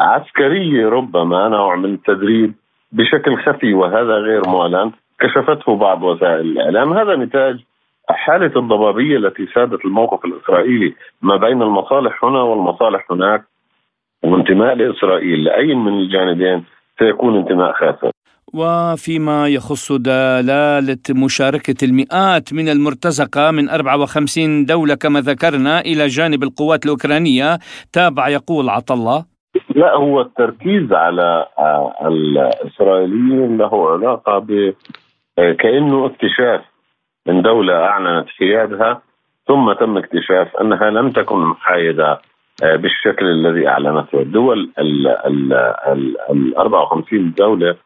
عسكرية 0.01 0.89
ربما 0.89 1.49
نوع 1.49 1.77
من 1.77 1.95
التدريب 1.95 2.55
بشكل 2.93 3.37
خفي 3.37 3.75
وهذا 3.75 4.15
غير 4.15 4.49
معلن. 4.49 4.93
كشفته 5.21 5.77
بعض 5.77 6.03
وسائل 6.03 6.41
الإعلام. 6.41 6.93
هذا 6.93 7.17
نتاج 7.17 7.59
حالة 8.09 8.53
الضبابية 8.57 9.17
التي 9.17 9.47
سادت 9.55 9.85
الموقف 9.85 10.25
الإسرائيلي 10.25 10.95
ما 11.23 11.37
بين 11.37 11.63
المصالح 11.63 12.25
هنا 12.25 12.43
والمصالح 12.43 13.07
هناك 13.11 13.45
وانتماء 14.23 14.75
لإسرائيل. 14.75 15.45
لاي 15.45 15.75
من 15.75 15.99
الجانبين 15.99 16.65
سيكون 16.99 17.37
انتماء 17.37 17.73
خاسر 17.73 18.11
وفيما 18.55 19.49
يخص 19.49 19.93
دلالة 19.93 21.07
مشاركة 21.11 21.85
المئات 21.85 22.53
من 22.53 22.69
المرتزقة 22.69 23.51
من 23.51 23.69
54 23.69 24.65
دولة 24.65 24.95
كما 24.95 25.21
ذكرنا 25.21 25.81
إلى 25.81 26.07
جانب 26.07 26.43
القوات 26.43 26.85
الأوكرانية 26.85 27.59
تابع 27.93 28.29
يقول 28.29 28.69
عطلة 28.69 29.25
لا 29.75 29.95
هو 29.95 30.21
التركيز 30.21 30.93
على 30.93 31.47
الإسرائيليين 32.03 33.57
له 33.57 33.93
علاقة 33.93 34.39
ب 34.39 34.75
كأنه 35.37 36.07
اكتشاف 36.07 36.61
من 37.27 37.43
دولة 37.43 37.75
أعلنت 37.75 38.29
حيادها 38.29 39.03
ثم 39.47 39.73
تم 39.73 39.97
اكتشاف 39.97 40.57
أنها 40.57 40.91
لم 40.91 41.11
تكن 41.11 41.37
محايدة 41.37 42.21
آه، 42.63 42.77
بالشكل 42.77 43.27
الذي 43.27 43.69
أعلنته 43.69 44.21
الدول 44.21 44.71
ال 44.79 45.09
ال 45.09 45.53
ال 45.87 46.17
ال 46.31 46.57
54 46.57 47.35
دولة 47.39 47.77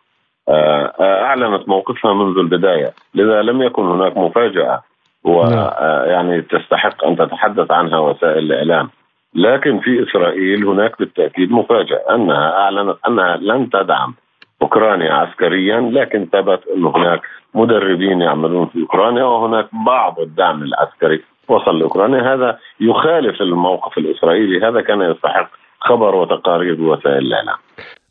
أعلنت 1.01 1.69
موقفها 1.69 2.15
منذ 2.15 2.39
البداية، 2.39 2.93
لذا 3.15 3.43
لم 3.43 3.63
يكن 3.63 3.83
هناك 3.83 4.17
مفاجأة 4.17 4.83
ويعني 5.25 6.31
نعم. 6.31 6.41
تستحق 6.41 7.05
أن 7.05 7.17
تتحدث 7.17 7.71
عنها 7.71 7.99
وسائل 7.99 8.39
الإعلام. 8.39 8.91
لكن 9.35 9.81
في 9.81 10.03
إسرائيل 10.03 10.65
هناك 10.65 10.99
بالتأكيد 10.99 11.51
مفاجأة 11.51 12.15
أنها 12.15 12.59
أعلنت 12.59 12.97
أنها 13.09 13.37
لن 13.37 13.71
تدعم 13.71 14.15
أوكرانيا 14.63 15.13
عسكريا 15.13 15.81
لكن 15.81 16.27
ثبت 16.33 16.61
انه 16.77 16.97
هناك 16.97 17.21
مدربين 17.55 18.21
يعملون 18.21 18.67
في 18.67 18.81
أوكرانيا 18.81 19.25
وهناك 19.25 19.69
بعض 19.87 20.21
الدعم 20.21 20.63
العسكري 20.63 21.25
وصل 21.49 21.79
لأوكرانيا 21.79 22.35
هذا 22.35 22.59
يخالف 22.81 23.41
الموقف 23.41 23.99
الإسرائيلي 23.99 24.69
هذا 24.69 24.81
كان 24.81 25.01
يستحق 25.03 25.51
خبر 25.81 26.15
وتقارير 26.15 26.75
بوسائل 26.75 27.19
الإعلام. 27.19 27.57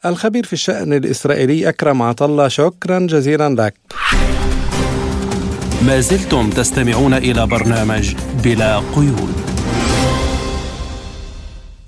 الخبير 0.05 0.43
في 0.43 0.53
الشأن 0.53 0.93
الإسرائيلي 0.93 1.69
أكرم 1.69 2.01
عطله 2.01 2.47
شكرا 2.47 2.99
جزيلا 2.99 3.49
لك. 3.49 3.73
ما 5.87 5.99
زلتم 5.99 6.49
تستمعون 6.49 7.13
إلى 7.13 7.47
برنامج 7.47 8.15
بلا 8.43 8.77
قيود. 8.95 9.48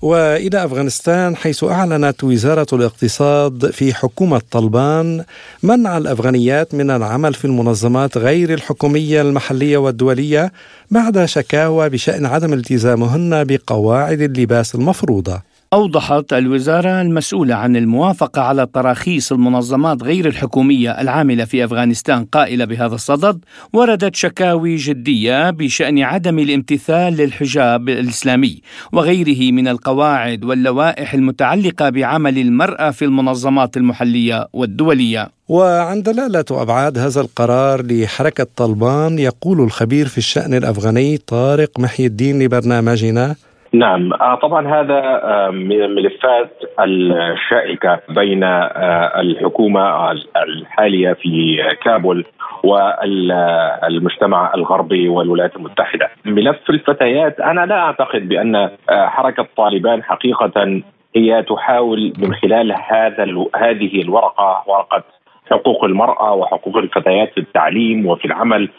وإلى 0.02 0.66
أفغانستان 0.66 1.36
حيث 1.36 1.64
أعلنت 1.64 2.24
وزارة 2.24 2.68
الاقتصاد 2.74 3.72
في 3.72 3.94
حكومة 3.94 4.42
طلبان 4.52 5.24
منع 5.64 5.98
الأفغانيات 5.98 6.76
من 6.76 6.92
العمل 6.92 7.34
في 7.34 7.46
المنظمات 7.46 8.18
غير 8.18 8.54
الحكومية 8.54 9.22
المحلية 9.22 9.78
والدولية 9.78 10.52
بعد 10.92 11.26
شكاوى 11.26 11.90
بشأن 11.90 12.26
عدم 12.26 12.54
التزامهن 12.54 13.44
بقواعد 13.44 14.22
اللباس 14.22 14.76
المفروضة. 14.76 15.51
أوضحت 15.74 16.34
الوزارة 16.34 17.02
المسؤولة 17.02 17.56
عن 17.56 17.76
الموافقة 17.76 18.42
على 18.42 18.68
تراخيص 18.74 19.32
المنظمات 19.32 20.04
غير 20.04 20.28
الحكومية 20.28 21.02
العاملة 21.02 21.46
في 21.46 21.66
أفغانستان 21.66 22.26
قائلة 22.26 22.66
بهذا 22.66 22.96
الصدد 22.96 23.40
وردت 23.74 24.16
شكاوي 24.16 24.76
جدية 24.76 25.50
بشأن 25.50 26.00
عدم 26.00 26.40
الامتثال 26.40 27.14
للحجاب 27.14 27.90
الإسلامي 27.90 28.62
وغيره 28.94 29.52
من 29.52 29.68
القواعد 29.68 30.46
واللوائح 30.46 31.14
المتعلقة 31.14 31.90
بعمل 31.90 32.38
المرأة 32.38 32.92
في 32.92 33.06
المنظمات 33.06 33.78
المحلية 33.78 34.48
والدولية. 34.54 35.30
وعن 35.48 36.02
دلالة 36.02 36.46
أبعاد 36.52 36.98
هذا 36.98 37.22
القرار 37.22 37.86
لحركة 37.86 38.48
طلبان 38.56 39.20
يقول 39.20 39.62
الخبير 39.62 40.08
في 40.08 40.18
الشأن 40.18 40.54
الأفغاني 40.54 41.18
طارق 41.18 41.80
محي 41.80 42.06
الدين 42.06 42.44
لبرنامجنا 42.44 43.36
نعم 43.74 44.14
آه، 44.14 44.36
طبعا 44.36 44.68
هذا 44.68 45.00
آه، 45.24 45.50
من 45.50 45.82
الملفات 45.82 46.50
الشائكة 46.80 48.00
بين 48.10 48.44
آه، 48.44 49.22
الحكومة 49.22 50.12
الحالية 50.38 51.14
في 51.14 51.58
كابول 51.84 52.26
والمجتمع 52.64 54.54
الغربي 54.56 55.10
والولايات 55.10 55.56
المتحدة. 55.56 56.10
ملف 56.26 56.70
الفتيات 56.70 57.40
أنا 57.40 57.66
لا 57.66 57.80
أعتقد 57.80 58.30
بأن 58.30 58.70
حركة 58.90 59.48
طالبان 59.58 60.04
حقيقة 60.04 60.82
هي 61.16 61.44
تحاول 61.44 62.14
من 62.18 62.36
خلال 62.36 62.72
هذا 62.72 63.24
هذه 63.56 64.02
الورقة 64.02 64.64
ورقة 64.68 65.04
حقوق 65.52 65.84
المرأة 65.84 66.34
وحقوق 66.34 66.78
الفتيات 66.78 67.34
في 67.34 67.40
التعليم 67.40 68.06
وفي 68.06 68.26
العمل 68.26 68.70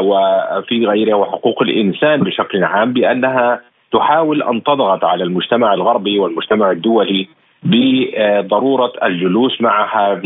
وفي 0.00 0.86
غيرها 0.86 1.14
وحقوق 1.14 1.62
الإنسان 1.62 2.20
بشكل 2.20 2.64
عام 2.64 2.92
بأنها 2.92 3.60
تحاول 3.92 4.42
أن 4.42 4.62
تضغط 4.62 5.04
على 5.04 5.24
المجتمع 5.24 5.74
الغربي 5.74 6.18
والمجتمع 6.18 6.70
الدولي 6.70 7.28
بضرورة 7.62 8.92
الجلوس 9.02 9.60
معها 9.60 10.20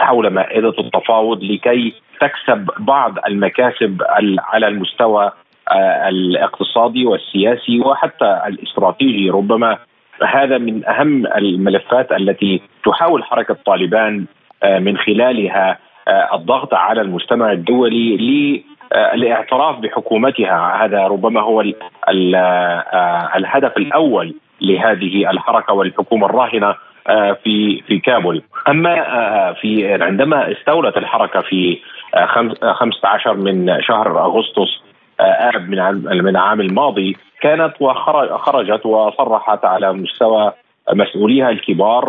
حول 0.00 0.30
مائدة 0.30 0.74
التفاوض 0.78 1.44
لكي 1.44 1.94
تكسب 2.20 2.70
بعض 2.78 3.14
المكاسب 3.26 4.02
على 4.38 4.68
المستوى 4.68 5.32
آه، 5.72 6.08
الاقتصادي 6.08 7.06
والسياسي 7.06 7.80
وحتى 7.80 8.40
الاستراتيجي. 8.46 9.30
ربما 9.30 9.78
هذا 10.22 10.58
من 10.58 10.86
أهم 10.88 11.26
الملفات 11.26 12.12
التي 12.12 12.60
تحاول 12.84 13.24
حركة 13.24 13.56
طالبان 13.66 14.24
آه، 14.62 14.78
من 14.78 14.96
خلالها 14.96 15.78
آه، 16.08 16.34
الضغط 16.34 16.74
على 16.74 17.00
المجتمع 17.00 17.52
الدولي 17.52 18.64
الاعتراف 18.92 19.78
بحكومتها. 19.78 20.84
هذا 20.84 21.06
ربما 21.06 21.40
هو 21.40 21.60
ال 21.60 21.74
ال 22.08 22.34
آه، 22.34 23.30
الهدف 23.36 23.76
الأول 23.76 24.34
لهذه 24.60 25.30
الحركة 25.30 25.72
والحكومة 25.72 26.26
الراهنة 26.26 26.74
آه، 27.08 27.32
في 27.44 27.82
في 27.86 27.98
كابول. 27.98 28.42
أما 28.68 28.94
في 29.52 30.02
عندما 30.02 30.52
استولت 30.52 30.96
الحركة 30.96 31.40
في 31.40 31.78
15 32.72 33.34
من 33.34 33.82
شهر 33.82 34.24
أغسطس 34.24 34.82
آب 35.20 35.68
من 35.68 35.78
من 36.22 36.28
العام 36.28 36.60
الماضي 36.60 37.16
كانت 37.40 37.72
وخرجت 37.80 38.86
وصرحت 38.86 39.64
على 39.64 39.92
مستوى 39.92 40.52
مسؤوليها 40.92 41.50
الكبار 41.50 42.08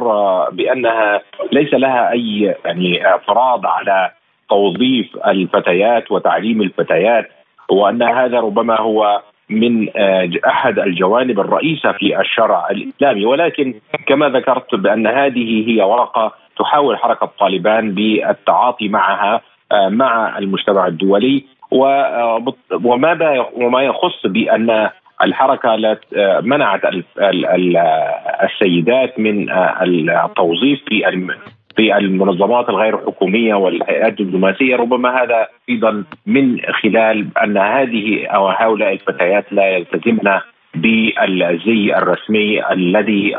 بأنها 0.52 1.22
ليس 1.52 1.74
لها 1.74 2.12
أي 2.12 2.56
يعني 2.66 3.06
اعتراض 3.06 3.66
على 3.66 4.12
توظيف 4.50 5.18
الفتيات 5.28 6.12
وتعليم 6.12 6.62
الفتيات 6.62 7.30
وأن 7.70 8.04
هذا 8.04 8.40
ربما 8.40 8.82
هو 8.82 9.22
من 9.50 9.90
آه، 9.98 10.30
أحد 10.48 10.80
الجوانب 10.80 11.40
الرئيسة 11.40 11.92
في 11.92 12.20
الشرع 12.20 12.70
الإسلامي. 12.72 13.26
ولكن 13.26 13.74
كما 14.08 14.30
ذكرت 14.30 14.76
بأن 14.76 15.08
هذه 15.08 15.70
هي 15.70 15.82
ورقة 15.82 16.32
تحاول 16.60 16.98
حركة 16.98 17.30
طالبان 17.40 17.92
بالتعاطي 17.92 18.88
معها 18.90 19.42
آه، 19.72 19.90
مع 19.90 20.38
المجتمع 20.38 20.88
الدولي. 20.88 21.44
آه، 21.74 22.46
وماذا 22.84 23.46
وما 23.54 23.82
يخص 23.82 24.26
بأن 24.26 24.90
الحركة 25.24 25.98
منعت 26.42 26.82
السيدات 28.44 29.20
من 29.20 29.50
التوظيف 29.52 30.80
في 30.88 31.10
في 31.76 31.98
المنظمات 31.98 32.70
الغير 32.70 32.98
حكومية 32.98 33.54
والهيئات 33.54 34.20
الدبلوماسية 34.20 34.76
ربما 34.76 35.24
هذا 35.24 35.48
أيضا 35.70 36.04
من 36.26 36.62
خلال 36.62 37.28
أن 37.44 37.58
هذه 37.58 38.28
أو 38.28 38.48
هؤلاء 38.48 38.94
الفتيات 38.94 39.54
لا 39.54 39.68
يلتزمن 39.68 40.40
بالزي 40.76 41.94
الرسمي 41.98 42.72
الذي 42.72 43.36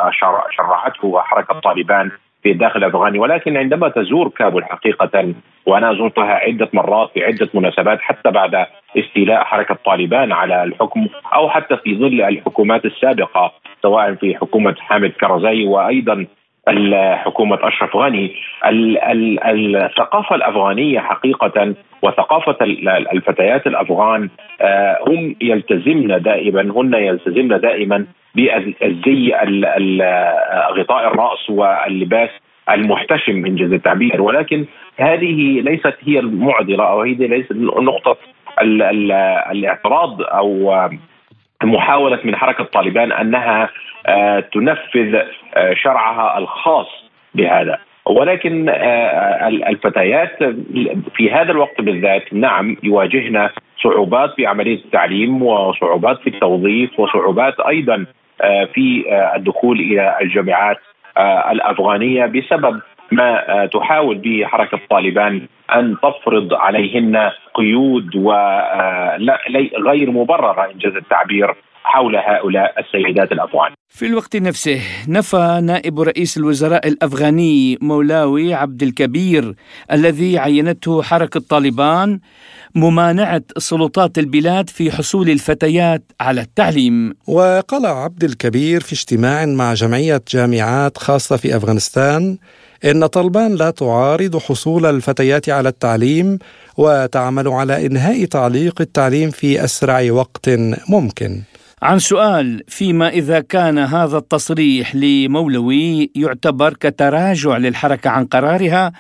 شرعته 0.57 1.21
حركه 1.21 1.61
طالبان 1.61 2.11
في 2.43 2.53
الداخل 2.53 2.79
الافغاني 2.79 3.19
ولكن 3.19 3.57
عندما 3.57 3.89
تزور 3.89 4.29
كابول 4.29 4.65
حقيقة 4.65 5.35
وأنا 5.67 5.95
زرتها 5.95 6.35
عدة 6.35 6.69
مرات 6.73 7.11
في 7.15 7.25
عدة 7.25 7.49
مناسبات 7.55 8.01
حتى 8.01 8.31
بعد 8.31 8.67
استيلاء 8.99 9.45
حركة 9.45 9.79
طالبان 9.87 10.33
على 10.33 10.63
الحكم 10.63 11.07
أو 11.35 11.49
حتى 11.49 11.77
في 11.77 11.99
ظل 11.99 12.23
الحكومات 12.23 12.85
السابقة 12.85 13.53
سواء 13.83 14.15
في 14.15 14.37
حكومة 14.37 14.75
حامد 14.79 15.11
كرزي 15.11 15.65
وأيضا 15.65 16.27
حكومة 17.15 17.59
أشرف 17.63 17.97
غني 17.97 18.35
الثقافة 18.65 20.37
الأفغانية 20.37 21.01
حقيقة 21.01 21.75
وثقافة 22.03 22.57
الفتيات 23.13 23.67
الأفغان 23.67 24.29
آه، 24.61 24.99
هم 25.09 25.37
يلتزمن 25.41 26.23
دائما 26.23 26.61
هن 26.61 26.95
يلتزمن 26.95 27.49
دائما 27.61 28.07
بالزي 28.35 29.35
غطاء 30.71 31.07
الرأس 31.07 31.51
واللباس 31.51 32.31
المحتشم 32.71 33.47
انجاز 33.47 33.73
التعبير. 33.73 34.23
ولكن 34.23 34.65
هذه 34.97 35.61
ليست 35.61 35.97
هي 36.01 36.19
المعضلة 36.19 36.85
أو 36.85 37.03
هذه 37.03 37.27
ليست 37.27 37.53
نقطة 37.53 38.17
الاعتراض 39.51 40.23
أو 40.23 40.81
محاولة 41.65 42.19
من 42.25 42.37
حركة 42.37 42.65
طالبان 42.65 43.13
أنها 43.13 43.69
تنفذ 44.53 45.15
آه، 45.55 45.75
شرعها 45.75 46.39
الخاص 46.39 46.87
بهذا. 47.35 47.79
ولكن 48.07 48.69
آه، 48.69 49.49
الفتيات 49.49 50.39
في 51.15 51.31
هذا 51.31 51.53
الوقت 51.53 51.81
بالذات 51.81 52.33
نعم 52.33 52.77
يواجهن 52.83 53.49
صعوبات 53.83 54.35
في 54.37 54.47
عملية 54.47 54.85
التعليم 54.85 55.43
وصعوبات 55.43 56.21
في 56.21 56.31
التوظيف 56.31 57.01
وصعوبات 57.01 57.61
أيضا 57.61 58.07
في 58.75 59.05
الدخول 59.37 59.81
إلى 59.81 60.17
الجامعات 60.21 60.77
الأفغانية 61.51 62.27
بسبب 62.27 62.81
ما 63.13 63.67
تحاول 63.73 64.19
به 64.19 64.45
حركة 64.47 64.79
طالبان 64.91 65.47
أن 65.75 65.97
تفرض 66.03 66.55
عليهن 66.55 67.31
قيود 67.55 68.17
وغير 68.17 70.11
مبررة 70.11 70.71
إنجاز 70.73 70.97
التعبير 70.97 71.55
حول 71.87 72.17
هؤلاء 72.17 72.75
السيدات 72.81 73.33
الأفغان. 73.33 73.73
في 73.89 74.07
الوقت 74.07 74.37
نفسه 74.37 74.81
نفى 75.09 75.61
نائب 75.63 76.01
رئيس 76.01 76.37
الوزراء 76.37 76.89
الأفغاني 76.89 77.79
مولاوي 77.81 78.55
عبد 78.55 78.83
الكبير 78.83 79.55
الذي 79.93 80.39
عينته 80.39 81.03
حركة 81.03 81.41
طالبان 81.49 82.21
ممانعة 82.75 83.43
سلطات 83.59 84.19
البلاد 84.19 84.71
في 84.71 84.91
حصول 84.91 85.31
الفتيات 85.31 86.03
على 86.21 86.41
التعليم. 86.41 87.15
وقال 87.27 87.87
عبد 87.87 88.25
الكبير 88.25 88.81
في 88.81 88.93
اجتماع 88.93 89.47
مع 89.47 89.75
جمعية 89.75 90.23
جامعات 90.29 90.99
خاصة 90.99 91.37
في 91.37 91.57
أفغانستان 91.57 92.39
إن 92.85 93.07
طالبان 93.07 93.55
لا 93.55 93.71
تعارض 93.71 94.37
حصول 94.37 94.87
الفتيات 94.87 95.49
على 95.49 95.69
التعليم 95.69 96.39
وتعمل 96.77 97.49
على 97.49 97.87
إنهاء 97.87 98.25
تعليق 98.25 98.81
التعليم 98.81 99.31
في 99.31 99.65
أسرع 99.65 100.13
وقت 100.13 100.51
ممكن. 100.89 101.43
عن 101.83 101.99
سؤال 101.99 102.63
فيما 102.69 103.09
إذا 103.09 103.41
كان 103.41 103.79
هذا 103.79 104.19
التصريح 104.19 104.95
لمولوي 104.95 106.11
يعتبر 106.17 106.71
كتراجع 106.71 107.57
للحركة 107.57 108.11
عن 108.11 108.25
قرارها 108.25 108.93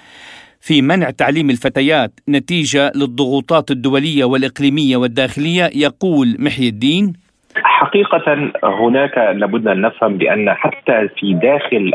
في 0.60 0.82
منع 0.82 1.10
تعليم 1.10 1.50
الفتيات 1.50 2.10
نتيجة 2.28 2.92
للضغوطات 2.94 3.70
الدولية 3.70 4.24
والإقليمية 4.24 4.96
والداخلية 4.96 5.70
يقول 5.74 6.36
محي 6.38 6.68
الدين. 6.68 7.12
حقيقة 7.56 8.50
هناك 8.64 9.18
لابد 9.18 9.68
أن 9.68 9.80
نفهم 9.80 10.18
بأن 10.18 10.54
حتى 10.54 11.08
في 11.16 11.34
داخل 11.34 11.92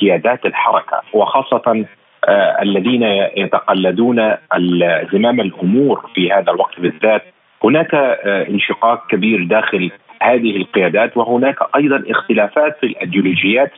قيادات 0.00 0.46
الحركة 0.46 1.02
وخاصة 1.12 1.84
آه، 2.28 2.62
الذين 2.62 3.02
يتقلدون 3.36 4.18
زمام 5.12 5.40
الأمور 5.40 6.10
في 6.14 6.32
هذا 6.32 6.50
الوقت 6.52 6.80
بالذات 6.80 7.22
هناك 7.64 7.94
آه، 7.94 8.48
انشقاق 8.48 9.06
كبير 9.10 9.44
داخل 9.44 9.90
هذه 10.22 10.56
القيادات 10.56 11.16
وهناك 11.16 11.56
أيضا 11.76 12.04
اختلافات 12.08 12.76
في 12.80 12.86
الأيديولوجيات 12.86 13.72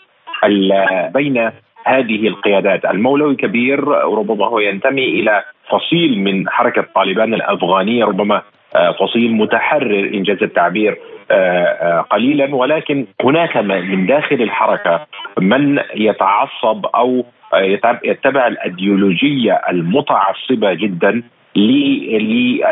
بين 1.14 1.50
هذه 1.86 2.28
القيادات. 2.28 2.84
المولوي 2.84 3.36
كبير 3.36 3.88
ربما 3.88 4.46
هو 4.46 4.58
ينتمي 4.58 5.04
إلى 5.04 5.44
فصيل 5.70 6.20
من 6.20 6.48
حركة 6.48 6.86
طالبان 6.94 7.34
الأفغانية 7.34 8.04
ربما 8.04 8.42
آه، 8.76 8.92
فصيل 8.92 9.32
متحرر 9.32 10.10
انجاز 10.14 10.42
التعبير 10.42 10.98
آه، 11.30 12.00
قليلا. 12.00 12.54
ولكن 12.54 13.06
هناك 13.24 13.56
من 13.56 14.06
داخل 14.06 14.42
الحركة 14.42 15.06
من 15.38 15.80
يتعصب 15.94 16.86
أو 16.86 17.24
يتبع 18.04 18.46
الأيديولوجية 18.46 19.52
المتعصبة 19.52 20.74
جدا 20.74 21.22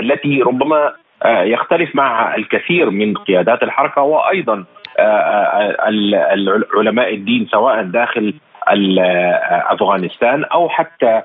التي 0.00 0.42
ربما 0.42 0.92
يختلف 1.26 1.96
مع 1.96 2.34
الكثير 2.34 2.90
من 2.90 3.14
قيادات 3.14 3.62
الحركة 3.62 4.02
وأيضا 4.02 4.64
آه، 4.98 5.02
آه، 5.02 5.76
علماء 6.76 7.14
الدين 7.14 7.46
سواء 7.50 7.82
داخل 7.82 8.34
أفغانستان 9.70 10.44
أو 10.44 10.68
حتى 10.68 11.22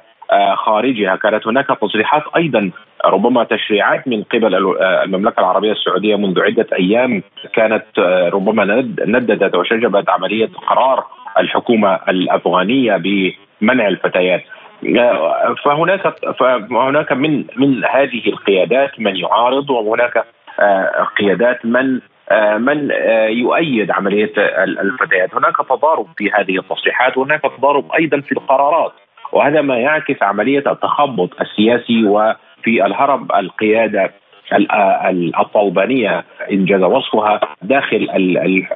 خارجها. 0.56 1.16
كانت 1.16 1.48
هناك 1.48 1.68
تصريحات 1.82 2.24
أيضا 2.36 2.72
ربما 3.06 3.44
تشريعات 3.44 4.08
من 4.08 4.24
قبل 4.24 4.56
المملكة 4.82 5.40
العربية 5.40 5.72
السعودية 5.72 6.16
منذ 6.16 6.42
عدة 6.42 6.68
أيام 6.80 7.24
كانت 7.54 8.00
ربما 8.34 8.66
نددت 9.06 9.56
وشجبت 9.56 10.10
عملية 10.10 10.50
قرار 10.68 11.04
الحكومة 11.40 12.00
الأفغانية 12.10 12.98
بمنع 12.98 13.88
الفتيات. 13.88 14.44
فهناك 15.66 16.14
فهناك 16.40 17.12
من 17.12 17.46
من 17.56 17.86
هذه 17.86 18.28
القيادات 18.28 19.00
من 19.00 19.16
يعارض 19.16 19.70
وهناك 19.70 20.26
آه، 20.60 21.08
قيادات 21.18 21.66
من 21.66 22.00
آه، 22.32 22.58
من 22.58 22.92
آه، 22.92 23.28
يؤيد 23.28 23.92
عملية 23.92 24.32
الفتيات، 24.58 25.36
هناك 25.36 25.56
تضارب 25.70 26.08
في 26.18 26.32
هذه 26.32 26.58
التصريحات 26.60 27.18
وهناك 27.18 27.42
تضارب 27.58 27.92
أيضا 27.92 28.20
في 28.22 28.32
القرارات. 28.32 28.92
وهذا 29.32 29.62
ما 29.62 29.78
يعكس 29.78 30.24
عملية 30.24 30.64
التخبط 30.72 31.42
السياسي 31.42 32.06
وفي 32.06 32.86
الهرب 32.86 33.32
القيادة 33.32 34.12
الطالبانيه 35.40 36.24
إنجاز 36.52 36.84
وصفها 36.84 37.40
داخل 37.62 38.08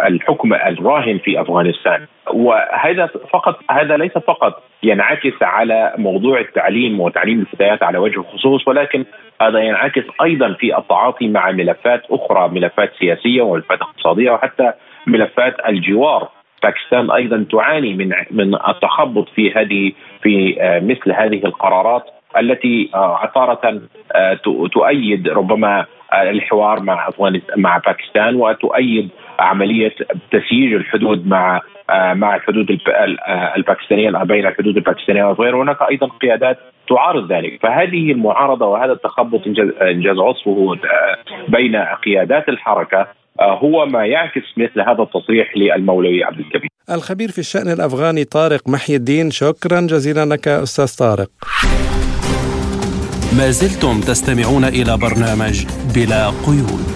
الحكم 0.07 0.53
الراهن 0.53 1.17
في 1.17 1.41
أفغانستان. 1.41 2.05
وهذا 2.33 3.05
فقط 3.05 3.59
هذا 3.71 3.97
ليس 3.97 4.11
فقط 4.11 4.63
ينعكس 4.83 5.33
على 5.41 5.93
موضوع 5.97 6.39
التعليم 6.39 6.99
وتعليم 6.99 7.39
الفتيات 7.39 7.83
على 7.83 7.97
وجه 7.97 8.19
الخصوص 8.19 8.67
ولكن 8.67 9.05
هذا 9.41 9.59
ينعكس 9.59 10.03
أيضا 10.21 10.53
في 10.53 10.77
التعاطي 10.77 11.27
مع 11.27 11.51
ملفات 11.51 12.01
أخرى 12.11 12.47
ملفات 12.47 12.91
سياسية 12.99 13.41
وملفات 13.41 13.81
اقتصادية 13.81 14.31
وحتى 14.31 14.71
ملفات 15.07 15.55
الجوار. 15.69 16.29
باكستان 16.63 17.11
أيضا 17.11 17.45
تعاني 17.51 17.93
من 17.93 18.13
من 18.31 18.55
التخبط 18.55 19.29
في 19.29 19.53
هذه 19.53 19.91
في 20.21 20.61
آه، 20.61 20.79
مثل 20.79 21.11
هذه 21.11 21.45
القرارات. 21.45 22.03
التي 22.37 22.89
آه، 22.95 23.31
تارة 23.35 23.81
آه، 24.15 24.39
تؤيد 24.73 25.27
ربما 25.27 25.85
الحوار 26.13 26.79
مع 26.79 27.09
مع 27.57 27.77
باكستان 27.77 28.35
وتؤيد 28.35 29.09
عملية 29.39 29.95
تسييج 30.31 30.73
الحدود 30.73 31.27
مع 31.27 31.61
آه، 31.89 32.13
مع 32.13 32.35
الحدود 32.35 32.79
الباكستانية 33.57 34.09
بين 34.09 34.47
الحدود 34.47 34.77
الباكستانية 34.77 35.23
وغيره 35.23 35.63
هناك 35.63 35.77
أيضا 35.89 36.07
قيادات 36.07 36.57
تعارض 36.89 37.31
ذلك. 37.31 37.59
فهذه 37.61 38.11
المعارضة 38.11 38.65
وهذا 38.65 38.91
التخبط 38.91 39.41
انجاز 39.81 40.17
وصفه 40.17 40.75
بين 41.47 41.75
قيادات 41.75 42.49
الحركة 42.49 43.07
هو 43.39 43.85
ما 43.85 44.05
يعكس 44.05 44.43
مثل 44.57 44.81
هذا 44.81 45.03
التصريح 45.03 45.57
للمولوي 45.57 46.23
عبد 46.23 46.39
الكبير. 46.39 46.69
الخبير 46.91 47.31
في 47.31 47.39
الشأن 47.39 47.71
الأفغاني 47.71 48.23
طارق 48.23 48.69
محي 48.69 48.95
الدين 48.95 49.31
شكرا 49.31 49.81
جزيلا 49.81 50.25
لك 50.25 50.47
أستاذ 50.47 50.97
طارق. 50.97 51.29
ما 53.37 53.49
زلتم 53.49 54.01
تستمعون 54.01 54.63
إلى 54.63 54.97
برنامج 54.97 55.65
بلا 55.95 56.29
قيود. 56.29 56.91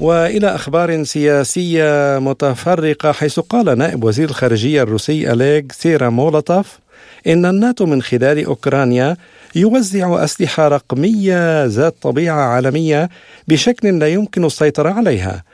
وإلى 0.00 0.54
أخبار 0.54 1.02
سياسية 1.02 2.18
متفرقة 2.18 3.12
حيث 3.12 3.40
قال 3.40 3.78
نائب 3.78 4.04
وزير 4.04 4.28
الخارجية 4.28 4.82
الروسي 4.82 5.32
أليغ 5.32 5.62
سيرا 5.70 6.08
مولوتوف 6.08 6.78
إن 7.26 7.46
الناتو 7.46 7.86
من 7.86 8.02
خلال 8.02 8.44
أوكرانيا 8.44 9.16
يوزع 9.54 10.24
أسلحة 10.24 10.68
رقمية 10.68 11.64
ذات 11.64 11.94
طبيعة 12.02 12.40
عالمية 12.40 13.08
بشكل 13.48 13.98
لا 13.98 14.08
يمكن 14.08 14.44
السيطرة 14.44 14.90
عليها 14.90 15.44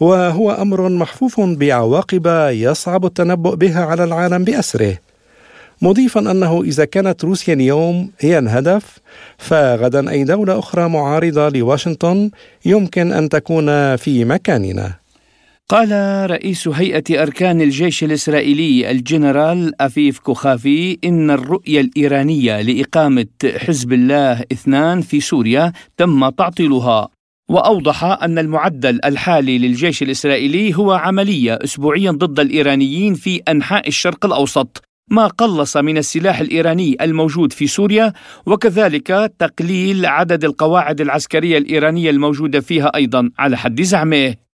وهو 0.00 0.50
أمر 0.50 0.88
محفوف 0.88 1.40
بعواقب 1.40 2.50
يصعب 2.50 3.06
التنبؤ 3.06 3.54
بها 3.54 3.84
على 3.84 4.04
العالم 4.04 4.44
بأسره. 4.44 4.96
مضيفا 5.82 6.20
أنه 6.20 6.62
إذا 6.62 6.84
كانت 6.84 7.24
روسيا 7.24 7.54
اليوم 7.54 8.10
هي 8.20 8.38
الهدف 8.38 8.98
فغدا 9.38 10.10
أي 10.10 10.24
دولة 10.24 10.58
أخرى 10.58 10.88
معارضة 10.88 11.48
لواشنطن 11.48 12.30
يمكن 12.64 13.12
أن 13.12 13.28
تكون 13.28 13.96
في 13.96 14.24
مكاننا. 14.24 14.99
قال 15.70 15.90
رئيس 16.30 16.68
هيئة 16.68 17.22
أركان 17.22 17.60
الجيش 17.60 18.04
الإسرائيلي 18.04 18.90
الجنرال 18.90 19.82
أفيف 19.82 20.18
كوخافي 20.18 20.98
إن 21.04 21.30
الرؤية 21.30 21.80
الإيرانية 21.80 22.60
لإقامة 22.60 23.26
حزب 23.56 23.92
الله 23.92 24.44
اثنان 24.52 25.00
في 25.00 25.20
سوريا 25.20 25.72
تم 25.96 26.28
تعطيلها 26.28 27.08
وأوضح 27.50 28.04
أن 28.04 28.38
المعدل 28.38 29.00
الحالي 29.04 29.58
للجيش 29.58 30.02
الإسرائيلي 30.02 30.76
هو 30.76 30.92
عملية 30.92 31.58
أسبوعيا 31.64 32.10
ضد 32.10 32.40
الإيرانيين 32.40 33.14
في 33.14 33.42
أنحاء 33.48 33.88
الشرق 33.88 34.26
الأوسط 34.26 34.82
ما 35.10 35.26
قلص 35.26 35.76
من 35.76 35.98
السلاح 35.98 36.40
الإيراني 36.40 36.96
الموجود 37.00 37.52
في 37.52 37.66
سوريا 37.66 38.12
وكذلك 38.46 39.32
تقليل 39.38 40.06
عدد 40.06 40.44
القواعد 40.44 41.00
العسكرية 41.00 41.58
الإيرانية 41.58 42.10
الموجودة 42.10 42.60
فيها 42.60 42.92
أيضا 42.94 43.30
على 43.38 43.56
حد 43.56 43.82
زعمه. 43.82 44.49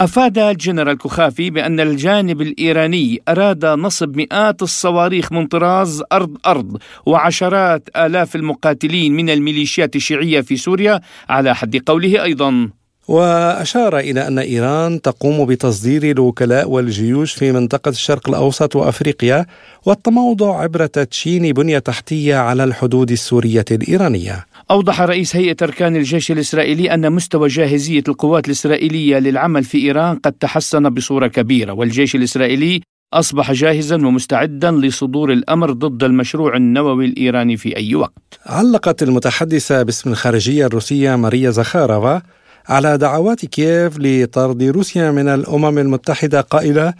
أفاد 0.00 0.38
الجنرال 0.38 0.98
كوخافي 0.98 1.50
بأن 1.50 1.80
الجانب 1.80 2.40
الإيراني 2.40 3.22
أراد 3.28 3.66
نصب 3.66 4.16
مئات 4.16 4.62
الصواريخ 4.62 5.32
من 5.32 5.46
طراز 5.46 6.02
أرض 6.12 6.36
أرض 6.46 6.78
وعشرات 7.06 7.88
آلاف 7.96 8.36
المقاتلين 8.36 9.16
من 9.16 9.30
الميليشيات 9.30 9.96
الشيعية 9.96 10.40
في 10.40 10.56
سوريا 10.56 11.00
على 11.28 11.54
حد 11.54 11.76
قوله 11.86 12.22
أيضا. 12.22 12.70
وأشار 13.08 13.98
إلى 13.98 14.26
أن 14.26 14.38
إيران 14.38 15.02
تقوم 15.02 15.46
بتصدير 15.46 16.10
الوكلاء 16.10 16.70
والجيوش 16.70 17.32
في 17.32 17.52
منطقة 17.52 17.88
الشرق 17.88 18.28
الأوسط 18.28 18.76
وأفريقيا 18.76 19.46
والتموضع 19.86 20.60
عبر 20.60 20.86
تدشين 20.86 21.52
بنية 21.52 21.78
تحتية 21.78 22.36
على 22.36 22.64
الحدود 22.64 23.10
السورية 23.10 23.64
الإيرانية 23.70 24.46
أوضح 24.70 25.00
رئيس 25.00 25.36
هيئة 25.36 25.56
أركان 25.62 25.96
الجيش 25.96 26.30
الإسرائيلي 26.30 26.94
أن 26.94 27.12
مستوى 27.12 27.48
جاهزية 27.48 28.02
القوات 28.08 28.46
الإسرائيلية 28.46 29.18
للعمل 29.18 29.64
في 29.64 29.78
إيران 29.78 30.16
قد 30.16 30.32
تحسن 30.32 30.90
بصورة 30.90 31.26
كبيرة 31.26 31.72
والجيش 31.72 32.14
الإسرائيلي 32.14 32.80
أصبح 33.12 33.52
جاهزا 33.52 33.96
ومستعدا 33.96 34.70
لصدور 34.70 35.32
الأمر 35.32 35.72
ضد 35.72 36.04
المشروع 36.04 36.56
النووي 36.56 37.04
الإيراني 37.04 37.56
في 37.56 37.76
أي 37.76 37.94
وقت. 37.94 38.40
علقت 38.46 39.02
المتحدثة 39.02 39.82
باسم 39.82 40.10
الخارجية 40.10 40.66
الروسية 40.66 41.16
ماريا 41.16 41.50
زخارova 41.50 42.22
على 42.68 42.98
دعوات 42.98 43.44
كييف 43.44 43.98
لطرد 43.98 44.62
روسيا 44.62 45.10
من 45.10 45.28
الأمم 45.28 45.78
المتحدة 45.78 46.40
قائلة 46.40 46.94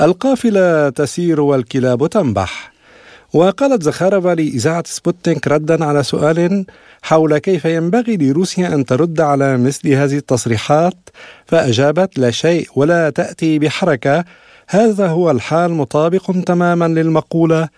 القافلة 0.00 0.88
تسير 0.88 1.40
والكلاب 1.40 2.06
تنبح. 2.06 2.71
وقالت 3.32 3.82
زخارفا 3.82 4.34
لإذاعة 4.34 4.82
سبوتنيك 4.86 5.48
ردا 5.48 5.84
على 5.84 6.02
سؤال 6.02 6.66
حول 7.02 7.38
كيف 7.38 7.64
ينبغي 7.64 8.16
لروسيا 8.16 8.74
أن 8.74 8.84
ترد 8.84 9.20
على 9.20 9.58
مثل 9.58 9.88
هذه 9.88 10.16
التصريحات 10.16 11.10
فأجابت 11.46 12.18
لا 12.18 12.30
شيء 12.30 12.68
ولا 12.76 13.10
تأتي 13.10 13.58
بحركة. 13.58 14.24
هذا 14.68 15.06
هو 15.06 15.30
الحال 15.30 15.72
مطابق 15.72 16.32
تماما 16.46 16.88
للمقولة. 16.88 17.68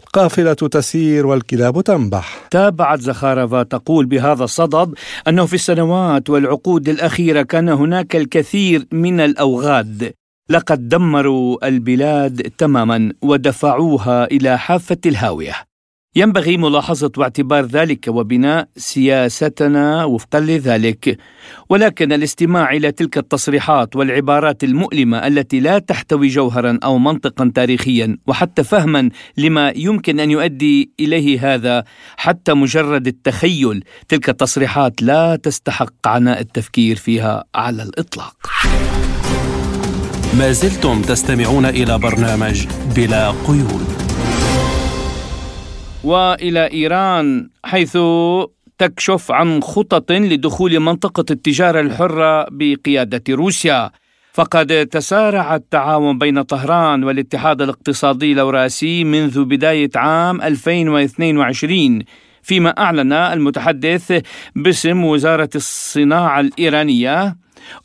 القافلة 0.00 0.54
تسير 0.54 1.26
والكلاب 1.26 1.80
تنبح. 1.80 2.48
تابعت 2.50 3.00
زخارفا 3.00 3.62
تقول 3.62 4.06
بهذا 4.06 4.44
الصدد 4.44 4.94
أنه 5.28 5.46
في 5.46 5.54
السنوات 5.54 6.30
والعقود 6.30 6.88
الأخيرة 6.88 7.42
كان 7.42 7.68
هناك 7.68 8.16
الكثير 8.16 8.86
من 8.92 9.20
الأوغاد 9.20 10.12
لقد 10.48 10.88
دمروا 10.88 11.68
البلاد 11.68 12.42
تماما 12.58 13.12
ودفعوها 13.22 14.24
إلى 14.24 14.58
حافة 14.58 14.98
الهاوية. 15.06 15.54
ينبغي 16.16 16.56
ملاحظة 16.56 17.12
واعتبار 17.16 17.64
ذلك 17.64 18.08
وبناء 18.08 18.68
سياستنا 18.76 20.04
وفقا 20.04 20.40
لذلك. 20.40 21.18
ولكن 21.68 22.12
الاستماع 22.12 22.72
إلى 22.72 22.92
تلك 22.92 23.18
التصريحات 23.18 23.96
والعبارات 23.96 24.64
المؤلمة 24.64 25.26
التي 25.26 25.60
لا 25.60 25.78
تحتوي 25.78 26.28
جوهرا 26.28 26.78
أو 26.84 26.98
منطقا 26.98 27.52
تاريخيا 27.54 28.18
وحتى 28.26 28.64
فهما 28.64 29.10
لما 29.36 29.72
يمكن 29.76 30.20
أن 30.20 30.30
يؤدي 30.30 30.90
إليه 31.00 31.54
هذا 31.54 31.84
حتى 32.16 32.54
مجرد 32.54 33.06
التخيل 33.06 33.84
تلك 34.08 34.28
التصريحات 34.28 35.02
لا 35.02 35.36
تستحق 35.36 36.08
عناء 36.08 36.40
التفكير 36.40 36.96
فيها 36.96 37.44
على 37.54 37.82
الإطلاق. 37.82 38.36
ما 40.38 40.52
زلتم 40.52 41.02
تستمعون 41.02 41.66
إلى 41.66 41.98
برنامج 41.98 42.66
بلا 42.96 43.30
قيود. 43.30 43.86
وإلى 46.04 46.72
إيران 46.72 47.48
حيث 47.64 47.98
تكشف 48.78 49.32
عن 49.32 49.62
خطط 49.62 50.12
لدخول 50.12 50.80
منطقة 50.80 51.24
التجارة 51.30 51.80
الحرة 51.80 52.46
بقيادة 52.50 53.22
روسيا. 53.30 53.90
فقد 54.32 54.86
تسارع 54.86 55.54
التعاون 55.54 56.18
بين 56.18 56.42
طهران 56.42 57.04
والاتحاد 57.04 57.62
الاقتصادي 57.62 58.32
الاوراسي 58.32 59.04
منذ 59.04 59.44
بداية 59.44 59.90
عام 59.96 60.42
2022 60.42 62.02
فيما 62.42 62.70
أعلن 62.70 63.12
المتحدث 63.12 64.22
باسم 64.56 65.04
وزارة 65.04 65.50
الصناعة 65.54 66.40
الإيرانية 66.40 67.36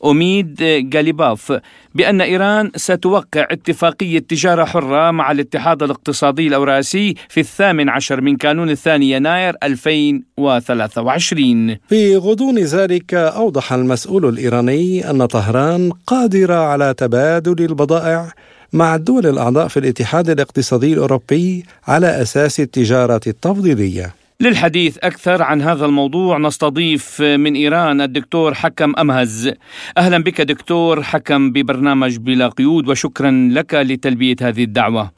أميد 0.04 0.54
جاليباف 0.90 1.60
بأن 1.94 2.20
إيران 2.20 2.70
ستوقع 2.76 3.46
اتفاقية 3.50 4.18
تجارة 4.18 4.64
حرة 4.64 5.10
مع 5.10 5.30
الاتحاد 5.30 5.82
الاقتصادي 5.82 6.48
الأوراسي 6.48 7.14
في 7.28 7.40
الثامن 7.40 7.88
عشر 7.88 8.20
من 8.20 8.36
كانون 8.36 8.70
الثاني 8.70 9.10
يناير 9.10 9.54
2023 9.62 11.76
في 11.88 12.16
غضون 12.16 12.58
ذلك 12.58 13.14
أوضح 13.14 13.72
المسؤول 13.72 14.28
الإيراني 14.28 15.10
أن 15.10 15.26
طهران 15.26 15.92
قادرة 16.06 16.54
على 16.54 16.94
تبادل 16.94 17.64
البضائع 17.64 18.32
مع 18.72 18.94
الدول 18.94 19.26
الأعضاء 19.26 19.68
في 19.68 19.76
الاتحاد 19.76 20.30
الاقتصادي 20.30 20.92
الأوروبي 20.92 21.64
على 21.86 22.22
أساس 22.22 22.60
التجارة 22.60 23.20
التفضيلية. 23.26 24.14
للحديث 24.42 24.98
أكثر 24.98 25.42
عن 25.42 25.62
هذا 25.62 25.86
الموضوع 25.86 26.38
نستضيف 26.38 27.22
من 27.22 27.54
إيران 27.54 28.00
الدكتور 28.00 28.54
حكم 28.54 28.92
أمهز. 28.98 29.52
أهلا 29.98 30.18
بك 30.18 30.40
دكتور 30.40 31.02
حكم 31.02 31.52
ببرنامج 31.52 32.16
بلا 32.16 32.48
قيود 32.48 32.88
وشكرا 32.88 33.30
لك 33.52 33.74
لتلبية 33.74 34.36
هذه 34.42 34.64
الدعوة. 34.64 35.10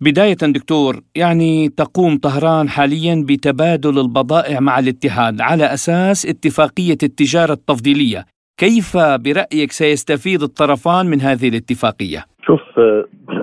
بداية 0.00 0.34
دكتور 0.34 1.00
يعني 1.14 1.68
تقوم 1.68 2.18
طهران 2.18 2.68
حاليا 2.68 3.24
بتبادل 3.28 3.98
البضائع 3.98 4.60
مع 4.60 4.78
الاتحاد 4.78 5.40
على 5.40 5.64
أساس 5.64 6.26
اتفاقية 6.26 6.98
التجارة 7.02 7.52
التفضيلية. 7.52 8.26
كيف 8.56 8.96
برأيك 8.96 9.72
سيستفيد 9.72 10.42
الطرفان 10.42 11.06
من 11.06 11.20
هذه 11.20 11.48
الاتفاقية؟ 11.48 12.26
شوف 12.50 12.78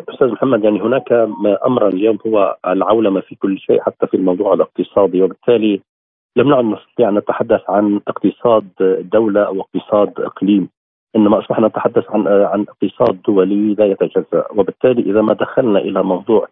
أستاذ 0.09 0.27
محمد 0.27 0.63
يعني 0.63 0.81
هناك 0.81 1.11
امرا 1.65 1.87
اليوم 1.87 2.17
هو 2.27 2.57
العولمة 2.67 3.21
في 3.21 3.35
كل 3.35 3.59
شيء 3.59 3.81
حتى 3.81 4.07
في 4.07 4.17
الموضوع 4.17 4.53
الاقتصادي. 4.53 5.21
وبالتالي 5.21 5.81
لم 6.35 6.49
نعد 6.49 6.65
نستطيع 6.65 7.09
أن 7.09 7.15
نتحدث 7.15 7.69
عن 7.69 8.01
اقتصاد 8.07 8.67
دولة 9.13 9.43
أو 9.43 9.61
اقتصاد 9.61 10.13
إقليم. 10.19 10.69
إنما 11.15 11.39
أصبحنا 11.39 11.67
نتحدث 11.67 12.11
عن 12.11 12.27
عن 12.27 12.65
اقتصاد 12.69 13.21
دولي 13.27 13.73
لا 13.73 13.85
يتجزأ. 13.85 14.43
وبالتالي 14.55 15.11
إذا 15.11 15.21
ما 15.21 15.33
دخلنا 15.33 15.79
إلى 15.79 16.03
موضوع 16.03 16.47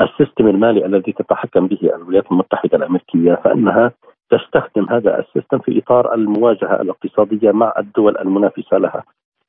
السيستم 0.00 0.46
المالي 0.46 0.86
الذي 0.86 1.12
تتحكم 1.12 1.66
به 1.66 1.78
الولايات 1.82 2.32
المتحدة 2.32 2.76
الأمريكية 2.78 3.34
فإنها 3.34 3.92
تستخدم 4.30 4.86
هذا 4.90 5.18
السيستم 5.18 5.58
في 5.58 5.78
إطار 5.78 6.14
المواجهة 6.14 6.82
الاقتصادية 6.82 7.50
مع 7.50 7.74
الدول 7.78 8.18
المنافسة 8.18 8.78
لها. 8.78 9.02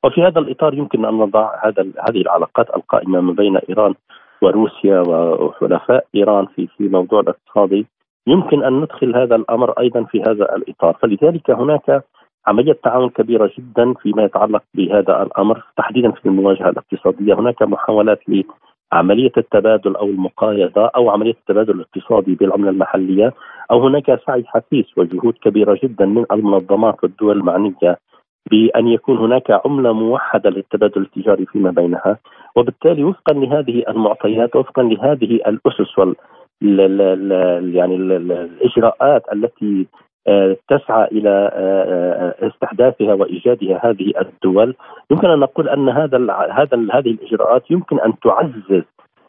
وفي 0.04 0.22
هذا 0.22 0.38
الإطار 0.38 0.74
يمكن 0.74 1.04
أن 1.04 1.14
نضع 1.14 1.64
هذا 1.64 1.82
هذه 2.08 2.20
العلاقات 2.20 2.76
القائمة 2.76 3.20
ما 3.20 3.32
بين 3.32 3.56
إيران 3.56 3.94
وروسيا 4.42 5.00
وحلفاء 5.08 6.04
إيران 6.14 6.46
في 6.46 6.66
في 6.66 6.88
موضوع 6.88 7.20
الاقتصادي 7.20 7.86
يمكن 8.26 8.64
أن 8.64 8.80
ندخل 8.80 9.16
هذا 9.16 9.36
الأمر 9.36 9.70
أيضا 9.70 10.04
في 10.04 10.20
هذا 10.22 10.56
الإطار. 10.56 10.96
فلذلك 11.02 11.50
هناك 11.50 12.02
عمليه 12.46 12.72
تعاون 12.84 13.08
كبيرة 13.08 13.50
جدا 13.58 13.94
فيما 13.94 14.24
يتعلق 14.24 14.62
بهذا 14.74 15.22
الأمر 15.22 15.64
تحديدا 15.76 16.10
في 16.10 16.26
المواجهة 16.26 16.68
الاقتصادية. 16.68 17.34
هناك 17.34 17.62
محاولات 17.62 18.20
لعملية 18.28 19.32
التبادل 19.36 19.96
أو 19.96 20.06
المقايضة 20.06 20.86
أو 20.86 21.10
عملية 21.10 21.30
التبادل 21.40 21.74
الاقتصادي 21.74 22.34
بالعملة 22.34 22.70
المحلية 22.70 23.34
أو 23.70 23.86
هناك 23.86 24.20
سعي 24.26 24.44
حثيث 24.46 24.86
وجهود 24.96 25.34
كبيرة 25.42 25.78
جدا 25.84 26.06
من 26.06 26.24
المنظمات 26.32 27.04
والدول 27.04 27.36
المعنية 27.36 27.98
بأن 28.50 28.88
يكون 28.88 29.18
هناك 29.18 29.60
عملة 29.66 29.92
موحدة 29.92 30.50
للتبادل 30.50 31.02
التجاري 31.02 31.46
فيما 31.46 31.70
بينها 31.70 32.18
وبالتالي 32.56 33.04
وفقا 33.04 33.34
لهذه 33.34 33.84
المعطيات 33.88 34.56
وفقا 34.56 34.82
لهذه 34.82 35.34
الأسس 35.46 35.98
وال 35.98 36.16
يعني 37.74 37.96
الإجراءات 37.96 39.22
التي 39.32 39.86
آه، 40.28 40.56
تسعى 40.68 41.04
إلى 41.04 41.50
آه، 41.54 42.34
آه، 42.42 42.48
استحداثها 42.48 43.14
وإيجادها 43.14 43.80
هذه 43.84 44.12
الدول 44.20 44.74
يمكن 45.10 45.28
أن 45.28 45.38
نقول 45.38 45.68
أن 45.68 45.88
هذا 45.88 46.32
هذا 46.50 46.86
هذه 46.92 47.10
الإجراءات 47.10 47.70
يمكن 47.70 48.00
أن 48.00 48.12
تعزز 48.24 48.82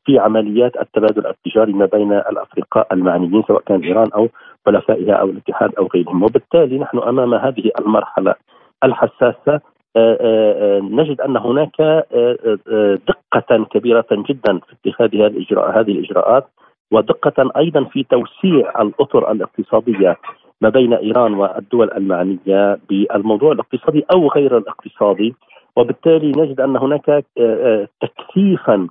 في 0.06 0.20
عمليات 0.20 0.78
التبادل 0.82 1.28
التجاري 1.28 1.74
ما 1.74 1.86
بين 1.86 2.14
الأفرقاء 2.14 2.88
المعنيين 2.94 3.44
سواء 3.48 3.62
كان 3.62 3.84
إيران 3.84 4.10
أو 4.16 4.30
حلفائها 4.68 5.14
أو 5.14 5.30
الاتحاد 5.30 5.76
أو 5.76 5.88
غيرهم. 5.96 6.24
وبالتالي 6.24 6.80
نحن 6.80 6.98
أمام 6.98 7.34
هذه 7.34 7.72
المرحلة 7.80 8.36
الحساسة 8.84 9.62
آه، 9.96 10.18
آه، 10.22 10.78
آه، 10.78 10.80
نجد 10.80 11.22
أن 11.22 11.38
هناك 11.38 12.06
دقة 13.08 13.66
كبيرة 13.72 14.06
جدا 14.12 14.60
في 14.60 14.76
اتخاذ 14.90 15.16
هذه 15.16 15.28
الاجراءات 15.28 15.76
هذه 15.76 15.92
الإجراءات 15.92 16.48
ودقة 16.92 17.52
أيضا 17.58 17.84
في 17.84 18.04
توسيع 18.04 18.82
الأطر 18.82 19.32
الاقتصادية 19.32 20.18
ما 20.62 20.70
بين 20.70 20.94
إيران 20.94 21.34
والدول 21.34 21.92
المعنية 21.92 22.80
بالموضوع 22.90 23.52
الاقتصادي 23.52 24.06
أو 24.14 24.28
غير 24.28 24.58
الاقتصادي. 24.58 25.36
وبالتالي 25.76 26.32
نجد 26.32 26.62
أن 26.62 26.78
هناك 26.78 27.26
تكثيفا 28.02 28.88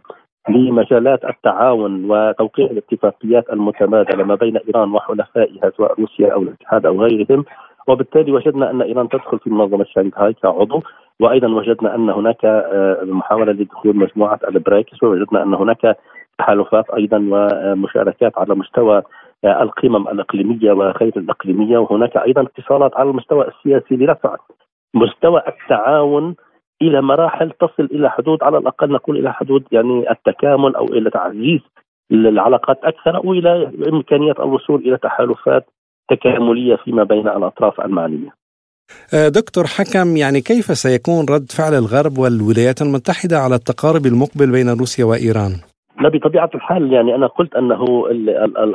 لمجالات 0.49 1.25
التعاون 1.25 2.11
وتوقيع 2.11 2.67
الاتفاقيات 2.67 3.51
المتبادلة 3.53 4.25
ما 4.25 4.35
بين 4.35 4.57
إيران 4.57 4.93
وحلفائها 4.93 5.71
سواء 5.77 6.01
روسيا 6.01 6.33
أو 6.33 6.43
الاتحاد 6.43 6.87
أو 6.87 7.03
غيرهم. 7.03 7.45
وبالتالي 7.89 8.33
وجدنا 8.33 8.71
أن 8.71 8.83
إيران 8.83 9.09
تدخل 9.09 9.39
في 9.39 9.51
منظمة 9.51 9.85
شانغهاي 9.85 10.33
كعضو 10.33 10.83
وأيضا 11.21 11.49
وجدنا 11.49 11.95
أن 11.95 12.11
هناك 12.11 12.45
آه، 12.45 12.99
محاولة 13.03 13.53
لدخول 13.53 13.97
مجموعة 13.97 14.41
البريكس 14.49 15.03
ووجدنا 15.03 15.43
أن 15.43 15.55
هناك 15.55 15.97
تحالفات 16.39 16.91
أيضا 16.91 17.29
ومشاركات 17.31 18.39
على 18.39 18.55
مستوى 18.55 19.03
آه، 19.45 19.63
القمم 19.63 20.09
الإقليمية 20.09 20.73
وغير 20.73 21.13
الإقليمية 21.17 21.79
وهناك 21.79 22.17
أيضا 22.17 22.43
اتصالات 22.43 22.97
على 22.97 23.11
المستوى 23.11 23.49
السياسي 23.49 23.97
لرفع 23.97 24.37
مستوى 24.95 25.43
التعاون 25.49 26.35
إلى 26.83 27.03
مراحل 27.03 27.51
تصل 27.51 27.85
إلى 27.93 28.11
حدود 28.11 28.43
على 28.43 28.59
الأقل 28.59 28.93
نقول 28.93 29.17
إلى 29.17 29.33
حدود 29.33 29.65
يعني 29.73 30.11
التكامل 30.11 30.77
أو 30.77 30.85
إلى 30.85 31.11
تعزيز 31.11 31.61
العلاقات 32.13 32.85
أكثر 32.85 33.17
أو 33.17 33.33
إلى 33.33 33.73
إمكانية 33.89 34.33
الوصول 34.33 34.81
إلى 34.81 34.97
تحالفات 34.97 35.67
تكاملية 36.09 36.77
فيما 36.77 37.05
بين 37.05 37.29
الأطراف 37.29 37.81
المعنيه. 37.81 38.39
آه، 39.15 39.29
دكتور 39.29 39.65
حكم 39.65 40.17
يعني 40.17 40.41
كيف 40.41 40.65
سيكون 40.65 41.27
رد 41.31 41.53
فعل 41.59 41.75
الغرب 41.75 42.19
والولايات 42.19 42.83
المتحدة 42.83 43.39
على 43.39 43.55
التقارب 43.55 44.07
المقبل 44.07 44.53
بين 44.53 44.69
روسيا 44.69 45.05
وإيران؟ 45.05 45.53
لا 46.01 46.09
بطبيعة 46.09 46.51
الحال 46.55 46.93
يعني 46.93 47.15
أنا 47.15 47.27
قلت 47.27 47.55
أنه 47.55 47.85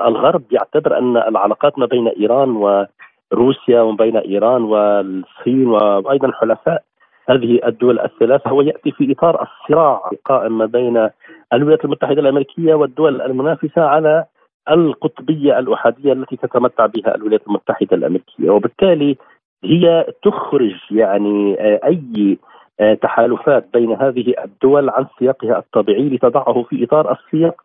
الغرب 0.07 0.43
يعتبر 0.51 0.97
أن 0.97 1.17
العلاقات 1.17 1.79
ما 1.79 1.85
بين 1.85 2.07
إيران 2.07 2.49
و 2.49 2.85
روسيا 3.33 3.81
وما 3.81 3.97
بين 3.97 4.17
إيران 4.17 4.63
والصين 4.63 5.67
وأيضا 5.67 6.31
حلفاء 6.31 6.83
هذه 7.29 7.59
الدول 7.65 7.99
الثلاث 7.99 8.47
هو 8.47 8.61
يأتي 8.61 8.91
في 8.91 9.11
إطار 9.11 9.47
الصراع 9.47 10.09
القائم 10.13 10.57
ما 10.57 10.65
بين 10.65 11.09
الولايات 11.53 11.85
المتحدة 11.85 12.21
الأمريكية 12.21 12.73
والدول 12.73 13.21
المنافسة 13.21 13.81
على 13.81 14.25
القطبية 14.69 15.59
الأحادية 15.59 16.13
التي 16.13 16.37
تتمتع 16.37 16.85
بها 16.85 17.15
الولايات 17.15 17.47
المتحدة 17.47 17.97
الأمريكية. 17.97 18.49
وبالتالي 18.49 19.17
هي 19.63 20.05
تخرج 20.23 20.75
يعني 20.91 21.55
آه، 21.59 21.79
أي 21.85 22.37
آه، 22.79 22.93
تحالفات 22.93 23.65
بين 23.73 23.91
هذه 23.91 24.33
الدول 24.43 24.89
عن 24.89 25.05
سياقها 25.19 25.57
الطبيعي 25.57 26.09
لتضعه 26.09 26.63
في 26.63 26.83
إطار 26.83 27.11
السياق 27.11 27.61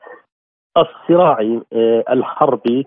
الصراعي 0.76 1.60
آه، 1.72 2.04
الحربي 2.10 2.86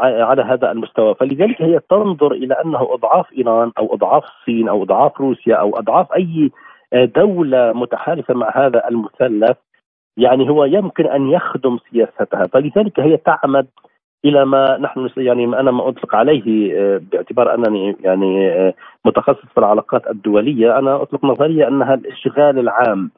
على 0.00 0.42
هذا 0.42 0.70
المستوى. 0.70 1.14
فلذلك 1.14 1.62
هي 1.62 1.80
تنظر 1.90 2.32
إلى 2.32 2.54
أنه 2.54 2.94
أضعاف 2.94 3.32
إيران 3.32 3.72
أو 3.78 3.94
أضعاف 3.94 4.24
الصين 4.24 4.68
أو 4.68 4.82
أضعاف 4.82 5.20
روسيا 5.20 5.54
أو 5.54 5.78
أضعاف 5.78 6.12
أي 6.12 6.50
دولة 6.94 7.72
متحالفة 7.72 8.34
مع 8.34 8.52
هذا 8.56 8.88
المثلث 8.88 9.56
يعني 10.18 10.50
هو 10.50 10.64
يمكن 10.64 11.06
أن 11.06 11.30
يخدم 11.30 11.78
سياستها. 11.90 12.46
فلذلك 12.46 13.00
هي 13.00 13.16
تعمد 13.16 13.66
إلى 14.24 14.44
ما 14.44 14.78
نحن 14.78 15.10
يعني 15.16 15.44
أنا 15.44 15.70
ما 15.70 15.88
أطلق 15.88 16.14
عليه 16.14 16.72
آه، 16.78 17.00
باعتبار 17.12 17.54
أنني 17.54 17.96
يعني 18.00 18.48
آه، 18.48 18.74
متخصص 19.04 19.46
في 19.54 19.58
العلاقات 19.58 20.10
الدولية. 20.10 20.78
أنا 20.78 21.02
أطلق 21.02 21.24
نظرية 21.24 21.68
أنها 21.68 21.94
الاشغال 21.94 22.58
العام 22.58 23.10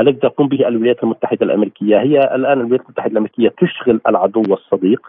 الذي 0.00 0.16
تقوم 0.16 0.48
به 0.48 0.68
الولايات 0.68 1.02
المتحدة 1.02 1.46
الأمريكية. 1.46 2.00
هي 2.00 2.18
الآن 2.18 2.60
الولايات 2.60 2.80
المتحدة 2.80 3.12
الأمريكية 3.12 3.48
تشغل 3.48 4.00
العدو 4.08 4.42
والصديق 4.48 5.00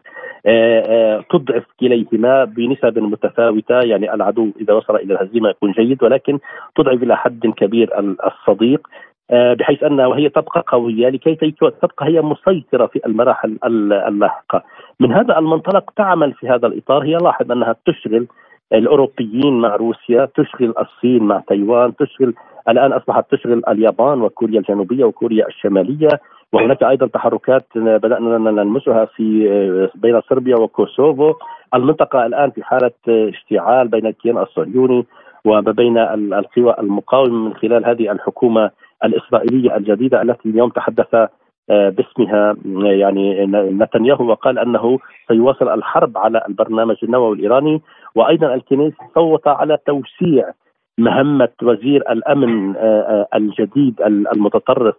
آه، 0.46 1.24
تضعف 1.30 1.64
كليهما 1.80 2.44
بنسب 2.44 3.00
متفاوتة. 3.00 3.80
يعني 3.80 4.14
العدو 4.14 4.52
إذا 4.62 4.74
وصل 4.74 4.96
إلى 4.96 5.14
الهزيمة 5.14 5.50
يكون 5.50 5.72
جيد 5.72 6.04
ولكن 6.04 6.40
تضعف 6.76 7.04
إلى 7.04 7.18
حد 7.18 7.48
كبير 7.58 7.90
الصديق. 8.00 8.88
بحيث 9.32 9.84
أنها 9.84 10.08
وهي 10.08 10.30
تبقى 10.30 10.64
قوية 10.68 11.10
لكي 11.10 11.36
تبقى 11.62 12.06
هي 12.08 12.22
مسيطرة 12.22 12.86
في 12.86 13.00
المراحل 13.06 13.58
اللاحقة. 13.64 14.64
من 15.00 15.14
هذا 15.14 15.40
المنطلق 15.40 15.92
تعمل 15.96 16.34
في 16.34 16.50
هذا 16.50 16.68
الإطار. 16.68 17.04
هي 17.04 17.18
لاحظ 17.18 17.52
أنها 17.52 17.76
تشغل 17.86 18.28
الأوروبيين 18.74 19.60
مع 19.60 19.76
روسيا، 19.76 20.26
تشغل 20.36 20.74
الصين 20.80 21.24
مع 21.24 21.42
تايوان، 21.48 21.96
تشغل 21.96 22.34
الآن 22.70 22.94
أصبحت 22.94 23.32
تشغل 23.32 23.62
اليابان 23.68 24.22
وكوريا 24.22 24.60
الجنوبية 24.60 25.04
وكوريا 25.04 25.48
الشمالية. 25.48 26.10
وهناك 26.54 26.84
أيضا 26.84 27.08
تحركات 27.08 27.66
بدأنا 27.76 28.38
نلمسها 28.38 29.06
في 29.06 29.50
آه، 29.52 30.00
بين 30.00 30.22
صربيا 30.22 30.56
وكوسوفو، 30.56 31.34
المنطقة 31.76 32.26
الآن 32.26 32.52
في 32.52 32.64
حالة 32.64 32.92
اشتعال 33.08 33.88
بين 33.88 34.06
الكيان 34.06 34.38
الصهيوني 34.38 35.06
وما 35.46 35.72
بين 35.72 35.98
القوى 36.34 36.76
المقاومة 36.80 37.48
من 37.48 37.54
خلال 37.54 37.86
هذه 37.86 38.12
الحكومة 38.12 38.72
الإسرائيلية 39.04 39.76
الجديدة 39.76 40.22
التي 40.22 40.50
اليوم 40.50 40.70
تحدث 40.70 41.30
آه، 41.70 41.90
باسمها 41.90 42.56
يعني 42.92 43.46
نتنياهو 43.56 44.26
وقال 44.26 44.60
أنه 44.60 45.00
سيواصل 45.28 45.70
الحرب 45.70 46.18
على 46.18 46.44
البرنامج 46.50 46.96
النووي 47.04 47.36
الإيراني. 47.36 47.82
وأيضا 48.16 48.54
الكنيس 48.54 48.94
صوت 49.16 49.48
على 49.48 49.78
توسيع 49.86 50.52
مهمة 50.98 51.50
وزير 51.64 52.12
الأمن 52.12 52.76
آه، 52.76 52.80
آه، 52.80 53.28
الجديد 53.36 54.02
المتطرف 54.02 54.96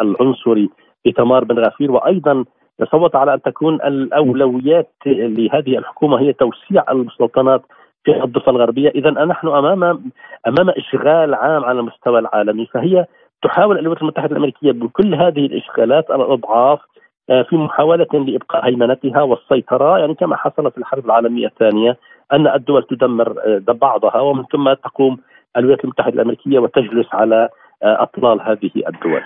العنصري 0.00 0.70
إيتمار 1.06 1.44
بن 1.44 1.58
غفير. 1.58 1.92
وأيضا 1.92 2.44
صوت 2.90 3.16
على 3.16 3.34
أن 3.34 3.42
تكون 3.42 3.74
الأولويات 3.74 4.92
لهذه 5.06 5.78
الحكومة 5.78 6.20
هي 6.20 6.32
توسيع 6.32 6.84
المستوطنات 6.90 7.62
في 8.04 8.24
الضفة 8.24 8.50
الغربية، 8.50 8.88
اذا 8.88 9.10
نحن 9.10 9.48
أمام 9.48 9.84
أمام 10.46 10.70
إشغال 10.70 11.34
عام 11.34 11.64
على 11.64 11.80
المستوى 11.80 12.18
العالمي 12.18 12.66
فهي 12.66 13.06
تحاول 13.42 13.78
الولايات 13.78 14.02
المتحدة 14.02 14.32
الأمريكية 14.32 14.72
بكل 14.72 15.14
هذه 15.14 15.46
الإشكالات 15.46 16.10
الاضعاف 16.10 16.80
آه، 17.30 17.42
في 17.42 17.56
محاولة 17.56 18.06
لإبقاء 18.12 18.66
هيمنتها 18.68 19.22
والسيطرة 19.22 19.98
يعني 19.98 20.14
كما 20.14 20.36
حصل 20.36 20.70
في 20.70 20.78
الحرب 20.78 21.04
العالمية 21.04 21.46
الثانية 21.46 21.98
أن 22.32 22.46
الدول 22.46 22.86
تدمر 22.90 23.30
آه، 23.30 23.72
بعضها 23.72 24.20
ومن 24.20 24.44
ثم 24.52 24.72
تقوم 24.72 25.18
الولايات 25.56 25.84
المتحدة 25.84 26.14
الأمريكية 26.14 26.58
وتجلس 26.58 27.06
على 27.12 27.48
آه، 27.82 28.02
أطلال 28.02 28.40
هذه 28.40 28.70
الدول. 28.88 29.22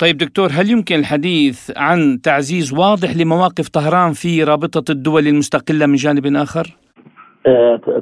طيب 0.00 0.16
دكتور 0.16 0.48
هل 0.52 0.70
يمكن 0.70 0.94
الحديث 0.94 1.72
عن 1.76 2.20
تعزيز 2.24 2.78
واضح 2.78 3.16
لمواقف 3.16 3.68
طهران 3.68 4.12
في 4.12 4.44
رابطة 4.44 4.92
الدول 4.92 5.26
المستقلة 5.26 5.86
من 5.86 5.94
جانب 5.94 6.26
آخر؟ 6.36 6.76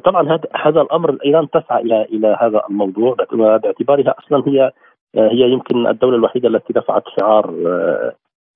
طبعا 0.04 0.38
هذا 0.54 0.80
الأمر 0.80 1.18
ايران 1.24 1.50
تسعى 1.50 1.82
إلى 1.82 2.02
إلى 2.02 2.38
هذا 2.40 2.62
الموضوع 2.70 3.16
باعتبارها 3.32 4.14
أصلا 4.18 4.42
هي 4.46 4.72
هي 5.14 5.50
يمكن 5.50 5.86
الدولة 5.86 6.16
الوحيدة 6.16 6.48
التي 6.48 6.72
دفعت 6.72 7.02
شعار 7.18 7.54
آه، 7.66 8.12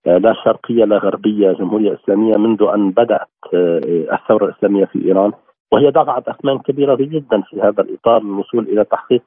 آه، 0.06 0.18
لا 0.18 0.34
شرقية 0.44 0.84
لا 0.84 0.98
غربية 0.98 1.52
جمهورية 1.52 1.94
إسلامية 1.94 2.36
منذ 2.36 2.62
أن 2.62 2.90
بدأت 2.90 3.28
الثورة 4.12 4.44
الإسلامية 4.44 4.84
في 4.84 5.04
إيران. 5.04 5.32
وهي 5.72 5.90
دفعت 5.90 6.28
أثمان 6.28 6.58
كبيرة 6.58 6.94
جدا 6.94 7.42
في 7.42 7.60
هذا 7.60 7.82
الإطار 7.82 8.22
للوصول 8.22 8.64
إلى 8.68 8.84
تحقيق 8.84 9.22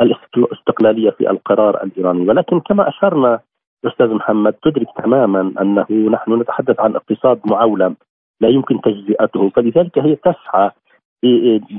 الاستقلالية 0.00 1.10
في 1.10 1.30
القرار 1.30 1.82
الإيراني. 1.82 2.28
ولكن 2.28 2.60
كما 2.60 2.88
أشرنا 2.88 3.40
أستاذ 3.86 4.14
محمد 4.14 4.52
تدرك 4.52 4.86
تماما 5.04 5.52
أنه 5.60 5.86
نحن 6.10 6.40
نتحدث 6.40 6.80
عن 6.80 6.96
اقتصاد 6.96 7.40
معولم 7.44 7.96
لا 8.40 8.48
يمكن 8.48 8.80
تجزئته. 8.80 9.48
فلذلك 9.48 9.98
هي 9.98 10.16
تسعى 10.16 10.70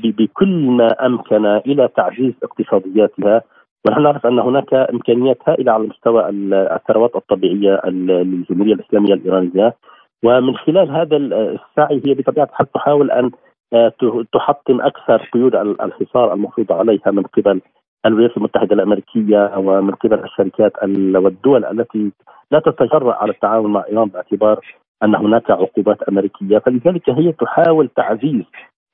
بكل 0.04 0.70
ما 0.70 1.06
أمكن 1.06 1.45
إلى 1.45 1.88
تعزيز 1.88 2.34
اقتصادياتها. 2.43 3.43
ونحن 3.88 4.04
نعرف 4.04 4.26
أن 4.26 4.40
هناك 4.40 4.74
إمكانيات 4.74 5.38
هائلة 5.48 5.72
على 5.72 5.84
مستوى 5.88 6.30
الثروات 6.54 7.16
الطبيعية 7.16 7.82
للجمهورية 7.86 8.74
الإسلامية 8.74 9.14
الإيرانية. 9.14 9.76
ومن 10.24 10.56
خلال 10.58 10.92
هذا 10.92 11.18
السعي 11.18 12.02
هي 12.06 12.14
بطبيعة 12.14 12.46
الحال 12.46 12.72
تحاول 12.72 13.12
أن 13.12 13.32
آه، 13.74 13.94
تحطم 14.34 14.82
أكثر 14.82 15.30
قيود 15.34 15.56
الحصار 15.56 16.34
المفروض 16.34 16.72
عليها 16.72 17.12
من 17.12 17.24
قبل 17.24 17.62
الولايات 18.06 18.38
المتحدة 18.38 18.76
الأمريكية 18.76 19.58
ومن 19.58 19.92
قبل 19.92 20.24
الشركات 20.24 20.74
والدول 21.16 21.66
التي 21.66 22.12
لا 22.52 22.60
تتجرأ 22.60 23.14
على 23.14 23.32
التعامل 23.32 23.68
مع 23.68 23.84
إيران 23.90 24.08
باعتبار 24.08 24.60
أن 25.04 25.16
هناك 25.16 25.52
عقوبات 25.52 26.04
أمريكية. 26.04 26.58
فلذلك 26.58 27.10
هي 27.10 27.32
تحاول 27.32 27.90
تعزيز 27.96 28.44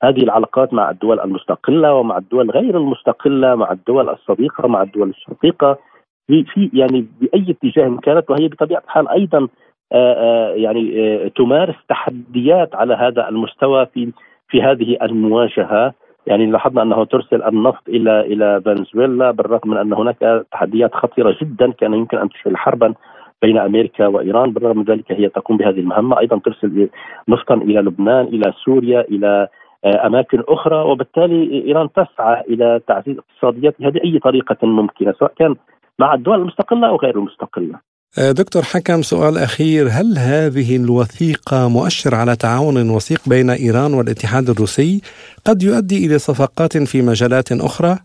هذه 0.02 0.22
العلاقات 0.22 0.74
مع 0.74 0.90
الدول 0.90 1.20
المستقلة 1.20 1.94
ومع 1.94 2.18
الدول 2.18 2.50
غير 2.50 2.76
المستقلة 2.76 3.54
مع 3.54 3.72
الدول 3.72 4.08
الصديقة 4.08 4.68
مع 4.68 4.82
الدول 4.82 5.08
الشقيقة. 5.08 5.78
في 6.26 6.70
يعني 6.72 7.06
بأي 7.20 7.50
اتجاه 7.50 7.96
كانت 8.02 8.30
وهي 8.30 8.48
بطبيعة 8.48 8.82
الحال 8.84 9.08
أيضا 9.08 9.48
آه، 9.92 10.14
آه، 10.14 10.54
يعني 10.54 11.00
آه، 11.00 11.28
تمارس 11.28 11.74
تحديات 11.88 12.74
على 12.74 12.94
هذا 12.94 13.28
المستوى 13.28 13.86
في 13.86 14.12
في 14.48 14.62
هذه 14.62 14.96
المواجهة. 15.02 15.94
يعني 16.26 16.46
لاحظنا 16.46 16.82
أنه 16.82 17.04
ترسل 17.04 17.42
النفط 17.42 17.88
إلى 17.88 18.20
إلى 18.20 18.62
فنزويلا 18.64 19.30
بالرغم 19.30 19.70
من 19.70 19.76
أن 19.76 19.92
هناك 19.92 20.46
تحديات 20.52 20.94
خطيرة 20.94 21.36
جدا 21.42 21.72
كان 21.72 21.94
يمكن 21.94 22.18
أن 22.18 22.28
تشعل 22.28 22.56
حربا 22.56 22.94
بين 23.42 23.58
أمريكا 23.58 24.06
وإيران. 24.06 24.52
بالرغم 24.52 24.78
من 24.78 24.84
ذلك 24.84 25.12
هي 25.12 25.28
تقوم 25.28 25.56
بهذه 25.56 25.80
المهمة. 25.80 26.18
أيضا 26.18 26.38
ترسل 26.38 26.88
نفطا 27.28 27.54
إلى 27.54 27.80
لبنان 27.80 28.24
إلى 28.24 28.52
سوريا 28.64 29.00
إلى 29.00 29.48
أماكن 29.90 30.42
أخرى 30.48 30.76
وبالتالي 30.76 31.64
إيران 31.66 31.88
تسعى 31.92 32.40
إلى 32.40 32.80
تعزيز 32.88 33.16
اقتصادياتها 33.18 33.90
بأي 33.90 34.18
طريقة 34.18 34.66
ممكنة 34.66 35.14
سواء 35.18 35.32
كان 35.38 35.54
مع 35.98 36.14
الدول 36.14 36.40
المستقلة 36.40 36.88
أو 36.88 36.96
غير 36.96 37.18
المستقلة. 37.18 37.80
آه، 38.18 38.32
دكتور 38.32 38.62
حكم 38.62 39.02
سؤال 39.02 39.38
أخير 39.38 39.86
هل 39.86 40.18
هذه 40.18 40.76
الوثيقة 40.76 41.68
مؤشر 41.68 42.14
على 42.14 42.36
تعاون 42.36 42.90
وثيق 42.90 43.28
بين 43.28 43.50
إيران 43.50 43.94
والاتحاد 43.94 44.48
الروسي 44.48 45.00
قد 45.46 45.62
يؤدي 45.62 46.06
إلى 46.06 46.18
صفقات 46.18 46.76
في 46.76 47.02
مجالات 47.02 47.52
أخرى؟ 47.52 47.98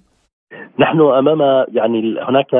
نحن 0.79 1.01
أمام 1.01 1.65
يعني 1.73 2.15
هناك 2.21 2.53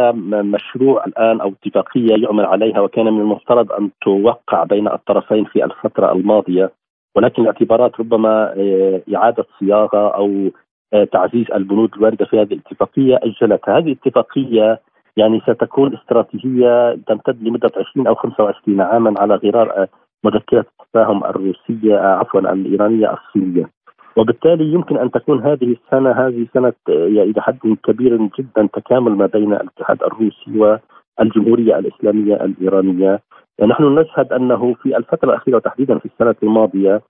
مشروع 0.56 1.06
الآن 1.06 1.42
أو 1.42 1.54
اتفاقية 1.64 2.24
يعمل 2.24 2.46
عليها 2.46 2.80
وكان 2.80 3.06
من 3.06 3.22
المفترض 3.22 3.72
أن 3.72 3.90
توقع 4.02 4.64
بين 4.64 4.88
الطرفين 4.88 5.46
في 5.46 5.66
الفترة 5.66 6.12
الماضية 6.12 6.72
ولكن 7.16 7.42
الاعتبارات 7.42 8.00
ربما 8.00 8.54
آه، 8.58 9.02
إعادة 9.16 9.46
صياغة 9.60 10.16
أو 10.16 10.52
آه، 10.94 11.04
تعزيز 11.04 11.46
البنود 11.56 11.90
الواردة 11.96 12.26
في 12.26 12.42
هذه 12.42 12.54
الاتفاقية 12.54 13.20
اجلتها، 13.24 13.78
هذه 13.78 13.86
الاتفاقية 13.86 14.80
يعني 15.18 15.42
ستكون 15.42 15.96
استراتيجية 15.96 17.00
تمتد 17.08 17.44
لمدة 17.44 17.72
20 17.92 18.08
أو 18.08 18.16
25 18.16 18.82
عاما 18.82 19.14
على 19.18 19.36
غرار 19.36 19.72
آه، 19.72 19.88
مذكره 20.24 20.66
التفاهم 20.82 21.24
الروسية 21.24 21.98
عفوا 21.98 22.40
الإيرانية 22.40 23.14
الصينية. 23.14 23.70
وبالتالي 24.16 24.74
يمكن 24.74 24.98
أن 24.98 25.12
تكون 25.12 25.42
هذه 25.44 25.76
السنة 25.86 26.12
هذه 26.12 26.48
سنة 26.54 26.74
إلى 26.90 27.42
حد 27.42 27.78
كبير 27.84 28.30
جدا 28.40 28.70
تكامل 28.74 29.12
ما 29.12 29.26
بين 29.26 29.54
الاتحاد 29.54 30.04
الروسي 30.04 30.80
والجمهوريه 31.22 31.80
الإسلامية 31.80 32.36
الإيرانية. 32.36 33.20
نحن 33.62 33.84
نشهد 33.84 34.34
أنه 34.34 34.74
في 34.74 34.98
الفترة 34.98 35.30
الأخيرة 35.30 35.56
وتحديدا 35.56 35.98
في 35.98 36.06
السنة 36.06 36.36
الماضية 36.44 37.02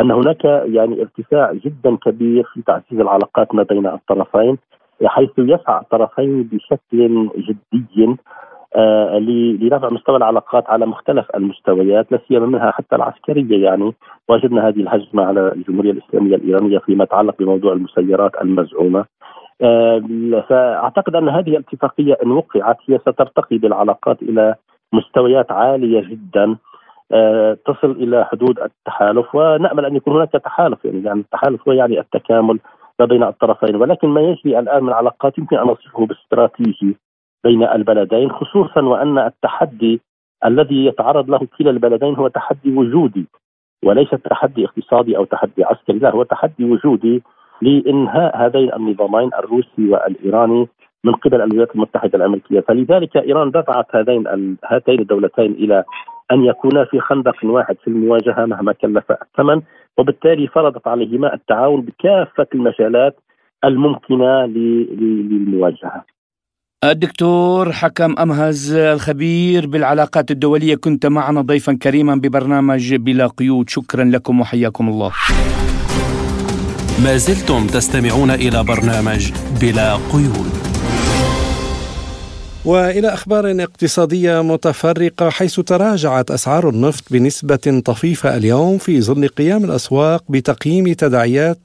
أن 0.00 0.10
هناك 0.10 0.44
يعني 0.44 1.00
ارتفاع 1.02 1.52
جدا 1.52 1.96
كبير 1.96 2.44
في 2.54 2.62
تعزيز 2.62 3.00
العلاقات 3.00 3.54
ما 3.54 3.62
بين 3.62 3.86
الطرفين 3.86 4.58
حيث 5.04 5.30
يسعى 5.38 5.80
الطرفين 5.80 6.42
بشكل 6.42 7.28
جدي 7.72 8.16
آه 8.76 9.18
لرفع 9.60 9.90
مستوى 9.90 10.16
العلاقات 10.16 10.70
على 10.70 10.86
مختلف 10.86 11.26
المستويات 11.36 12.12
لا 12.12 12.20
سيما 12.28 12.46
منها 12.46 12.70
حتى 12.70 12.96
العسكرية 12.96 13.64
يعني. 13.64 13.92
وجدنا 14.28 14.68
هذه 14.68 14.80
الهجمه 14.80 15.24
على 15.24 15.52
الجمهورية 15.52 15.90
الإسلامية 15.90 16.36
الإيرانية 16.36 16.78
فيما 16.78 17.04
يتعلق 17.04 17.34
بموضوع 17.38 17.72
المسيرات 17.72 18.32
المزعومة. 18.42 19.04
فأعتقد 20.48 21.16
أن 21.16 21.28
هذه 21.28 21.48
الاتفاقية 21.48 22.16
إن 22.24 22.30
وقعت 22.30 22.76
هي 22.88 22.98
سترتقي 22.98 23.58
بالعلاقات 23.58 24.22
إلى 24.22 24.54
مستويات 24.92 25.52
عالية 25.52 26.00
جدا 26.00 26.56
آه 27.12 27.58
تصل 27.66 27.90
إلى 27.90 28.24
حدود 28.24 28.60
التحالف 28.60 29.34
ونأمل 29.34 29.84
أن 29.84 29.96
يكون 29.96 30.16
هناك 30.16 30.32
تحالف 30.32 30.84
يعني, 30.84 31.04
يعني 31.04 31.20
التحالف 31.20 31.68
هو 31.68 31.72
يعني 31.72 32.00
التكامل 32.00 32.58
بين 33.00 33.22
الطرفين 33.22 33.76
ولكن 33.76 34.08
ما 34.08 34.20
يجري 34.20 34.58
الآن 34.58 34.84
من 34.84 34.92
علاقات 34.92 35.38
يمكن 35.38 35.56
أن 35.56 35.66
نصفه 35.66 36.06
باستراتيجي 36.06 36.96
بين 37.44 37.62
البلدين 37.62 38.32
خصوصا 38.32 38.80
وأن 38.80 39.18
التحدي 39.18 40.00
الذي 40.44 40.86
يتعرض 40.86 41.30
له 41.30 41.48
كلا 41.58 41.70
البلدين 41.70 42.14
هو 42.14 42.28
تحدي 42.28 42.76
وجودي 42.76 43.26
وليس 43.84 44.10
تحدي 44.10 44.64
اقتصادي 44.64 45.16
أو 45.16 45.24
تحدي 45.24 45.64
عسكري 45.64 45.98
لا 45.98 46.10
هو 46.10 46.22
تحدي 46.22 46.64
وجودي 46.64 47.22
لإنهاء 47.62 48.46
هذين 48.46 48.72
النظامين 48.72 49.30
الروسي 49.38 49.88
والإيراني 49.88 50.68
من 51.04 51.12
قبل 51.12 51.40
الولايات 51.40 51.74
المتحدة 51.74 52.18
الأمريكية، 52.18 52.60
فلذلك 52.60 53.16
إيران 53.16 53.50
دفعت 53.50 53.86
هذين 53.96 54.56
هاتين 54.64 55.00
الدولتين 55.00 55.52
إلى 55.52 55.84
أن 56.32 56.44
يكونا 56.44 56.84
في 56.84 57.00
خندق 57.00 57.34
واحد 57.44 57.76
في 57.84 57.88
المواجهة 57.88 58.46
مهما 58.46 58.72
كلف 58.72 59.04
الثمن، 59.10 59.62
وبالتالي 59.98 60.46
فرضت 60.46 60.86
عليهما 60.86 61.34
التعاون 61.34 61.80
بكافة 61.80 62.46
المجالات 62.54 63.16
الممكنة 63.64 64.46
للمواجهة. 64.46 66.04
الدكتور 66.84 67.72
حكم 67.72 68.14
أمهز 68.18 68.74
الخبير 68.74 69.66
بالعلاقات 69.66 70.30
الدولية. 70.30 70.74
كنت 70.74 71.06
معنا 71.06 71.40
ضيفا 71.40 71.78
كريما 71.82 72.14
ببرنامج 72.14 72.94
بلا 72.94 73.26
قيود. 73.26 73.68
شكرا 73.68 74.04
لكم 74.04 74.40
وحياكم 74.40 74.88
الله. 74.88 75.10
ما 77.04 77.16
زلتم 77.16 77.66
تستمعون 77.66 78.30
إلى 78.30 78.64
برنامج 78.64 79.32
بلا 79.60 79.96
قيود. 80.12 80.79
وإلى 82.64 83.08
أخبار 83.08 83.62
اقتصادية 83.62 84.42
متفرقة 84.42 85.30
حيث 85.30 85.60
تراجعت 85.60 86.30
أسعار 86.30 86.68
النفط 86.68 87.04
بنسبة 87.10 87.82
طفيفة 87.84 88.36
اليوم 88.36 88.78
في 88.78 89.00
ظل 89.00 89.28
قيام 89.28 89.64
الأسواق 89.64 90.24
بتقييم 90.28 90.92
تداعيات 90.92 91.58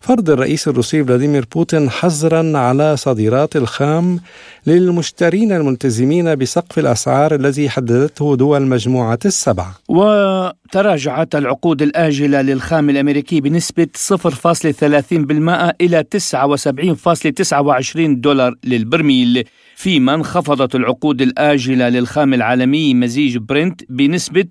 فرض 0.00 0.30
الرئيس 0.30 0.68
الروسي 0.68 1.04
فلاديمير 1.04 1.44
بوتين 1.54 1.90
حظرا 1.90 2.58
على 2.58 2.96
صادرات 2.96 3.56
الخام 3.56 4.20
للمشترين 4.66 5.52
الملتزمين 5.52 6.34
بسقف 6.34 6.78
الأسعار 6.78 7.34
الذي 7.34 7.70
حددته 7.70 8.36
دول 8.36 8.62
مجموعه 8.62 9.18
السبع. 9.24 9.66
وتراجعت 9.88 11.34
العقود 11.34 11.82
الآجلة 11.82 12.42
للخام 12.42 12.90
الأمريكي 12.90 13.40
بنسبة 13.40 13.86
0.30% 13.96 15.74
إلى 15.80 16.04
79.29 16.16 18.20
دولار 18.20 18.54
للبرميل. 18.64 19.44
فيما 19.82 20.14
انخفضت 20.14 20.74
العقود 20.74 21.22
الآجلة 21.22 21.88
للخام 21.88 22.34
العالمي 22.34 22.94
مزيج 22.94 23.36
برنت 23.36 23.80
بنسبة 23.88 24.44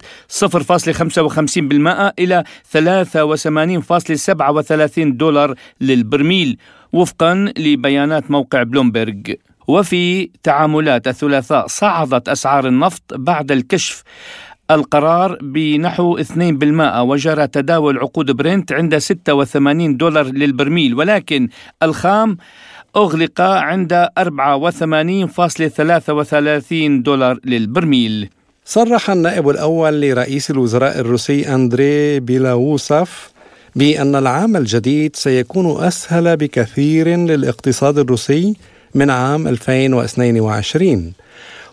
0.55% 0.46 0.50
إلى 2.20 2.44
83.37 2.78 2.80
دولار 4.98 5.56
للبرميل 5.82 6.58
وفقا 6.94 7.54
لبيانات 7.58 8.32
موقع 8.32 8.64
بلومبرغ 8.64 9.14
وفي 9.68 10.30
تعاملات 10.44 11.08
الثلاثاء 11.08 11.68
صعدت 11.68 12.30
أسعار 12.30 12.68
النفط 12.68 13.14
بعد 13.14 13.52
الكشف. 13.52 14.04
القرار 14.72 15.38
بنحو 15.42 16.18
2% 16.18 17.00
وجرى 17.00 17.48
تداول 17.48 17.98
عقود 17.98 18.32
برنت 18.32 18.72
عند 18.72 18.98
86 18.98 19.98
دولار 19.98 20.26
للبرميل 20.26 20.96
ولكن 20.96 21.50
الخام 21.84 22.38
أغلق 22.96 23.42
عند 23.42 24.08
84.33 24.20 27.04
دولار 27.04 27.40
للبرميل. 27.46 28.30
صرح 28.66 29.10
النائب 29.10 29.50
الأول 29.50 30.02
لرئيس 30.02 30.52
الوزراء 30.52 31.00
الروسي 31.00 31.56
أندري 31.56 32.20
بيلاوسف 32.20 33.32
بأن 33.76 34.16
العام 34.16 34.58
الجديد 34.58 35.16
سيكون 35.16 35.84
أسهل 35.84 36.38
بكثير 36.38 37.08
للاقتصاد 37.08 38.00
الروسي 38.00 38.56
من 38.96 39.10
عام 39.10 39.48
2022 39.48 41.14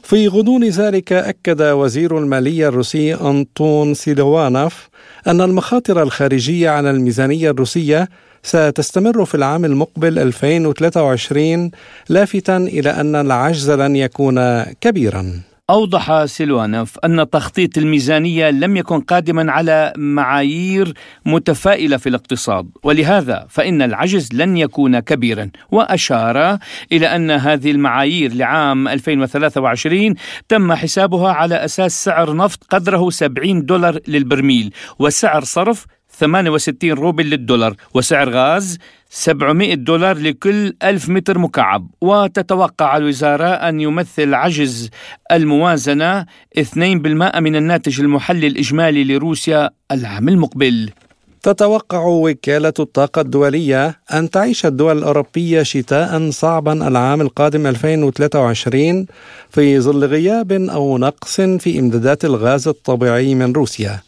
في 0.03 0.29
غضون 0.29 0.65
ذلك 0.65 1.13
أكد 1.13 1.63
وزير 1.63 2.19
المالية 2.19 2.69
الروسي 2.69 3.15
أنطون 3.15 3.95
سيلوانوف 3.95 4.89
أن 5.27 5.41
المخاطر 5.41 6.03
الخارجية 6.03 6.71
على 6.71 6.91
الميزانية 6.91 7.51
الروسية 7.51 8.09
ستستمر 8.43 9.25
في 9.25 9.35
العام 9.35 9.65
المقبل 9.65 10.19
2023 10.19 11.71
لافتا 12.09 12.57
إلى 12.57 12.91
أن 12.91 13.17
العجز 13.17 13.71
لن 13.71 13.97
يكون 13.97 14.63
كبيرا. 14.63 15.43
أوضح 15.71 16.25
سيلوانوف 16.25 16.99
أن 16.99 17.31
تخطيط 17.31 17.79
الميزانية 17.79 18.51
لم 18.51 18.77
يكن 18.77 19.01
قادما 19.01 19.53
على 19.53 19.93
معايير 19.97 20.95
متفائلة 21.27 21.97
في 21.97 22.09
الاقتصاد 22.09 22.69
ولهذا 22.83 23.47
فإن 23.49 23.83
العجز 23.83 24.29
لن 24.33 24.57
يكون 24.57 24.99
كبيرا. 25.01 25.51
وأشار 25.71 26.59
إلى 26.93 27.07
أن 27.07 27.31
هذه 27.31 27.71
المعايير 27.71 28.35
لعام 28.35 28.89
2023 28.89 30.15
تم 30.49 30.73
حسابها 30.73 31.33
على 31.33 31.55
أساس 31.55 32.05
سعر 32.05 32.37
نفط 32.37 32.65
قدره 32.71 33.11
70 33.11 33.65
دولار 33.65 33.99
للبرميل 34.09 34.73
وسعر 34.99 35.45
صرف 35.45 35.87
68 36.21 36.93
روبل 36.93 37.31
للدولار 37.31 37.75
وسعر 37.95 38.31
غاز 38.31 38.79
700 39.11 39.75
دولار 39.75 40.19
لكل 40.19 40.75
ألف 40.83 41.09
متر 41.09 41.39
مكعب. 41.39 41.91
وتتوقع 42.01 42.97
الوزارة 42.97 43.49
أن 43.49 43.81
يمثل 43.81 44.35
عجز 44.35 44.91
الموازنة 45.33 46.27
2% 46.59 46.77
من 47.41 47.57
الناتج 47.57 48.01
المحلي 48.01 48.47
الإجمالي 48.47 49.05
لروسيا 49.05 49.71
العام 49.93 50.29
المقبل. 50.29 50.91
تتوقع 51.43 52.05
وكالة 52.07 52.73
الطاقة 52.79 53.21
الدولية 53.21 54.01
أن 54.13 54.31
تعيش 54.31 54.67
الدول 54.67 54.99
الأوروبية 54.99 55.63
شتاء 55.63 56.31
صعبا 56.31 56.89
العام 56.89 57.21
القادم 57.21 57.67
2023 57.67 59.07
في 59.51 59.81
ظل 59.81 60.05
غياب 60.05 60.53
أو 60.53 60.99
نقص 60.99 61.41
في 61.41 61.79
إمدادات 61.79 62.25
الغاز 62.25 62.69
الطبيعي 62.69 63.35
من 63.35 63.53
روسيا. 63.53 64.08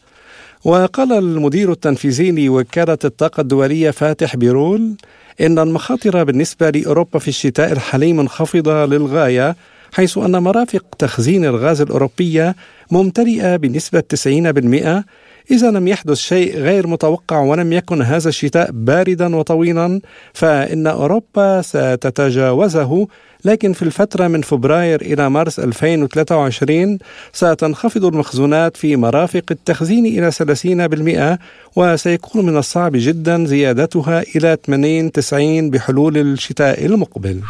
وقال 0.64 1.12
المدير 1.12 1.72
التنفيذي 1.72 2.30
لوكالة 2.30 2.98
الطاقة 3.04 3.40
الدولية 3.40 3.90
فاتح 3.90 4.36
بيرول 4.36 4.96
إن 5.40 5.58
المخاطر 5.58 6.24
بالنسبة 6.24 6.70
لأوروبا 6.70 7.18
في 7.18 7.28
الشتاء 7.28 7.72
الحالي 7.72 8.12
منخفضة 8.12 8.84
للغاية 8.86 9.56
حيث 9.92 10.18
أن 10.18 10.42
مرافق 10.42 10.84
تخزين 10.98 11.44
الغاز 11.44 11.80
الأوروبية 11.80 12.56
ممتلئة 12.90 13.56
بنسبة 13.56 14.02
90% 14.14 15.02
إذا 15.50 15.70
لم 15.70 15.88
يحدث 15.88 16.16
شيء 16.16 16.56
غير 16.56 16.86
متوقع 16.86 17.40
ولم 17.40 17.72
يكن 17.72 18.02
هذا 18.02 18.28
الشتاء 18.28 18.70
باردا 18.72 19.36
وطويلا 19.36 20.00
فإن 20.32 20.86
أوروبا 20.86 21.62
ستتجاوزه 21.62 23.06
لكن 23.44 23.72
في 23.72 23.82
الفترة 23.82 24.28
من 24.28 24.42
فبراير 24.42 25.00
إلى 25.00 25.30
مارس 25.30 25.58
2023 25.58 26.98
ستنخفض 27.32 28.04
المخزونات 28.04 28.76
في 28.76 28.96
مرافق 28.96 29.42
التخزين 29.50 30.06
إلى 30.06 30.30
30% 31.36 31.38
وسيكون 31.76 32.46
من 32.46 32.56
الصعب 32.56 32.92
جدا 32.94 33.44
زيادتها 33.44 34.22
إلى 34.36 34.56
80 34.66 35.70
بحلول 35.70 36.18
الشتاء 36.18 36.86
المقبل. 36.86 37.40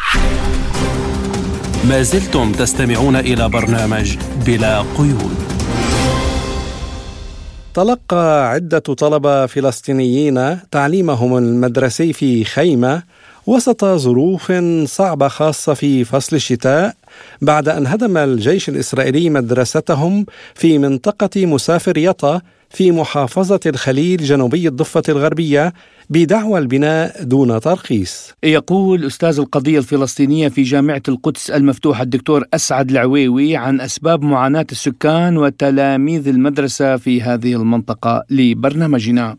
ما 1.88 2.02
زلتم 2.02 2.52
تستمعون 2.52 3.16
إلى 3.16 3.48
برنامج 3.48 4.16
بلا 4.46 4.80
قيود. 4.98 5.36
تلقى 7.74 8.50
عدة 8.50 8.78
طلبة 8.78 9.46
فلسطينيين 9.46 10.58
تعليمهم 10.70 11.36
المدرسي 11.36 12.12
في 12.12 12.44
خيمة 12.44 13.02
وسط 13.46 13.84
ظروف 13.84 14.52
صعبة 14.84 15.28
خاصة 15.28 15.74
في 15.74 16.04
فصل 16.04 16.36
الشتاء 16.36 16.94
بعد 17.42 17.68
أن 17.68 17.86
هدم 17.86 18.16
الجيش 18.16 18.68
الإسرائيلي 18.68 19.30
مدرستهم 19.30 20.26
في 20.54 20.78
منطقة 20.78 21.46
مسافر 21.46 21.98
يطا 21.98 22.40
في 22.70 22.92
محافظة 22.92 23.60
الخليل 23.66 24.24
جنوبي 24.24 24.68
الضفة 24.68 25.02
الغربية 25.08 25.72
بدعوى 26.10 26.58
البناء 26.58 27.24
دون 27.24 27.60
ترخيص. 27.60 28.32
يقول 28.42 29.06
أستاذ 29.06 29.38
القضية 29.38 29.78
الفلسطينية 29.78 30.48
في 30.48 30.62
جامعة 30.62 31.02
القدس 31.08 31.50
المفتوحة 31.50 32.02
الدكتور 32.02 32.44
أسعد 32.54 32.90
العويوي 32.90 33.56
عن 33.56 33.80
أسباب 33.80 34.22
معاناة 34.22 34.66
السكان 34.72 35.36
وتلاميذ 35.36 36.28
المدرسة 36.28 36.96
في 36.96 37.22
هذه 37.22 37.52
المنطقة 37.52 38.24
لبرنامجنا. 38.30 39.36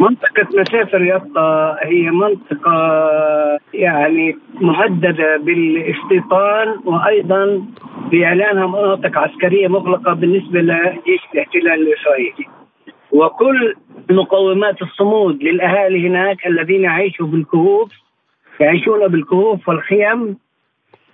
منطقة 0.00 0.46
مسافر 0.54 1.02
يطا 1.02 1.76
هي 1.82 2.10
منطقة 2.10 2.74
يعني 3.74 4.36
مهددة 4.60 5.36
بالاستيطان 5.36 6.80
وأيضا 6.84 7.62
بإعلانها 8.10 8.66
مناطق 8.66 9.18
عسكرية 9.18 9.68
مغلقة 9.68 10.12
بالنسبة 10.12 10.60
لجيش 10.60 11.20
الاحتلال 11.34 11.88
الإسرائيلي. 11.88 12.46
وكل 13.12 13.74
مقومات 14.10 14.82
الصمود 14.82 15.42
للأهالي 15.42 16.08
هناك 16.08 16.46
الذين 16.46 16.84
يعيشوا 16.84 17.26
بالكهوف 17.26 17.92
يعيشون 18.60 19.08
بالكهوف 19.08 19.68
والخيم. 19.68 20.36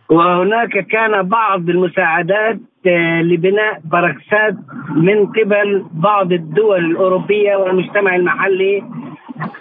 وهناك 0.08 0.86
كان 0.86 1.22
بعض 1.22 1.68
المساعدات 1.68 2.58
لبناء 2.86 3.80
بركسات 3.84 4.54
من 4.96 5.26
قبل 5.26 5.84
بعض 5.92 6.32
الدول 6.32 6.84
الأوروبية 6.84 7.56
والمجتمع 7.56 8.16
المحلي. 8.16 8.82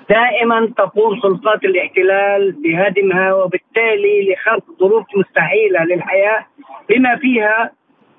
دائما 0.09 0.65
تقوم 0.77 1.19
سلطات 1.19 1.65
الاحتلال 1.65 2.51
بهدمها 2.51 3.33
وبالتالي 3.33 4.33
لخلق 4.33 4.63
ظروف 4.79 5.05
مستحيلة 5.15 5.83
للحياة 5.83 6.45
بما 6.89 7.15
فيها 7.15 7.71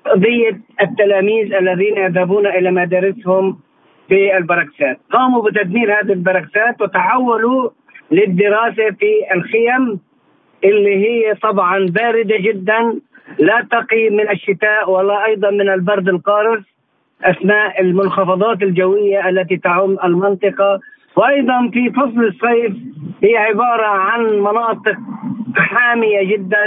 قضية 0.05 0.59
التلاميذ 0.81 1.53
الذين 1.53 1.97
يذهبون 1.97 2.47
إلى 2.47 2.71
مدارسهم 2.71 3.57
في 4.09 4.37
البركسات 4.37 4.99
قاموا 5.11 5.41
بتدمير 5.43 5.93
هذه 5.99 6.11
البركسات 6.13 6.81
وتحولوا 6.81 7.69
للدراسة 8.11 8.89
في 8.99 9.11
الخيم 9.35 9.99
اللي 10.63 10.95
هي 11.07 11.35
طبعا 11.35 11.85
باردة 11.89 12.37
جدا. 12.37 12.99
لا 13.39 13.67
تقي 13.71 14.09
من 14.09 14.29
الشتاء 14.29 14.91
ولا 14.91 15.25
أيضا 15.25 15.49
من 15.49 15.69
البرد 15.69 16.09
القارس 16.09 16.63
أثناء 17.23 17.81
المنخفضات 17.81 18.63
الجوية 18.63 19.29
التي 19.29 19.57
تعم 19.57 19.97
المنطقة. 20.03 20.79
وأيضا 21.15 21.69
في 21.73 21.89
فصل 21.89 22.23
الصيف 22.23 22.73
هي 23.23 23.37
عبارة 23.37 23.85
عن 23.85 24.21
مناطق 24.39 24.97
حامية 25.55 26.23
جدا 26.23 26.65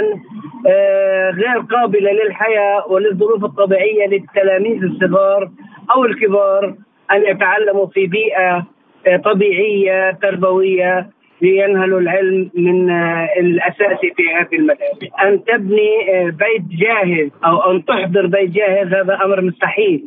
آه، 0.67 1.31
غير 1.31 1.59
قابلة 1.59 2.11
للحياة 2.11 2.87
وللظروف 2.87 3.43
الطبيعية 3.43 4.07
للتلاميذ 4.07 4.83
الصغار 4.83 5.49
أو 5.95 6.05
الكبار 6.05 6.75
أن 7.11 7.25
يتعلموا 7.25 7.87
في 7.87 8.07
بيئة 8.07 8.65
آه، 9.07 9.17
طبيعية 9.17 10.11
تربوية. 10.11 11.09
لينهلوا 11.41 11.99
العلم 11.99 12.49
من 12.53 12.89
آه، 12.89 13.29
الاساسي 13.39 14.13
في 14.15 14.23
هذه 14.35 14.55
المدارس. 14.59 14.99
أن 15.23 15.43
تبني 15.43 15.89
آه، 16.13 16.23
بيت 16.23 16.79
جاهز 16.79 17.29
أو 17.45 17.71
أن 17.71 17.85
تحضر 17.85 18.25
بيت 18.25 18.49
جاهز 18.49 18.87
هذا 18.87 19.19
أمر 19.25 19.41
مستحيل 19.41 20.05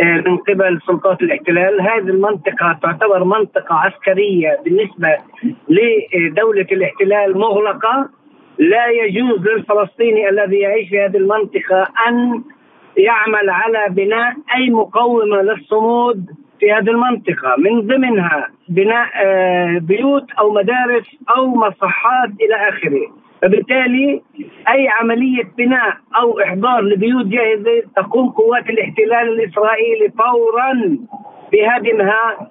آه، 0.00 0.22
من 0.26 0.36
قبل 0.36 0.80
سلطات 0.86 1.22
الاحتلال. 1.22 1.80
هذه 1.80 2.08
المنطقة 2.08 2.78
تعتبر 2.82 3.24
منطقة 3.24 3.74
عسكرية 3.74 4.60
بالنسبة 4.64 5.16
لدولة 5.68 6.66
الاحتلال 6.72 7.38
مغلقة. 7.38 8.08
لا 8.58 8.86
يجوز 8.86 9.46
للفلسطيني 9.48 10.28
الذي 10.28 10.56
يعيش 10.56 10.88
في 10.88 11.00
هذه 11.00 11.16
المنطقة 11.16 11.88
أن 12.08 12.42
يعمل 12.96 13.50
على 13.50 13.84
بناء 13.88 14.34
أي 14.56 14.70
مقومة 14.70 15.42
للصمود 15.42 16.30
في 16.60 16.72
هذه 16.72 16.90
المنطقة 16.90 17.54
من 17.58 17.80
ضمنها 17.80 18.48
بناء 18.68 19.08
آه، 19.24 19.78
بيوت 19.78 20.32
أو 20.38 20.52
مدارس 20.52 21.04
أو 21.36 21.46
مصحات 21.46 22.30
إلى 22.40 22.68
آخره. 22.68 23.12
فبالتالي 23.42 24.22
أي 24.68 24.88
عملية 24.88 25.42
بناء 25.58 25.96
أو 26.16 26.40
إحضار 26.40 26.80
لبيوت 26.80 27.26
جاهزة 27.26 27.82
تقوم 27.96 28.28
قوات 28.30 28.70
الاحتلال 28.70 29.28
الإسرائيلي 29.28 30.08
فورا 30.18 30.98
بهدمها 31.52 32.50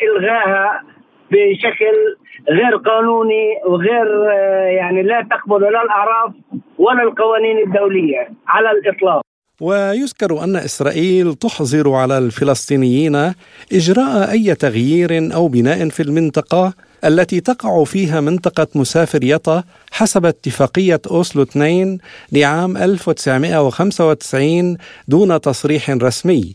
وإلغاها 0.00 0.82
بشكل 1.30 2.16
غير 2.50 2.76
قانوني 2.76 3.54
وغير 3.66 4.30
آه، 4.32 4.66
يعني 4.66 5.02
لا 5.02 5.26
تقبل 5.30 5.62
لا 5.62 5.82
الأعراف 5.82 6.32
ولا 6.78 7.02
القوانين 7.02 7.58
الدولية 7.58 8.28
على 8.48 8.70
الإطلاق. 8.70 9.29
ويذكر 9.60 10.44
أن 10.44 10.56
إسرائيل 10.56 11.34
تحظر 11.34 11.92
على 11.92 12.18
الفلسطينيين 12.18 13.32
إجراء 13.72 14.30
أي 14.30 14.54
تغيير 14.54 15.34
أو 15.34 15.48
بناء 15.48 15.88
في 15.88 16.02
المنطقة 16.02 16.72
التي 17.04 17.40
تقع 17.40 17.84
فيها 17.84 18.20
منطقة 18.20 18.66
مسافر 18.74 19.24
يطا 19.24 19.64
حسب 19.92 20.26
اتفاقية 20.26 21.00
أوسلو 21.10 21.42
2 21.42 21.98
لعام 22.32 22.76
1995 22.76 24.76
دون 25.08 25.40
تصريح 25.40 25.90
رسمي 25.90 26.54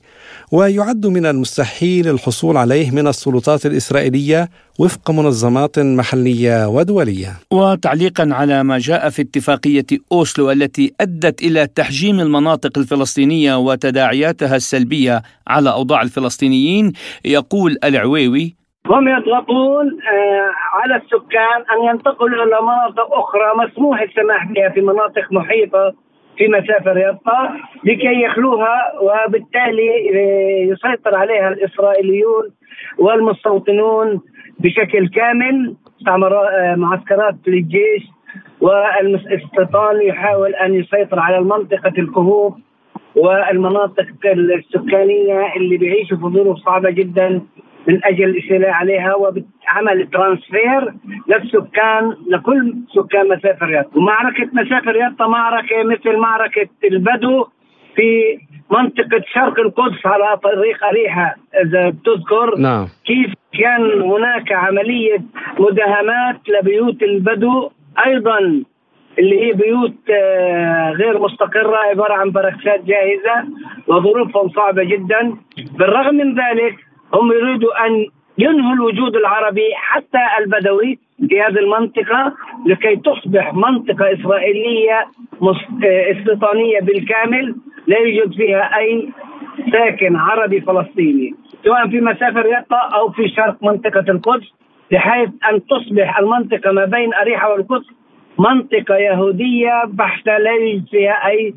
ويعد 0.52 1.06
من 1.06 1.26
المستحيل 1.26 2.08
الحصول 2.08 2.58
عليه 2.58 2.92
من 2.92 3.08
السلطات 3.08 3.66
الإسرائيلية 3.66 4.50
وفق 4.80 5.12
منظمات 5.12 5.80
محلية 5.80 6.68
ودولية. 6.68 7.40
وتعليقا 7.52 8.30
على 8.32 8.64
ما 8.64 8.80
جاء 8.80 9.10
في 9.10 9.22
اتفاقية 9.22 9.86
أوسلو 10.12 10.52
التي 10.52 10.94
أدت 11.02 11.42
إلى 11.42 11.68
تحجيم 11.68 12.20
المناطق 12.20 12.78
الفلسطينية 12.78 13.58
وتداعياتها 13.58 14.56
السلبية 14.56 15.24
على 15.48 15.72
أوضاع 15.72 16.02
الفلسطينيين 16.02 16.94
يقول 17.26 17.78
العويوي 17.84 18.56
هم 18.86 19.08
يضغطون 19.08 19.88
آه، 19.88 20.52
على 20.74 20.96
السكان 20.96 21.78
أن 21.78 21.90
ينتقلوا 21.90 22.46
إلى 22.46 22.62
مناطق 22.62 23.14
أخرى 23.14 23.68
مسموح 23.68 24.02
السماح 24.02 24.52
بها 24.52 24.70
في 24.70 24.82
مناطق 24.82 25.32
محيطة 25.32 25.94
في 26.38 26.48
مسافة 26.48 26.92
يبقى 26.92 27.52
لكي 27.84 28.22
يخلوها 28.22 28.94
وبالتالي 29.02 29.90
آه، 30.16 30.72
يسيطر 30.72 31.16
عليها 31.16 31.50
الإسرائيليون 31.50 32.44
والمستوطنون 32.98 34.22
بشكل 34.60 35.08
كامل 35.08 35.76
آه، 36.08 36.76
معسكرات 36.76 37.36
للجيش 37.48 38.04
والاستيطان 38.62 40.02
يحاول 40.02 40.56
أن 40.56 40.74
يسيطر 40.74 41.20
على 41.20 41.42
منطقه 41.42 41.94
الكهوف 41.98 42.54
والمناطق 43.16 44.06
السكانية 44.26 45.54
اللي 45.56 45.78
بيعيشوا 45.78 46.18
في 46.18 46.24
ظروف 46.24 46.58
صعبة 46.58 46.90
جدا 46.90 47.42
من 47.88 48.06
أجل 48.06 48.24
الاستيلاء 48.24 48.72
عليها 48.72 49.16
وعمل 49.16 50.08
ترانسفير 50.14 50.94
للسكان 51.28 52.16
لكل 52.30 52.76
سكان 52.96 53.28
مسافر 53.28 53.70
يطا 53.70 53.98
ومعركة 53.98 54.50
مسافر 54.54 54.96
يطا 54.96 55.28
معركه 55.28 55.84
مثل 55.84 56.18
معركة 56.18 56.68
البدو 56.84 57.46
في 57.96 58.38
منطقة 58.72 59.24
شرق 59.34 59.60
القدس 59.60 60.06
على 60.06 60.38
طريق 60.38 60.86
أريحة 60.86 61.36
إذا 61.64 61.94
تذكر 62.06 62.58
نعم. 62.58 62.88
كيف 63.06 63.34
كان 63.60 64.02
هناك 64.02 64.52
عملية 64.52 65.18
مداهمات 65.60 66.40
لبيوت 66.50 67.04
البدو 67.04 67.70
أيضا 68.06 68.64
اللي 69.20 69.46
هي 69.46 69.54
بيوت 69.54 70.10
آه، 70.10 70.92
غير 70.92 71.20
مستقرة 71.20 71.78
عبارة 71.78 72.14
عن 72.14 72.32
بركسات 72.32 72.84
جاهزة 72.84 73.48
وظروفهم 73.88 74.50
صعبة 74.50 74.84
جدا. 74.84 75.36
بالرغم 75.80 76.16
من 76.16 76.36
ذلك 76.36 76.76
هم 77.16 77.32
يريدوا 77.32 77.86
أن 77.88 78.06
ينهوا 78.38 78.74
الوجود 78.74 79.16
العربي 79.16 79.70
حتى 79.76 80.20
البدوي 80.40 81.00
في 81.30 81.42
هذه 81.42 81.60
المنطقة 81.60 82.34
لكي 82.66 82.96
تصبح 82.96 83.54
منطقة 83.54 84.14
إسرائيلية 84.14 85.08
استيطانية 86.12 86.80
بالكامل 86.80 87.56
لا 87.88 87.98
يوجد 87.98 88.34
فيها 88.34 88.78
أي 88.78 89.10
ساكن 89.72 90.16
عربي 90.16 90.62
فلسطيني 90.62 91.36
سواء 91.66 91.88
في 91.88 92.02
مسافة 92.02 92.42
رياضة 92.42 92.78
أو 92.96 93.12
في 93.12 93.30
شرق 93.30 93.64
منطقة 93.64 94.12
القدس 94.12 94.54
بحيث 94.92 95.30
أن 95.50 95.62
تصبح 95.66 96.20
المنطقة 96.20 96.72
ما 96.72 96.86
بين 96.86 97.14
أريحة 97.14 97.52
والقدس 97.52 97.86
منطقة 98.40 98.96
يهودية 98.96 99.84
بحتة 99.88 100.38
لا 100.38 100.52
يوجد 100.52 100.88
فيها 100.92 101.28
أي 101.28 101.54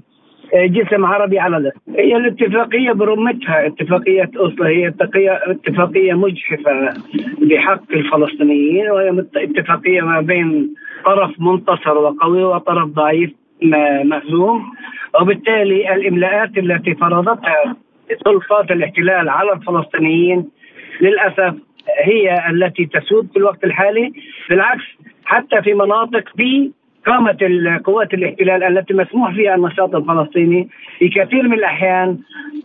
جسم 0.54 1.04
عربي 1.04 1.38
على 1.38 1.56
الأرض 1.56 1.74
هي 1.88 2.16
الاتفاقية 2.16 2.92
برمتها 2.92 3.66
اتفاقية 3.66 4.30
اوسلو 4.38 4.64
هي 4.64 4.88
اتفاقيه 5.46 6.12
مجحفة 6.12 6.94
بحق 7.40 7.92
الفلسطينيين 7.92 8.90
وهي 8.90 9.24
اتفاقية 9.36 10.00
ما 10.00 10.20
بين 10.20 10.74
طرف 11.04 11.30
منتصر 11.38 11.98
وقوي 11.98 12.44
وطرف 12.44 12.88
ضعيف 12.88 13.30
مهزوم. 14.04 14.62
وبالتالي 15.20 15.94
الإملاءات 15.94 16.58
التي 16.58 16.94
فرضتها 16.94 17.76
سلطات 18.24 18.70
الاحتلال 18.70 19.28
على 19.28 19.52
الفلسطينيين 19.52 20.48
للأسف 21.00 21.54
هي 22.04 22.50
التي 22.50 22.86
تسود 22.86 23.28
في 23.32 23.36
الوقت 23.36 23.64
الحالي. 23.64 24.12
بالعكس 24.50 24.84
حتى 25.24 25.62
في 25.62 25.74
مناطق 25.74 26.28
في 26.36 26.70
قامت 27.06 27.36
قوات 27.84 28.14
الاحتلال 28.14 28.62
التي 28.62 28.94
مسموح 28.94 29.34
فيها 29.34 29.54
النشاط 29.54 29.94
الفلسطيني 29.94 30.68
في 30.98 31.08
كثير 31.08 31.42
من 31.42 31.54
الأحيان 31.54 32.18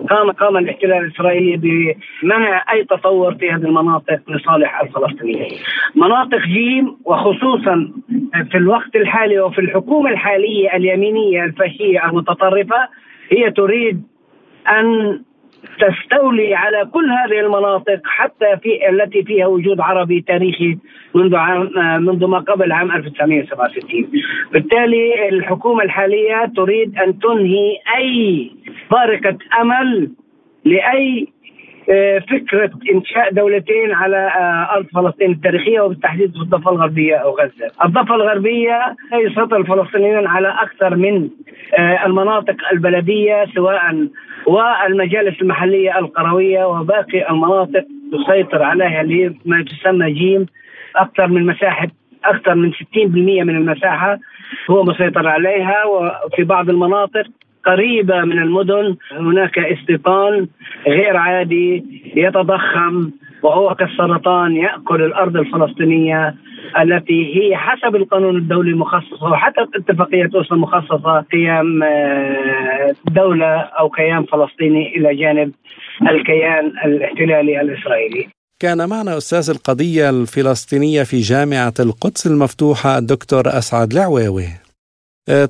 قام 0.09 0.31
قام 0.31 0.57
الاحتلال 0.57 1.05
الإسرائيلي 1.05 1.57
بمنع 1.57 2.63
أي 2.73 2.83
تطور 2.83 3.35
في 3.35 3.51
هذه 3.51 3.65
المناطق 3.65 4.19
لصالح 4.27 4.81
الفلسطينيين. 4.81 5.59
مناطق 5.95 6.37
جيم 6.37 6.97
وخصوصا 7.05 7.91
في 8.51 8.57
الوقت 8.57 8.95
الحالي 8.95 9.39
وفي 9.39 9.61
الحكومة 9.61 10.09
الحالية 10.09 10.75
اليمينية 10.75 11.43
الفاشية 11.43 12.05
المتطرفة 12.05 12.87
هي 13.29 13.51
تريد 13.51 14.03
أن 14.69 15.19
تستولي 15.79 16.55
على 16.55 16.85
كل 16.93 17.09
هذه 17.09 17.39
المناطق 17.39 18.01
حتى 18.05 18.57
في 18.63 18.89
التي 18.89 19.23
فيها 19.23 19.47
وجود 19.47 19.79
عربي 19.79 20.21
تاريخي 20.21 20.77
منذ 21.15 21.35
عام 21.35 21.69
منذ 22.05 22.25
ما 22.25 22.39
قبل 22.39 22.71
عام 22.71 22.91
1967 22.91 24.11
بالتالي 24.51 25.29
الحكومة 25.29 25.83
الحالية 25.83 26.51
تريد 26.55 26.97
أن 26.97 27.19
تنهي 27.19 27.77
أي 27.97 28.51
بارقة 28.91 29.37
أمل 29.61 30.11
لأي 30.65 31.27
آه، 31.89 32.19
فكرة 32.19 32.71
إنشاء 32.93 33.33
دولتين 33.33 33.91
على 33.91 34.17
آه، 34.17 34.75
أرض 34.75 34.85
فلسطين 34.85 35.31
التاريخية 35.31 35.81
وبالتحديد 35.81 36.31
في 36.31 36.41
الضفة 36.41 36.71
الغربية 36.71 37.15
أو 37.15 37.31
غزة. 37.31 37.71
الضفة 37.85 38.15
الغربية 38.15 38.95
يسيطر 39.13 39.57
الفلسطينيون 39.57 40.27
على 40.27 40.55
أكثر 40.61 40.95
من 40.95 41.29
آه، 41.77 42.05
المناطق 42.05 42.55
البلدية 42.71 43.45
سواء 43.55 44.07
والمجالس 44.45 45.41
المحلية 45.41 45.99
القروية 45.99 46.65
وباقي 46.65 47.29
المناطق 47.29 47.85
تسيطر 48.11 48.63
عليها 48.63 49.33
ما 49.45 49.63
تسمى 49.63 50.11
جيم. 50.11 50.45
أكثر 50.95 51.27
من 51.27 51.45
مساحة 51.45 51.87
أكثر 52.25 52.55
من 52.55 52.71
60% 52.73 53.43
من 53.43 53.57
المساحة 53.57 54.19
هو 54.69 54.83
مسيطر 54.83 55.27
عليها 55.27 55.85
وفي 55.85 56.43
بعض 56.43 56.69
المناطق 56.69 57.27
قريبة 57.65 58.21
من 58.21 58.39
المدن 58.39 58.95
هناك 59.11 59.59
استيطان 59.59 60.47
غير 60.87 61.17
عادي 61.17 61.83
يتضخم 62.15 63.11
وهو 63.43 63.75
كالسرطان 63.75 64.55
يأكل 64.55 65.01
الأرض 65.01 65.37
الفلسطينية 65.37 66.35
التي 66.81 67.35
هي 67.35 67.57
حسب 67.57 67.95
القانون 67.95 68.37
الدولي 68.37 68.71
المخصصة 68.71 69.25
وحتى 69.31 69.61
اتفاقية 69.75 70.29
أوسلو 70.35 70.57
المخصصة 70.57 71.25
قيام 71.31 71.83
آه، 71.83 72.95
دولة 73.11 73.55
أو 73.55 73.89
كيان 73.89 74.23
فلسطيني 74.23 74.97
إلى 74.97 75.15
جانب 75.15 75.51
الكيان 76.01 76.65
الاحتلالي 76.85 77.61
الإسرائيلي. 77.61 78.27
كان 78.59 78.89
معنا 78.89 79.17
أستاذ 79.17 79.49
القضية 79.55 80.09
الفلسطينية 80.09 81.03
في 81.03 81.19
جامعة 81.19 81.73
القدس 81.79 82.27
المفتوحة 82.27 82.97
الدكتور 82.97 83.47
أسعد 83.47 83.91
العواوي 83.93 84.62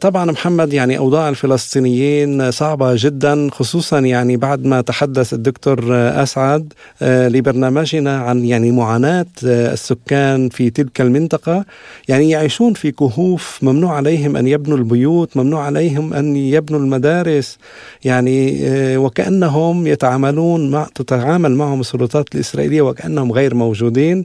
طبعا 0.02 0.32
محمد 0.32 0.74
يعني 0.74 0.98
أوضاع 0.98 1.30
الفلسطينيين 1.30 2.52
صعبة 2.52 2.94
جدا 2.98 3.50
خصوصا 3.52 4.00
يعني 4.00 4.38
بعد 4.38 4.66
ما 4.66 4.82
تحدث 4.82 5.34
الدكتور 5.34 5.80
أسعد 6.24 6.74
آه، 7.02 7.28
لبرنامجنا 7.28 8.18
عن 8.18 8.46
يعني 8.46 8.72
معاناة 8.72 9.26
آه، 9.46 9.74
السكان 9.74 10.50
في 10.50 10.70
تلك 10.70 11.02
المنطقة. 11.02 11.66
يعني 12.08 12.30
يعيشون 12.30 12.74
في 12.74 12.92
كهوف 12.92 13.60
ممنوع 13.62 13.96
عليهم 13.96 14.36
أن 14.36 14.48
يبنوا 14.48 14.78
البيوت 14.78 15.38
ممنوع 15.38 15.66
عليهم 15.66 16.14
أن 16.14 16.36
يبنوا 16.36 16.80
المدارس. 16.80 17.58
يعني 18.06 18.60
وكأنهم 18.98 19.88
يتعاملون 19.88 20.72
مع 20.72 20.88
تتعامل 20.96 21.52
معهم 21.52 21.80
السلطات 21.80 22.36
الإسرائيلية 22.36 22.82
وكأنهم 22.82 23.32
غير 23.32 23.56
موجودين. 23.56 24.24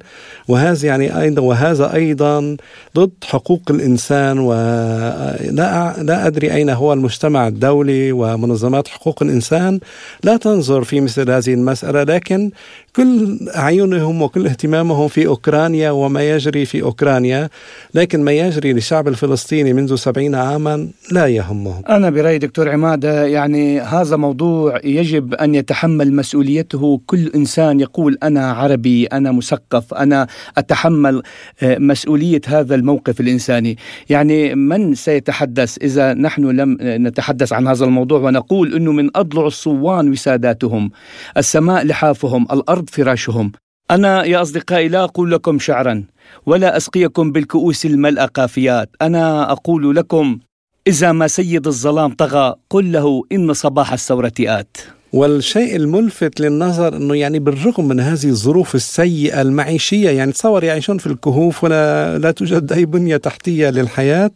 وهذا 0.49 0.87
يعني 0.87 1.21
أيضا 1.21 1.43
وهذا 1.43 1.95
أيضا 1.95 2.57
ضد 2.97 3.11
حقوق 3.25 3.63
الإنسان 3.71 4.39
و 4.39 4.53
لا 5.41 5.95
لا 6.03 6.27
أدري 6.27 6.55
أين 6.55 6.71
هو 6.71 6.93
المجتمع 6.93 7.49
الدولي 7.49 8.13
ومنظمات 8.13 8.89
حقوق 8.89 9.23
الإنسان. 9.23 9.81
لا 10.25 10.37
تنظر 10.37 10.85
في 10.85 11.01
مثل 11.01 11.31
هذه 11.31 11.55
المسألة 11.55 12.03
لكن 12.03 12.51
كل 12.99 13.39
أعينهم 13.57 14.23
وكل 14.23 14.47
اهتمامهم 14.47 15.09
في 15.09 15.27
أوكرانيا 15.27 15.91
وما 15.91 16.31
يجري 16.31 16.65
في 16.65 16.83
أوكرانيا 16.83 17.49
لكن 17.95 18.25
ما 18.25 18.33
يجري 18.33 18.73
للشعب 18.73 19.09
الفلسطيني 19.09 19.73
منذ 19.73 19.95
سبعين 19.95 20.35
عاما 20.35 20.89
لا 21.13 21.27
يهمهم. 21.27 21.83
أنا 21.89 22.11
برأي 22.11 22.39
دكتور 22.39 22.69
عمادة 22.69 23.27
يعني 23.27 23.81
هذا 23.81 24.17
موضوع 24.17 24.81
يجب 24.85 25.35
أن 25.35 25.55
يتحمل 25.55 26.15
مسؤوليته. 26.15 27.01
كل 27.07 27.31
إنسان 27.35 27.81
يقول 27.81 28.19
أنا 28.23 28.53
عربي 28.53 29.07
أنا 29.07 29.33
مثقف 29.33 29.95
أنا 29.95 30.27
أتحمل 30.59 31.23
آه، 31.63 31.79
مسؤولية 31.79 32.41
هذا 32.47 32.75
الموقف 32.75 33.21
الإنساني. 33.21 33.79
يعني 34.11 34.55
من 34.55 34.95
سيتحدث 34.95 35.79
إذا 35.83 36.15
نحن 36.15 36.45
لم 36.45 36.79
نتحدث 36.81 37.53
عن 37.53 37.67
هذا 37.67 37.85
الموضوع 37.85 38.21
ونقول 38.21 38.75
أنه 38.75 38.93
من 38.93 39.11
أضلع 39.17 39.47
الصوان 39.47 40.11
وساداتهم. 40.11 40.91
السماء 41.37 41.85
لحافهم 41.85 42.47
الأرض 42.53 42.88
فراشهم. 42.89 43.53
أنا 43.91 44.25
يا 44.25 44.43
أصدقائي 44.43 44.89
لا 44.89 45.05
أقول 45.05 45.31
لكم 45.31 45.59
شعرا 45.59 46.05
ولا 46.47 46.77
أسقيكم 46.77 47.33
بالكؤوس 47.33 47.87
الملأ 47.87 48.25
قافيات. 48.25 48.91
أنا 49.03 49.53
أقول 49.53 49.97
لكم 49.97 50.39
إذا 50.87 51.13
ما 51.13 51.29
سيد 51.29 51.67
الظلام 51.67 52.15
طغى 52.15 52.55
قل 52.71 52.93
له 52.93 53.23
إن 53.33 53.53
صباح 53.53 53.93
الثورة 53.93 54.33
آت. 54.41 54.77
والشيء 55.13 55.77
الملفت 55.77 56.41
للنظر 56.41 56.97
إنه 56.97 57.15
يعني 57.15 57.39
بالرغم 57.39 57.89
من 57.89 58.01
هذه 58.01 58.27
الظروف 58.27 58.75
السيئة 58.75 59.43
المعيشية 59.43 60.11
يعني 60.11 60.33
تصور 60.33 60.65
يعيشون 60.65 60.99
في 60.99 61.07
الكهوف 61.07 61.65
ولا 61.65 62.19
لا 62.19 62.31
توجد 62.31 62.73
أي 62.73 62.85
بنية 62.85 63.17
تحتية 63.17 63.71
للحياة 63.71 64.31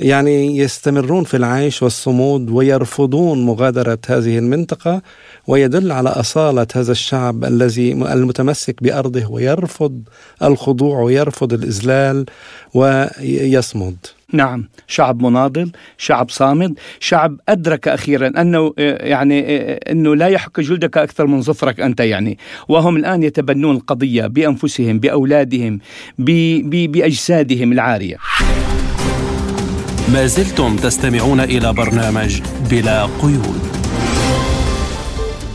يعني 0.00 0.56
يستمرون 0.56 1.24
في 1.24 1.36
العيش 1.36 1.82
والصمود 1.82 2.50
ويرفضون 2.50 3.46
مغادرة 3.46 3.98
هذه 4.08 4.38
المنطقة 4.38 5.02
ويدل 5.46 5.92
على 5.92 6.08
أصالة 6.08 6.66
هذا 6.74 6.92
الشعب 6.92 7.44
الذي 7.44 7.92
المتمسك 7.92 8.82
بأرضه 8.82 9.30
ويرفض 9.30 10.02
الخضوع 10.42 11.00
ويرفض 11.00 11.52
الإذلال 11.52 12.26
ويصمد. 12.74 13.96
نعم 14.32 14.68
شعب 14.86 15.22
مناضل 15.22 15.72
شعب 15.98 16.30
صامد 16.30 16.78
شعب 17.00 17.40
أدرك 17.48 17.88
أخيرا 17.88 18.32
أنه 18.40 18.72
يعني 18.78 19.42
أنه 19.72 20.16
لا 20.16 20.28
يحك 20.28 20.60
جلدك 20.60 20.96
أكثر 20.96 21.26
من 21.26 21.42
ظفرك 21.42 21.80
أنت 21.80 22.00
يعني. 22.00 22.38
وهم 22.68 22.96
الآن 22.96 23.22
يتبنون 23.22 23.76
القضية 23.76 24.26
بأنفسهم 24.26 24.98
بأولادهم 24.98 25.78
بأجسادهم 26.18 27.72
العارية. 27.72 28.16
ما 30.12 30.26
زلتم 30.26 30.76
تستمعون 30.76 31.40
إلى 31.40 31.72
برنامج 31.72 32.40
بلا 32.70 33.06
قيود. 33.22 33.60